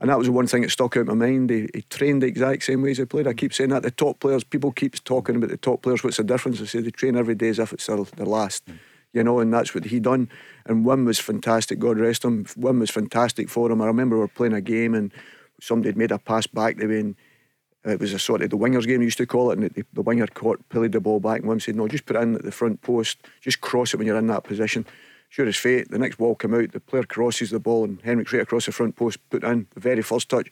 [0.00, 1.50] and that was the one thing that stuck out my mind.
[1.50, 3.26] He, he, trained the exact same way as he played.
[3.26, 6.02] I keep saying that the top players, people keep talking about the top players.
[6.02, 6.60] What's the difference?
[6.60, 8.66] I say they train every day as if it's their, their last.
[8.66, 8.78] Mm.
[9.16, 10.28] You know, and that's what he done.
[10.66, 11.78] And Wim was fantastic.
[11.78, 12.44] God rest him.
[12.44, 13.80] Wim was fantastic for him.
[13.80, 15.10] I remember we were playing a game and
[15.58, 17.16] somebody had made a pass back to me and
[17.86, 19.86] it was a sort of the wingers game, you used to call it, and the,
[19.94, 22.34] the winger caught, pilled the ball back, and Wim said, No, just put it in
[22.34, 24.84] at the front post, just cross it when you're in that position.
[25.30, 28.28] Sure as fate, the next ball came out, the player crosses the ball, and Henrik
[28.28, 30.50] straight across the front post, put in the very first touch,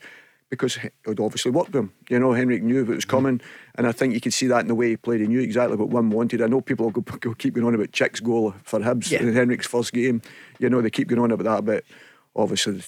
[0.49, 1.93] because it would obviously worked with him.
[2.09, 3.09] You know, Henrik knew it was mm-hmm.
[3.09, 3.41] coming,
[3.75, 5.21] and I think you could see that in the way he played.
[5.21, 6.41] He knew exactly what one wanted.
[6.41, 9.21] I know people go, go keep going on about Chick's goal for Hibs yeah.
[9.21, 10.21] in Henrik's first game.
[10.59, 11.83] You know, they keep going on about that, but
[12.35, 12.81] obviously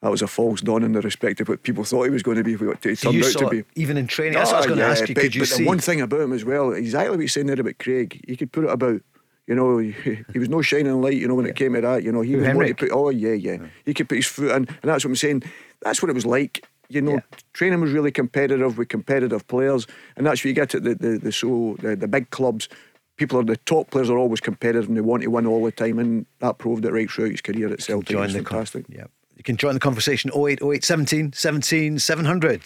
[0.00, 2.36] that was a false dawn in the respect of what people thought he was going
[2.36, 3.64] to be, what he turned out to be.
[3.74, 5.14] Even in training, that's what I was ah, going yeah, to ask you.
[5.14, 5.64] But, could you but see?
[5.64, 8.36] the one thing about him as well, exactly what you're saying there about Craig, he
[8.36, 9.02] could put it about.
[9.46, 9.92] You know, he,
[10.32, 11.14] he was no shining light.
[11.14, 12.90] You know, when it came to that, you know, he was to put.
[12.92, 13.56] Oh yeah, yeah,
[13.86, 15.42] he could put his foot in, and that's what I'm saying.
[15.80, 16.68] That's what it was like.
[16.88, 17.20] You know, yeah.
[17.52, 19.86] training was really competitive with competitive players,
[20.16, 22.68] and that's what you get at the the, the so the, the big clubs
[23.18, 25.72] people are the top players are always competitive and they want to win all the
[25.72, 28.08] time, and that proved it right throughout his career at Celtic.
[28.08, 28.86] Join the fantastic.
[28.88, 29.04] yeah.
[29.36, 32.62] You can join the conversation 0808 17 17 700.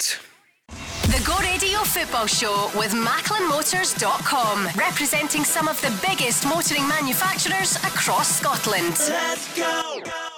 [0.69, 8.39] The Go Radio Football Show with MacklinMotors.com, representing some of the biggest motoring manufacturers across
[8.39, 8.97] Scotland.
[9.09, 10.32] Let's go!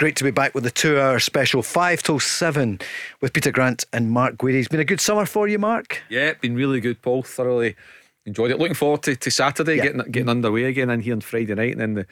[0.00, 2.80] Great to be back with the two hour special, 5 till 7,
[3.20, 4.58] with Peter Grant and Mark Guidi.
[4.58, 6.02] It's been a good summer for you, Mark?
[6.08, 7.22] Yeah, been really good, Paul.
[7.22, 7.76] Thoroughly
[8.24, 8.58] enjoyed it.
[8.58, 9.82] Looking forward to, to Saturday, yeah.
[9.82, 12.06] getting getting underway again and here on Friday night and then the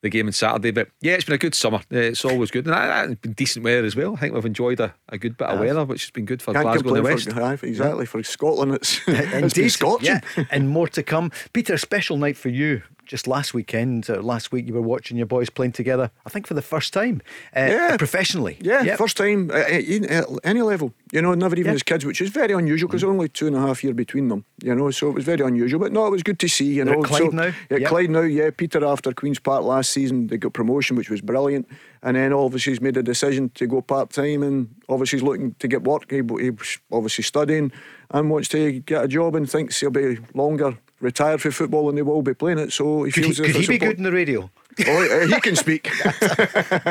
[0.00, 0.70] the game on Saturday.
[0.70, 1.82] But yeah, it's been a good summer.
[1.92, 4.14] Uh, it's always good, and it's been decent weather as well.
[4.14, 6.54] I think we've enjoyed a, a good bit of weather, which has been good for
[6.54, 7.30] Can't Glasgow and the West.
[7.30, 10.20] For, exactly for Scotland, it's, it's been scorching.
[10.36, 11.30] Yeah, and more to come.
[11.52, 15.16] Peter, a special night for you just last weekend, uh, last week, you were watching
[15.16, 16.10] your boys playing together.
[16.26, 17.22] I think for the first time,
[17.56, 17.96] uh, yeah.
[17.96, 18.56] professionally.
[18.60, 18.98] Yeah, yep.
[18.98, 20.92] first time at, at, any level.
[21.12, 23.08] You know, never even as kids, which is very unusual because mm.
[23.08, 24.44] only two and a half year between them.
[24.62, 25.80] You know, so it was very unusual.
[25.80, 26.74] But no, it was good to see.
[26.74, 27.52] You They're know, Clyde so, now.
[27.70, 27.88] Yeah, yep.
[27.88, 28.22] Clyde now.
[28.22, 31.68] Yeah, Peter after Queens Park last season, they got promotion, which was brilliant.
[32.02, 35.54] And then obviously he's made a decision to go part time, and obviously he's looking
[35.58, 36.10] to get work.
[36.10, 37.72] He, he's obviously studying
[38.10, 41.96] and wants to get a job and thinks he'll be longer retired from football and
[41.96, 42.72] they will be playing it.
[42.72, 44.50] So he could feels he, could he be good in the radio?
[44.86, 45.88] Oh, uh, he can speak.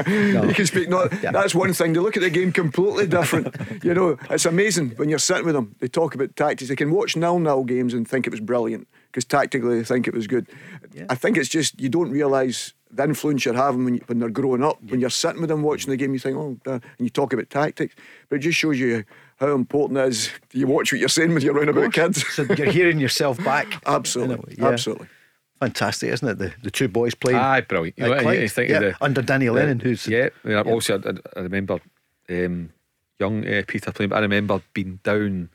[0.07, 0.44] no.
[0.48, 0.88] He can speak.
[0.88, 1.31] No, yeah.
[1.31, 1.91] that's one thing.
[1.94, 3.84] They look at the game completely different.
[3.84, 5.76] you know, it's amazing when you're sitting with them.
[5.80, 6.69] They talk about tactics.
[6.69, 10.14] They can watch nil-nil games and think it was brilliant because tactically they think it
[10.14, 10.48] was good.
[10.94, 11.07] Yeah.
[11.10, 14.30] I think it's just you don't realise the influence you're having when, you, when they're
[14.30, 14.77] growing up.
[14.84, 14.91] Yeah.
[14.91, 17.49] When you're sitting with them watching the game, you think, oh, and you talk about
[17.49, 17.95] tactics,
[18.30, 19.03] but it just shows you
[19.44, 20.30] how important it is.
[20.52, 22.26] You watch what you're saying with your roundabout kids.
[22.34, 23.82] so you're hearing yourself back.
[23.86, 24.68] absolutely, yeah.
[24.68, 25.07] absolutely.
[25.60, 26.38] Fantastic, isn't it?
[26.38, 27.40] The the two boys playing.
[27.40, 27.98] Aye, brilliant.
[27.98, 30.30] You, know, you think yeah, the, under Danny Lennon, who's yeah.
[30.44, 30.72] I mean, yeah.
[30.72, 31.80] Also, I, I remember
[32.30, 32.70] um,
[33.20, 35.49] young uh, Peter playing, but I remember being down.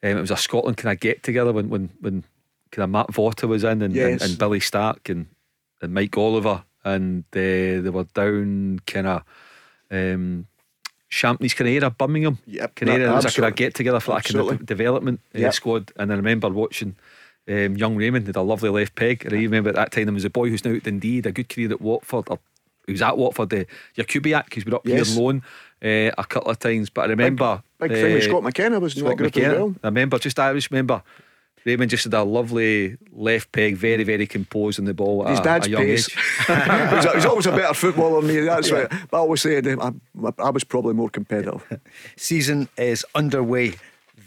[0.00, 2.24] Um, it was a Scotland kind of get together when when when
[2.70, 4.22] kind of Matt Vota was in and, yes.
[4.22, 5.26] and, and, Billy Stark and,
[5.80, 9.22] and Mike Oliver and uh, they were down kind of
[9.90, 10.46] um,
[11.10, 12.38] Champneys Canera, Birmingham.
[12.46, 15.38] Yep, Canera no, was a kind of get together for that kind of development uh,
[15.38, 15.54] yep.
[15.54, 15.92] squad.
[15.96, 16.96] And I remember watching
[17.48, 19.24] um, young Raymond had a lovely left peg.
[19.24, 21.32] And I remember at that time there was a boy who's now at Dundee, a
[21.32, 22.28] good career at Watford.
[22.28, 22.38] Or,
[22.86, 23.64] he was at Watford, uh,
[23.96, 25.14] Jakubiak, he's been up yes.
[25.14, 25.42] here loan
[25.82, 26.90] uh, a couple of times.
[26.90, 27.62] But I remember.
[27.78, 29.74] Big, big thing with uh, Scott McKenna was in Scott that group McKenna, as well.
[29.82, 31.02] I remember, just I just remember
[31.64, 35.26] Raymond just had a lovely left peg, very, very composed on the ball.
[35.26, 36.08] His dad's a young pace.
[36.08, 36.16] age.
[37.14, 38.78] he's, always a better footballer than me, that's yeah.
[38.78, 38.90] right.
[39.10, 39.92] But I always say I,
[40.38, 41.80] I was probably more competitive.
[42.16, 43.74] Season is underway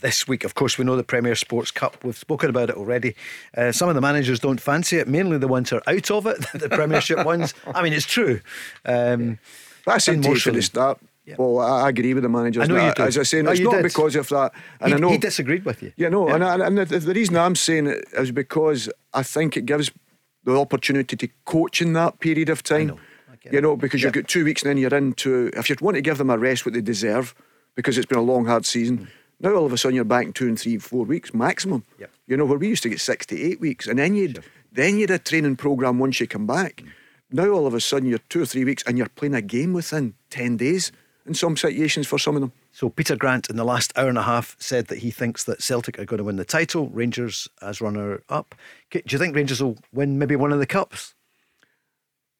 [0.02, 0.44] this week.
[0.44, 2.04] Of course, we know the Premier Sports Cup.
[2.04, 3.16] We've spoken about it already.
[3.56, 6.26] Uh, some of the managers don't fancy it, mainly the ones who are out of
[6.26, 7.54] it, the Premiership ones.
[7.74, 8.42] I mean, it's true.
[8.86, 9.40] Um,
[9.86, 11.00] That's in motion to start.
[11.26, 11.36] Yeah.
[11.38, 12.62] Well, I, agree with the manager.
[12.62, 13.04] I know you do.
[13.04, 13.84] As I say, no, it's not did.
[13.84, 14.54] because of that.
[14.80, 15.94] And he, I know he disagreed with you.
[15.96, 16.36] Yeah, no, yeah.
[16.36, 19.92] and, I, and the, the, reason I'm saying it is because I think it gives
[20.44, 22.88] the opportunity to coach in that period of time.
[22.88, 23.00] Know.
[23.52, 24.08] You know, because yeah.
[24.08, 25.52] you've got two weeks and then you're into.
[25.54, 27.34] If you want to give them a rest, what they deserve,
[27.76, 29.00] because it's been a long, hard season.
[29.00, 29.08] Mm.
[29.40, 31.84] Now all of a sudden you're back in two and three, four weeks maximum.
[32.00, 32.12] Yep.
[32.28, 34.44] You know where we used to get six to eight weeks, and then you'd sure.
[34.72, 36.84] then you'd a training program once you come back.
[36.84, 36.90] Mm.
[37.32, 39.74] Now all of a sudden you're two or three weeks and you're playing a game
[39.74, 40.92] within ten days
[41.26, 42.52] in some situations for some of them.
[42.72, 45.62] So Peter Grant in the last hour and a half said that he thinks that
[45.62, 48.56] Celtic are going to win the title, Rangers as runner up.
[48.90, 51.14] Do you think Rangers will win maybe one of the cups?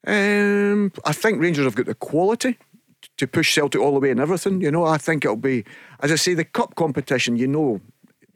[0.06, 2.58] Um, I think Rangers have got the quality
[3.18, 4.62] to push Celtic all the way and everything.
[4.62, 5.64] You know, I think it'll be,
[6.00, 7.38] as I say, the cup competition.
[7.38, 7.82] You know,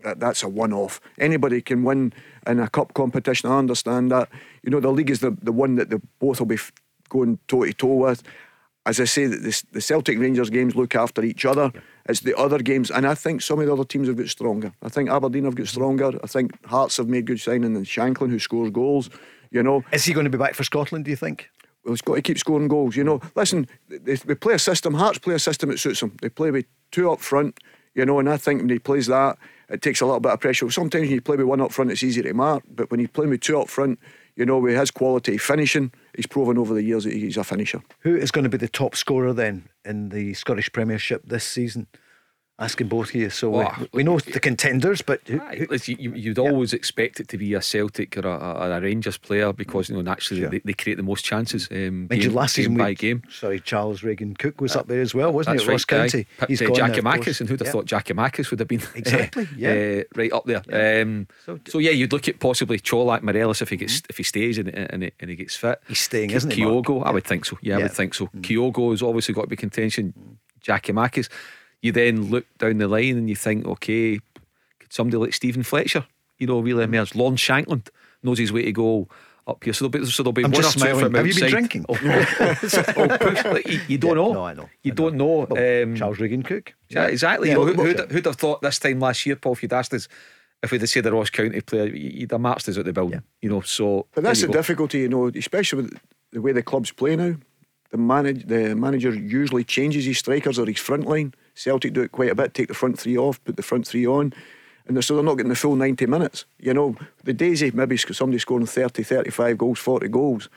[0.04, 1.02] that that's a one-off.
[1.18, 2.14] Anybody can win
[2.46, 3.50] in a cup competition.
[3.50, 4.30] I understand that.
[4.62, 6.60] You know, the league is the, the one that the both will be
[7.10, 8.24] going toe to toe with.
[8.86, 11.72] As I say, the, the Celtic Rangers games look after each other.
[11.74, 11.82] Yeah.
[12.08, 14.72] It's the other games, and I think some of the other teams have got stronger.
[14.84, 16.12] I think Aberdeen have got stronger.
[16.24, 19.10] I think Hearts have made good signing, and Shankland, who scores goals.
[19.50, 21.06] You know, is he going to be back for Scotland?
[21.06, 21.50] Do you think?
[21.84, 22.96] Well, he's got to keep scoring goals.
[22.96, 24.94] You know, listen, they, they play a system.
[24.94, 26.16] Hearts play a system that suits them.
[26.22, 27.60] They play with two up front.
[27.96, 29.38] You know, and I think when he plays that,
[29.70, 30.70] it takes a little bit of pressure.
[30.70, 32.64] Sometimes when you play with one up front, it's easy to mark.
[32.70, 34.00] But when you play with two up front,
[34.36, 37.82] you know, with his quality finishing, he's proven over the years that he's a finisher.
[38.02, 41.88] Who is going to be the top scorer then in the Scottish Premiership this season?
[42.58, 43.30] Asking both of you.
[43.30, 46.50] So we, we, know the contenders, but who, who, you, would yeah.
[46.50, 50.02] always expect it to be a Celtic or a, a, Rangers player because you know
[50.02, 50.50] naturally sure.
[50.50, 51.68] they, they, create the most chances.
[51.70, 53.24] Um, game, last season game by game.
[53.30, 55.68] Sorry, Charles Regan Cook was uh, up there as well, wasn't he?
[55.68, 56.28] Ross County.
[56.48, 57.72] He's uh, Giakoumakis, and who'd have yeah.
[57.74, 59.72] thought Giakoumakis would have been exactly yeah.
[60.00, 60.62] uh, right up there.
[60.70, 61.02] Yeah.
[61.02, 64.06] Um, so, so, yeah, you'd look at possibly Čolak Morelos if he gets mm-hmm.
[64.10, 65.82] if he stays and, and, he, and he gets fit.
[65.90, 66.62] He's staying, isn't he?
[66.62, 67.58] Kyogo, I would think so.
[67.62, 68.28] Yeah, I would think so.
[68.28, 68.42] Mm-hmm.
[68.42, 70.14] Kyogo has obviously got to be contention.
[70.62, 71.30] Jackie Giakoumakis
[71.86, 74.20] you then look down the line and you think, okay,
[74.80, 76.06] could somebody like Steven Fletcher,
[76.40, 77.14] you know, really emerge?
[77.14, 77.90] Lon Shankland
[78.24, 79.08] knows his way to go
[79.46, 79.72] up here.
[79.72, 81.36] So there'll be, so there'll be I'm one just or two from Have outside.
[81.36, 81.86] you been drinking?
[81.88, 81.98] Oh,
[82.98, 84.34] oh, push, like, you, you, don't yeah, know.
[84.34, 84.70] No, I know.
[84.82, 85.46] You I don't know.
[85.46, 85.84] know.
[85.84, 86.74] Um, Charles Regan Cook.
[86.90, 87.50] Yeah, exactly.
[87.50, 89.72] Yeah, you know, who, would who'd have thought this time last year, Paul, if you'd
[89.72, 90.08] asked us,
[90.64, 93.20] if we'd have said the Ross County player, you'd have matched us at the building.
[93.20, 93.44] Yeah.
[93.44, 94.08] You know, so.
[94.16, 94.54] But that's the go.
[94.54, 96.00] difficulty, you know, especially with
[96.32, 97.36] the way the clubs play now.
[97.92, 101.36] The, manage, the manager usually changes his strikers or his front line.
[101.56, 104.06] Celtic do it quite a bit, take the front three off, put the front three
[104.06, 104.34] on.
[104.88, 106.46] And so they're not getting the full 90 minutes.
[106.60, 110.50] You know, the daisy maybe somebody scoring 30, 35 goals, 40 goals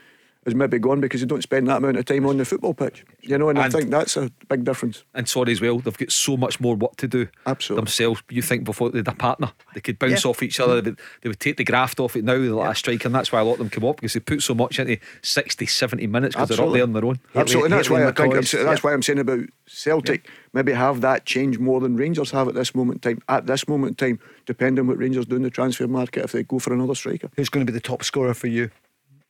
[0.49, 3.05] is maybe gone because they don't spend that amount of time on the football pitch.
[3.21, 5.03] You know, and, and I think that's a big difference.
[5.13, 7.81] And sorry as well, they've got so much more work to do Absolutely.
[7.81, 8.23] themselves.
[8.29, 10.29] You think before they had a partner, they could bounce yeah.
[10.29, 12.65] off each other, they would, they would, take the graft off it now, they're like
[12.65, 12.71] yeah.
[12.71, 14.53] a striker, and that's why a lot of them come up because they put so
[14.53, 17.19] much into 60, 70 minutes because they're up there on their own.
[17.35, 18.75] Absolutely, and that's why I think that's yeah.
[18.81, 22.73] why I'm saying about Celtic maybe have that change more than Rangers have at this
[22.73, 23.23] moment in time.
[23.29, 26.31] At this moment in time, depending on what Rangers do in the transfer market, if
[26.31, 27.29] they go for another striker.
[27.35, 28.71] Who's going to be the top scorer for you?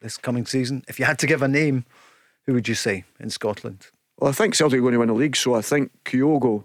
[0.02, 0.84] This coming season?
[0.88, 1.86] If you had to give a name,
[2.46, 3.88] who would you say in Scotland?
[4.18, 6.64] Well, I think Celtic are going to win the league, so I think Kyogo,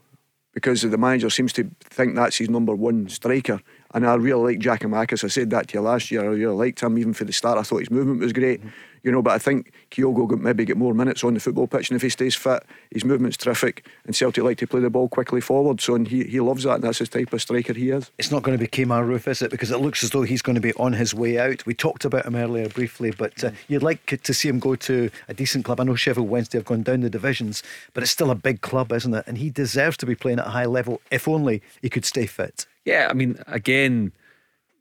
[0.52, 3.60] because the manager seems to think that's his number one striker.
[3.94, 5.24] And I really like Jack Giakoumakis.
[5.24, 6.22] I said that to you last year.
[6.22, 7.58] I really liked him even for the start.
[7.58, 8.60] I thought his movement was great.
[8.60, 8.68] Mm-hmm
[9.04, 9.22] you know.
[9.22, 12.02] But I think Kyogo could maybe get more minutes on the football pitch, and if
[12.02, 13.86] he stays fit, his movement's terrific.
[14.06, 16.76] And Celtic like to play the ball quickly forward, so and he, he loves that.
[16.76, 18.10] And that's his type of striker he is.
[18.18, 19.50] It's not going to be Kemar Roofe, is it?
[19.50, 21.64] Because it looks as though he's going to be on his way out.
[21.66, 25.10] We talked about him earlier briefly, but uh, you'd like to see him go to
[25.28, 25.78] a decent club.
[25.78, 27.62] I know Sheffield Wednesday have gone down the divisions,
[27.92, 29.24] but it's still a big club, isn't it?
[29.26, 32.26] And he deserves to be playing at a high level, if only he could stay
[32.26, 32.66] fit.
[32.84, 34.12] Yeah, I mean, again,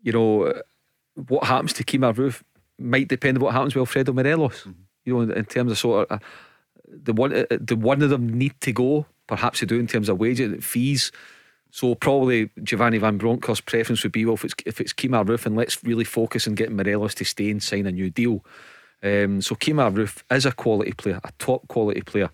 [0.02, 0.62] you know,
[1.28, 2.42] what happens to Kemar Roofe
[2.78, 4.62] might depend on what happens with Alfredo Morelos.
[4.62, 6.20] Mm-hmm you know, in terms of sort of uh,
[6.88, 9.06] the one, uh, the one of them need to go.
[9.28, 11.12] Perhaps they do in terms of wages, and fees.
[11.72, 15.46] So probably Giovanni Van Bronckhorst's preference would be well if it's if it's Kemar Roofe
[15.46, 18.46] and let's really focus on getting Morelos to stay and sign a new deal.
[19.02, 22.30] Um, so Kemar Roofe is a quality player, a top quality player,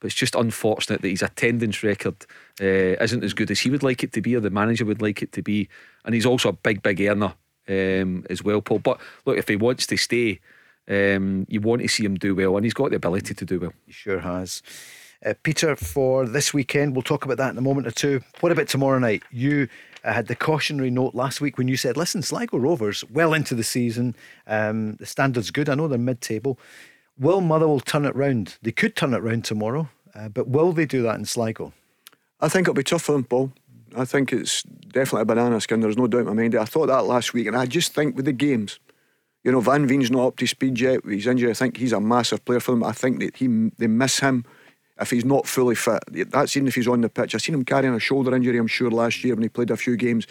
[0.00, 2.24] but it's just unfortunate that his attendance record
[2.60, 5.02] uh, isn't as good as he would like it to be or the manager would
[5.02, 5.68] like it to be,
[6.04, 7.34] and he's also a big big earner
[7.68, 8.78] um, as well, Paul.
[8.80, 10.40] But look, if he wants to stay,
[10.88, 13.60] um, you want to see him do well, and he's got the ability to do
[13.60, 13.72] well.
[13.86, 14.62] He sure has.
[15.24, 18.20] Uh, Peter, for this weekend, we'll talk about that in a moment or two.
[18.40, 19.22] What about tomorrow night?
[19.30, 19.68] You
[20.04, 23.54] uh, had the cautionary note last week when you said, listen, Sligo Rovers, well into
[23.54, 24.14] the season,
[24.46, 25.70] um, the standard's good.
[25.70, 26.58] I know they're mid table.
[27.18, 28.58] Will Motherwell turn it round?
[28.60, 31.72] They could turn it round tomorrow, uh, but will they do that in Sligo?
[32.44, 33.52] I think it'll be tough for them, Paul.
[33.96, 35.80] I think it's definitely a banana skin.
[35.80, 36.54] There's no doubt in my mind.
[36.54, 38.80] I thought that last week, and I just think with the games,
[39.44, 41.50] you know, Van Veen's not up to speed yet with his injury.
[41.50, 42.84] I think he's a massive player for them.
[42.84, 43.46] I think that he
[43.78, 44.44] they miss him
[45.00, 46.02] if he's not fully fit.
[46.30, 47.34] That's even if he's on the pitch.
[47.34, 49.76] I've seen him carrying a shoulder injury, I'm sure, last year when he played a
[49.78, 50.26] few games,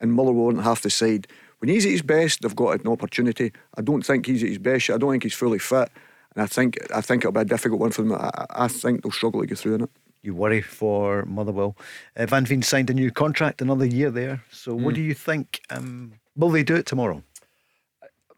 [0.00, 1.28] and Muller wasn't half the side.
[1.58, 3.52] When he's at his best, they've got an opportunity.
[3.78, 4.90] I don't think he's at his best.
[4.90, 5.88] I don't think he's fully fit,
[6.34, 8.14] and I think I think it'll be a difficult one for them.
[8.14, 9.90] I, I think they'll struggle to get through in it.
[10.24, 11.76] You worry for Motherwell.
[12.16, 14.42] Uh, Van Veen signed a new contract, another year there.
[14.50, 14.80] So, mm.
[14.80, 14.96] what hmm.
[14.96, 15.60] do you think?
[15.68, 17.22] Um, will they do it tomorrow?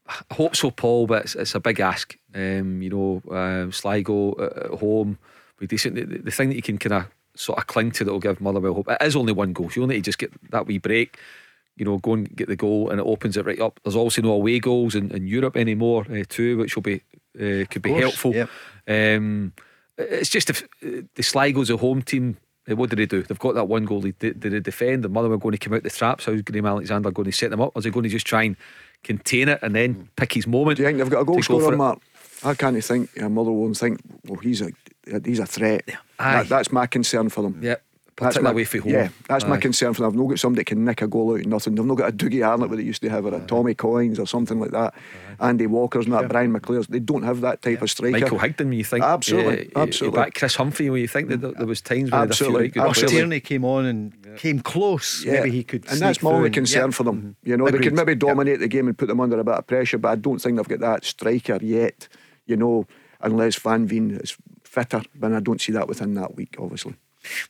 [0.09, 2.17] I hope so, Paul, but it's, it's a big ask.
[2.35, 5.19] Um, you know, um, Sligo at home,
[5.59, 5.95] be decent.
[5.95, 8.41] The, the, thing that you can kind of sort of cling to that will give
[8.41, 8.89] Motherwell hope.
[8.89, 9.71] It is only one goal.
[9.71, 11.19] So you only just get that wee break.
[11.77, 13.81] You know, go and get the goal, and it opens it right up.
[13.85, 17.03] There's also no away goals in, in Europe anymore uh, too, which will be
[17.39, 18.35] uh, could be helpful.
[18.35, 18.51] Yep.
[18.89, 19.53] Um,
[19.99, 22.37] it's just if the Sligo's a home team.
[22.69, 23.23] eh, What did they do?
[23.23, 24.01] They've got that one goal.
[24.01, 25.05] Did, did they defend?
[25.05, 26.25] The mother were going to come out the traps.
[26.27, 27.73] How's Graham Alexander going to set them up?
[27.75, 28.57] Or is he going to just try and
[29.05, 30.77] contain it and then pick his moment?
[30.77, 31.77] Do you think they've got a goal go scorer.
[31.77, 32.01] Mark?
[32.45, 33.11] I can't think.
[33.23, 34.71] Uh, Motherwell and think, well, he's a
[35.25, 35.89] he's a threat.
[36.19, 36.43] Aye.
[36.43, 37.61] That, that's my concern for them.
[37.63, 37.77] Yeah.
[38.19, 38.93] That's Take my, that away from home.
[38.93, 40.13] Yeah, that's my concern for them.
[40.13, 41.75] They've not got somebody that can nick a goal out of nothing.
[41.75, 44.19] They've not got a Dougie Arnott what they used to have, or a Tommy Coynes
[44.19, 44.95] or something like that.
[45.39, 46.87] Andy Walker's not Brian McClair's.
[46.87, 48.19] They don't have that type of striker.
[48.19, 50.19] Michael Higdon, when you think Absolutely, yeah, you- absolutely.
[50.19, 52.81] you back Chris Humphrey, when you think that there- there was times when Absolutely, they
[52.81, 53.11] had a few right good Ross.
[53.13, 55.23] Tierney came on and came close.
[55.23, 55.33] Yeah.
[55.41, 55.85] Maybe he could.
[55.91, 56.91] And that's my only concern yeah.
[56.93, 57.37] for them.
[57.45, 57.49] Mhm.
[57.49, 58.19] You know, they could maybe Yep.
[58.21, 60.57] dominate the game and put them under a bit of pressure, but I don't think
[60.57, 62.09] they've got that striker yet.
[62.47, 62.87] You know,
[63.21, 64.35] unless Van Veen is
[64.65, 66.95] fitter, but I don't see that within that week, obviously.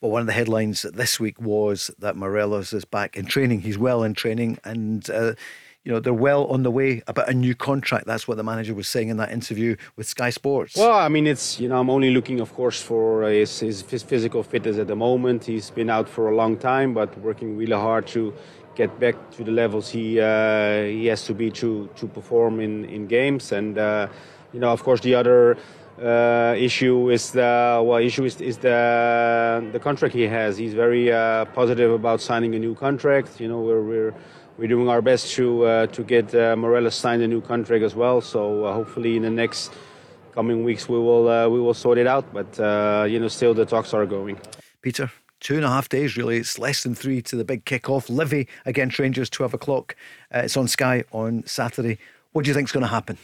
[0.01, 3.61] Well, one of the headlines this week was that Morelos is back in training.
[3.61, 5.35] He's well in training, and uh,
[5.85, 8.07] you know they're well on the way about a new contract.
[8.07, 10.77] That's what the manager was saying in that interview with Sky Sports.
[10.77, 14.43] Well, I mean, it's you know, I'm only looking, of course, for his, his physical
[14.43, 15.45] fitness at the moment.
[15.45, 18.35] He's been out for a long time, but working really hard to
[18.75, 22.85] get back to the levels he uh, he has to be to to perform in
[22.85, 23.53] in games.
[23.53, 24.09] And uh,
[24.53, 25.57] you know, of course, the other
[26.03, 30.57] uh, issue is the well, issue is, is the the contract he has.
[30.59, 33.41] He's very uh, positive about signing a new contract.
[33.41, 34.15] You know, we're we're
[34.59, 37.95] we're doing our best to uh, to get uh, Morelos signed a new contract as
[37.95, 38.21] well.
[38.21, 39.73] So uh, hopefully in the next
[40.33, 42.25] coming weeks we will uh, we will sort it out.
[42.33, 44.39] But uh, you know, still the talks are going.
[44.83, 45.11] Peter,
[45.41, 46.37] two and a half days really.
[46.37, 48.11] It's less than three to the big kick-off.
[48.11, 49.97] Livy against Rangers, twelve o'clock.
[50.31, 51.99] It's on Sky on Saturday.
[52.33, 53.17] What do you think's going to happen?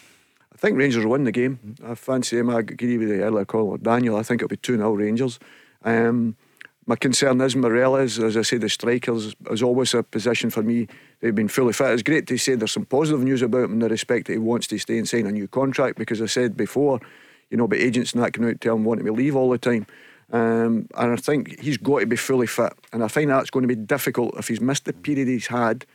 [0.62, 1.74] I think Rangers will win the game.
[1.84, 2.48] I fancy him.
[2.48, 4.14] I agree with the earlier call with Daniel.
[4.14, 5.40] I think it'll be 2 0 Rangers.
[5.82, 6.36] Um,
[6.86, 10.86] my concern is Morelos, as I say, the strikers is always a position for me.
[11.18, 11.90] They've been fully fit.
[11.90, 14.38] It's great to say there's some positive news about him in the respect that he
[14.38, 17.00] wants to stay and sign a new contract because I said before,
[17.50, 19.84] you know, but agents that come out telling him wanting to leave all the time.
[20.30, 22.72] Um, and I think he's got to be fully fit.
[22.92, 25.86] And I find that's going to be difficult if he's missed the period he's had.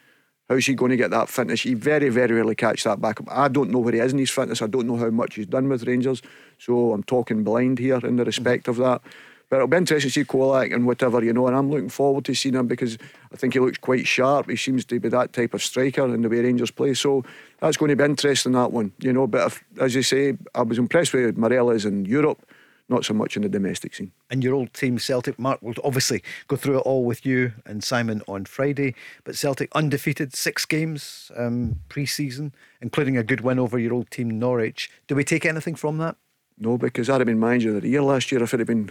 [0.50, 1.62] How's he going to get that fitness?
[1.62, 3.28] He very, very rarely catch that back up.
[3.30, 4.62] I don't know where he is in his fitness.
[4.62, 6.22] I don't know how much he's done with Rangers.
[6.58, 9.02] So I'm talking blind here in the respect of that.
[9.50, 12.26] But it'll be interesting to see Čolak and whatever, you know, and I'm looking forward
[12.26, 12.98] to seeing him because
[13.32, 14.50] I think he looks quite sharp.
[14.50, 16.94] He seems to be that type of striker in the way Rangers play.
[16.94, 17.24] So
[17.60, 19.26] that's going to be interesting, that one, you know.
[19.26, 22.46] But if, as you say, I was impressed with Morelos in Europe,
[22.90, 24.12] not so much in the domestic scene.
[24.30, 27.84] And your old team, Celtic, Mark, will obviously go through it all with you and
[27.84, 28.96] Simon on Friday.
[29.24, 34.10] But Celtic undefeated, six games um, pre season, including a good win over your old
[34.12, 34.90] team, Norwich.
[35.08, 36.16] Do we take anything from that?
[36.60, 38.90] No, because I'd have been manager of the year last year if it had been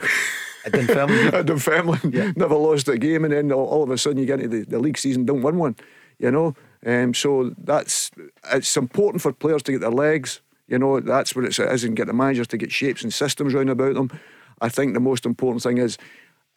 [0.65, 1.35] At Dunfermline?
[1.35, 2.35] at Dunfermline.
[2.37, 4.71] Never lost a game, and then all, all of a sudden you get into the,
[4.71, 5.77] the league season, don't win one.
[6.19, 6.55] You know,
[6.85, 8.11] um, so that's
[8.51, 10.41] it's important for players to get their legs.
[10.69, 13.55] You know, that's what it is, and get the managers to get shapes and systems
[13.55, 14.11] round about them.
[14.61, 15.97] I think the most important thing is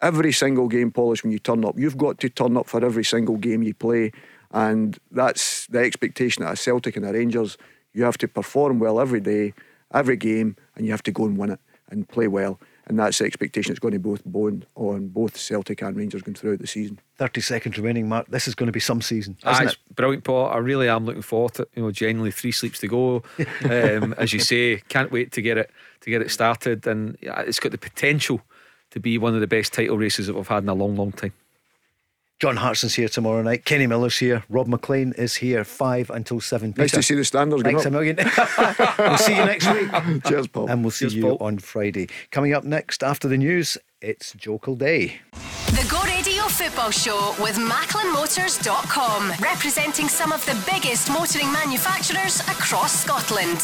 [0.02, 3.04] every single game, Polish, when you turn up, you've got to turn up for every
[3.04, 4.12] single game you play,
[4.50, 7.56] and that's the expectation at Celtic and a Rangers.
[7.92, 9.54] You have to perform well every day,
[9.92, 12.58] every game, and you have to go and win it and play well.
[12.90, 16.34] And that's the expectation It's going to both bone on both Celtic and Rangers going
[16.34, 16.98] throughout the season.
[17.18, 18.26] 30 seconds remaining, Mark.
[18.26, 19.94] This is going to be some season, isn't it's it?
[19.94, 20.46] brilliant, Paul.
[20.46, 21.68] I really am looking forward to it.
[21.76, 23.22] You know, genuinely three sleeps to go.
[23.64, 27.42] Um, as you say, can't wait to get it to get it started, and yeah,
[27.42, 28.40] it's got the potential
[28.90, 31.12] to be one of the best title races that we've had in a long, long
[31.12, 31.32] time.
[32.40, 33.66] John Hartson's here tomorrow night.
[33.66, 34.42] Kenny Miller's here.
[34.48, 36.72] Rob McLean is here, 5 until 7.
[36.74, 37.92] Nice to see the standards going Thanks a up.
[37.92, 38.16] million.
[38.98, 40.24] we'll see you next week.
[40.24, 40.70] Cheers, Paul.
[40.70, 41.36] And we'll see Cheers, you Paul.
[41.40, 42.08] on Friday.
[42.30, 45.20] Coming up next after the news, it's Jokel Day.
[45.66, 53.02] The Go Radio Football Show with MacklinMotors.com, representing some of the biggest motoring manufacturers across
[53.04, 53.60] Scotland.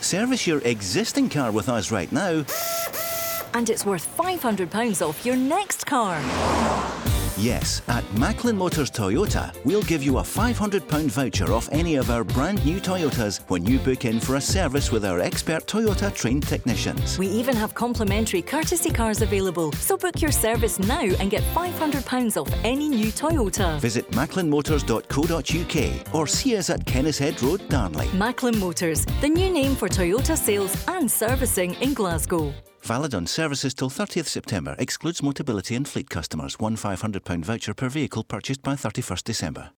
[0.00, 2.42] Service your existing car with us right now.
[3.54, 6.20] And it's worth £500 off your next car.
[7.38, 12.24] Yes, at Macklin Motors Toyota, we'll give you a £500 voucher off any of our
[12.24, 16.46] brand new Toyotas when you book in for a service with our expert Toyota trained
[16.46, 17.18] technicians.
[17.18, 19.72] We even have complimentary courtesy cars available.
[19.72, 23.78] So book your service now and get £500 off any new Toyota.
[23.80, 28.08] Visit macklinmotors.co.uk or see us at Kennishead Road, Darnley.
[28.14, 32.54] Macklin Motors, the new name for Toyota sales and servicing in Glasgow.
[32.86, 34.76] Valid on services till 30th September.
[34.78, 36.60] Excludes Motability and fleet customers.
[36.60, 39.70] One £500 voucher per vehicle purchased by 31st December.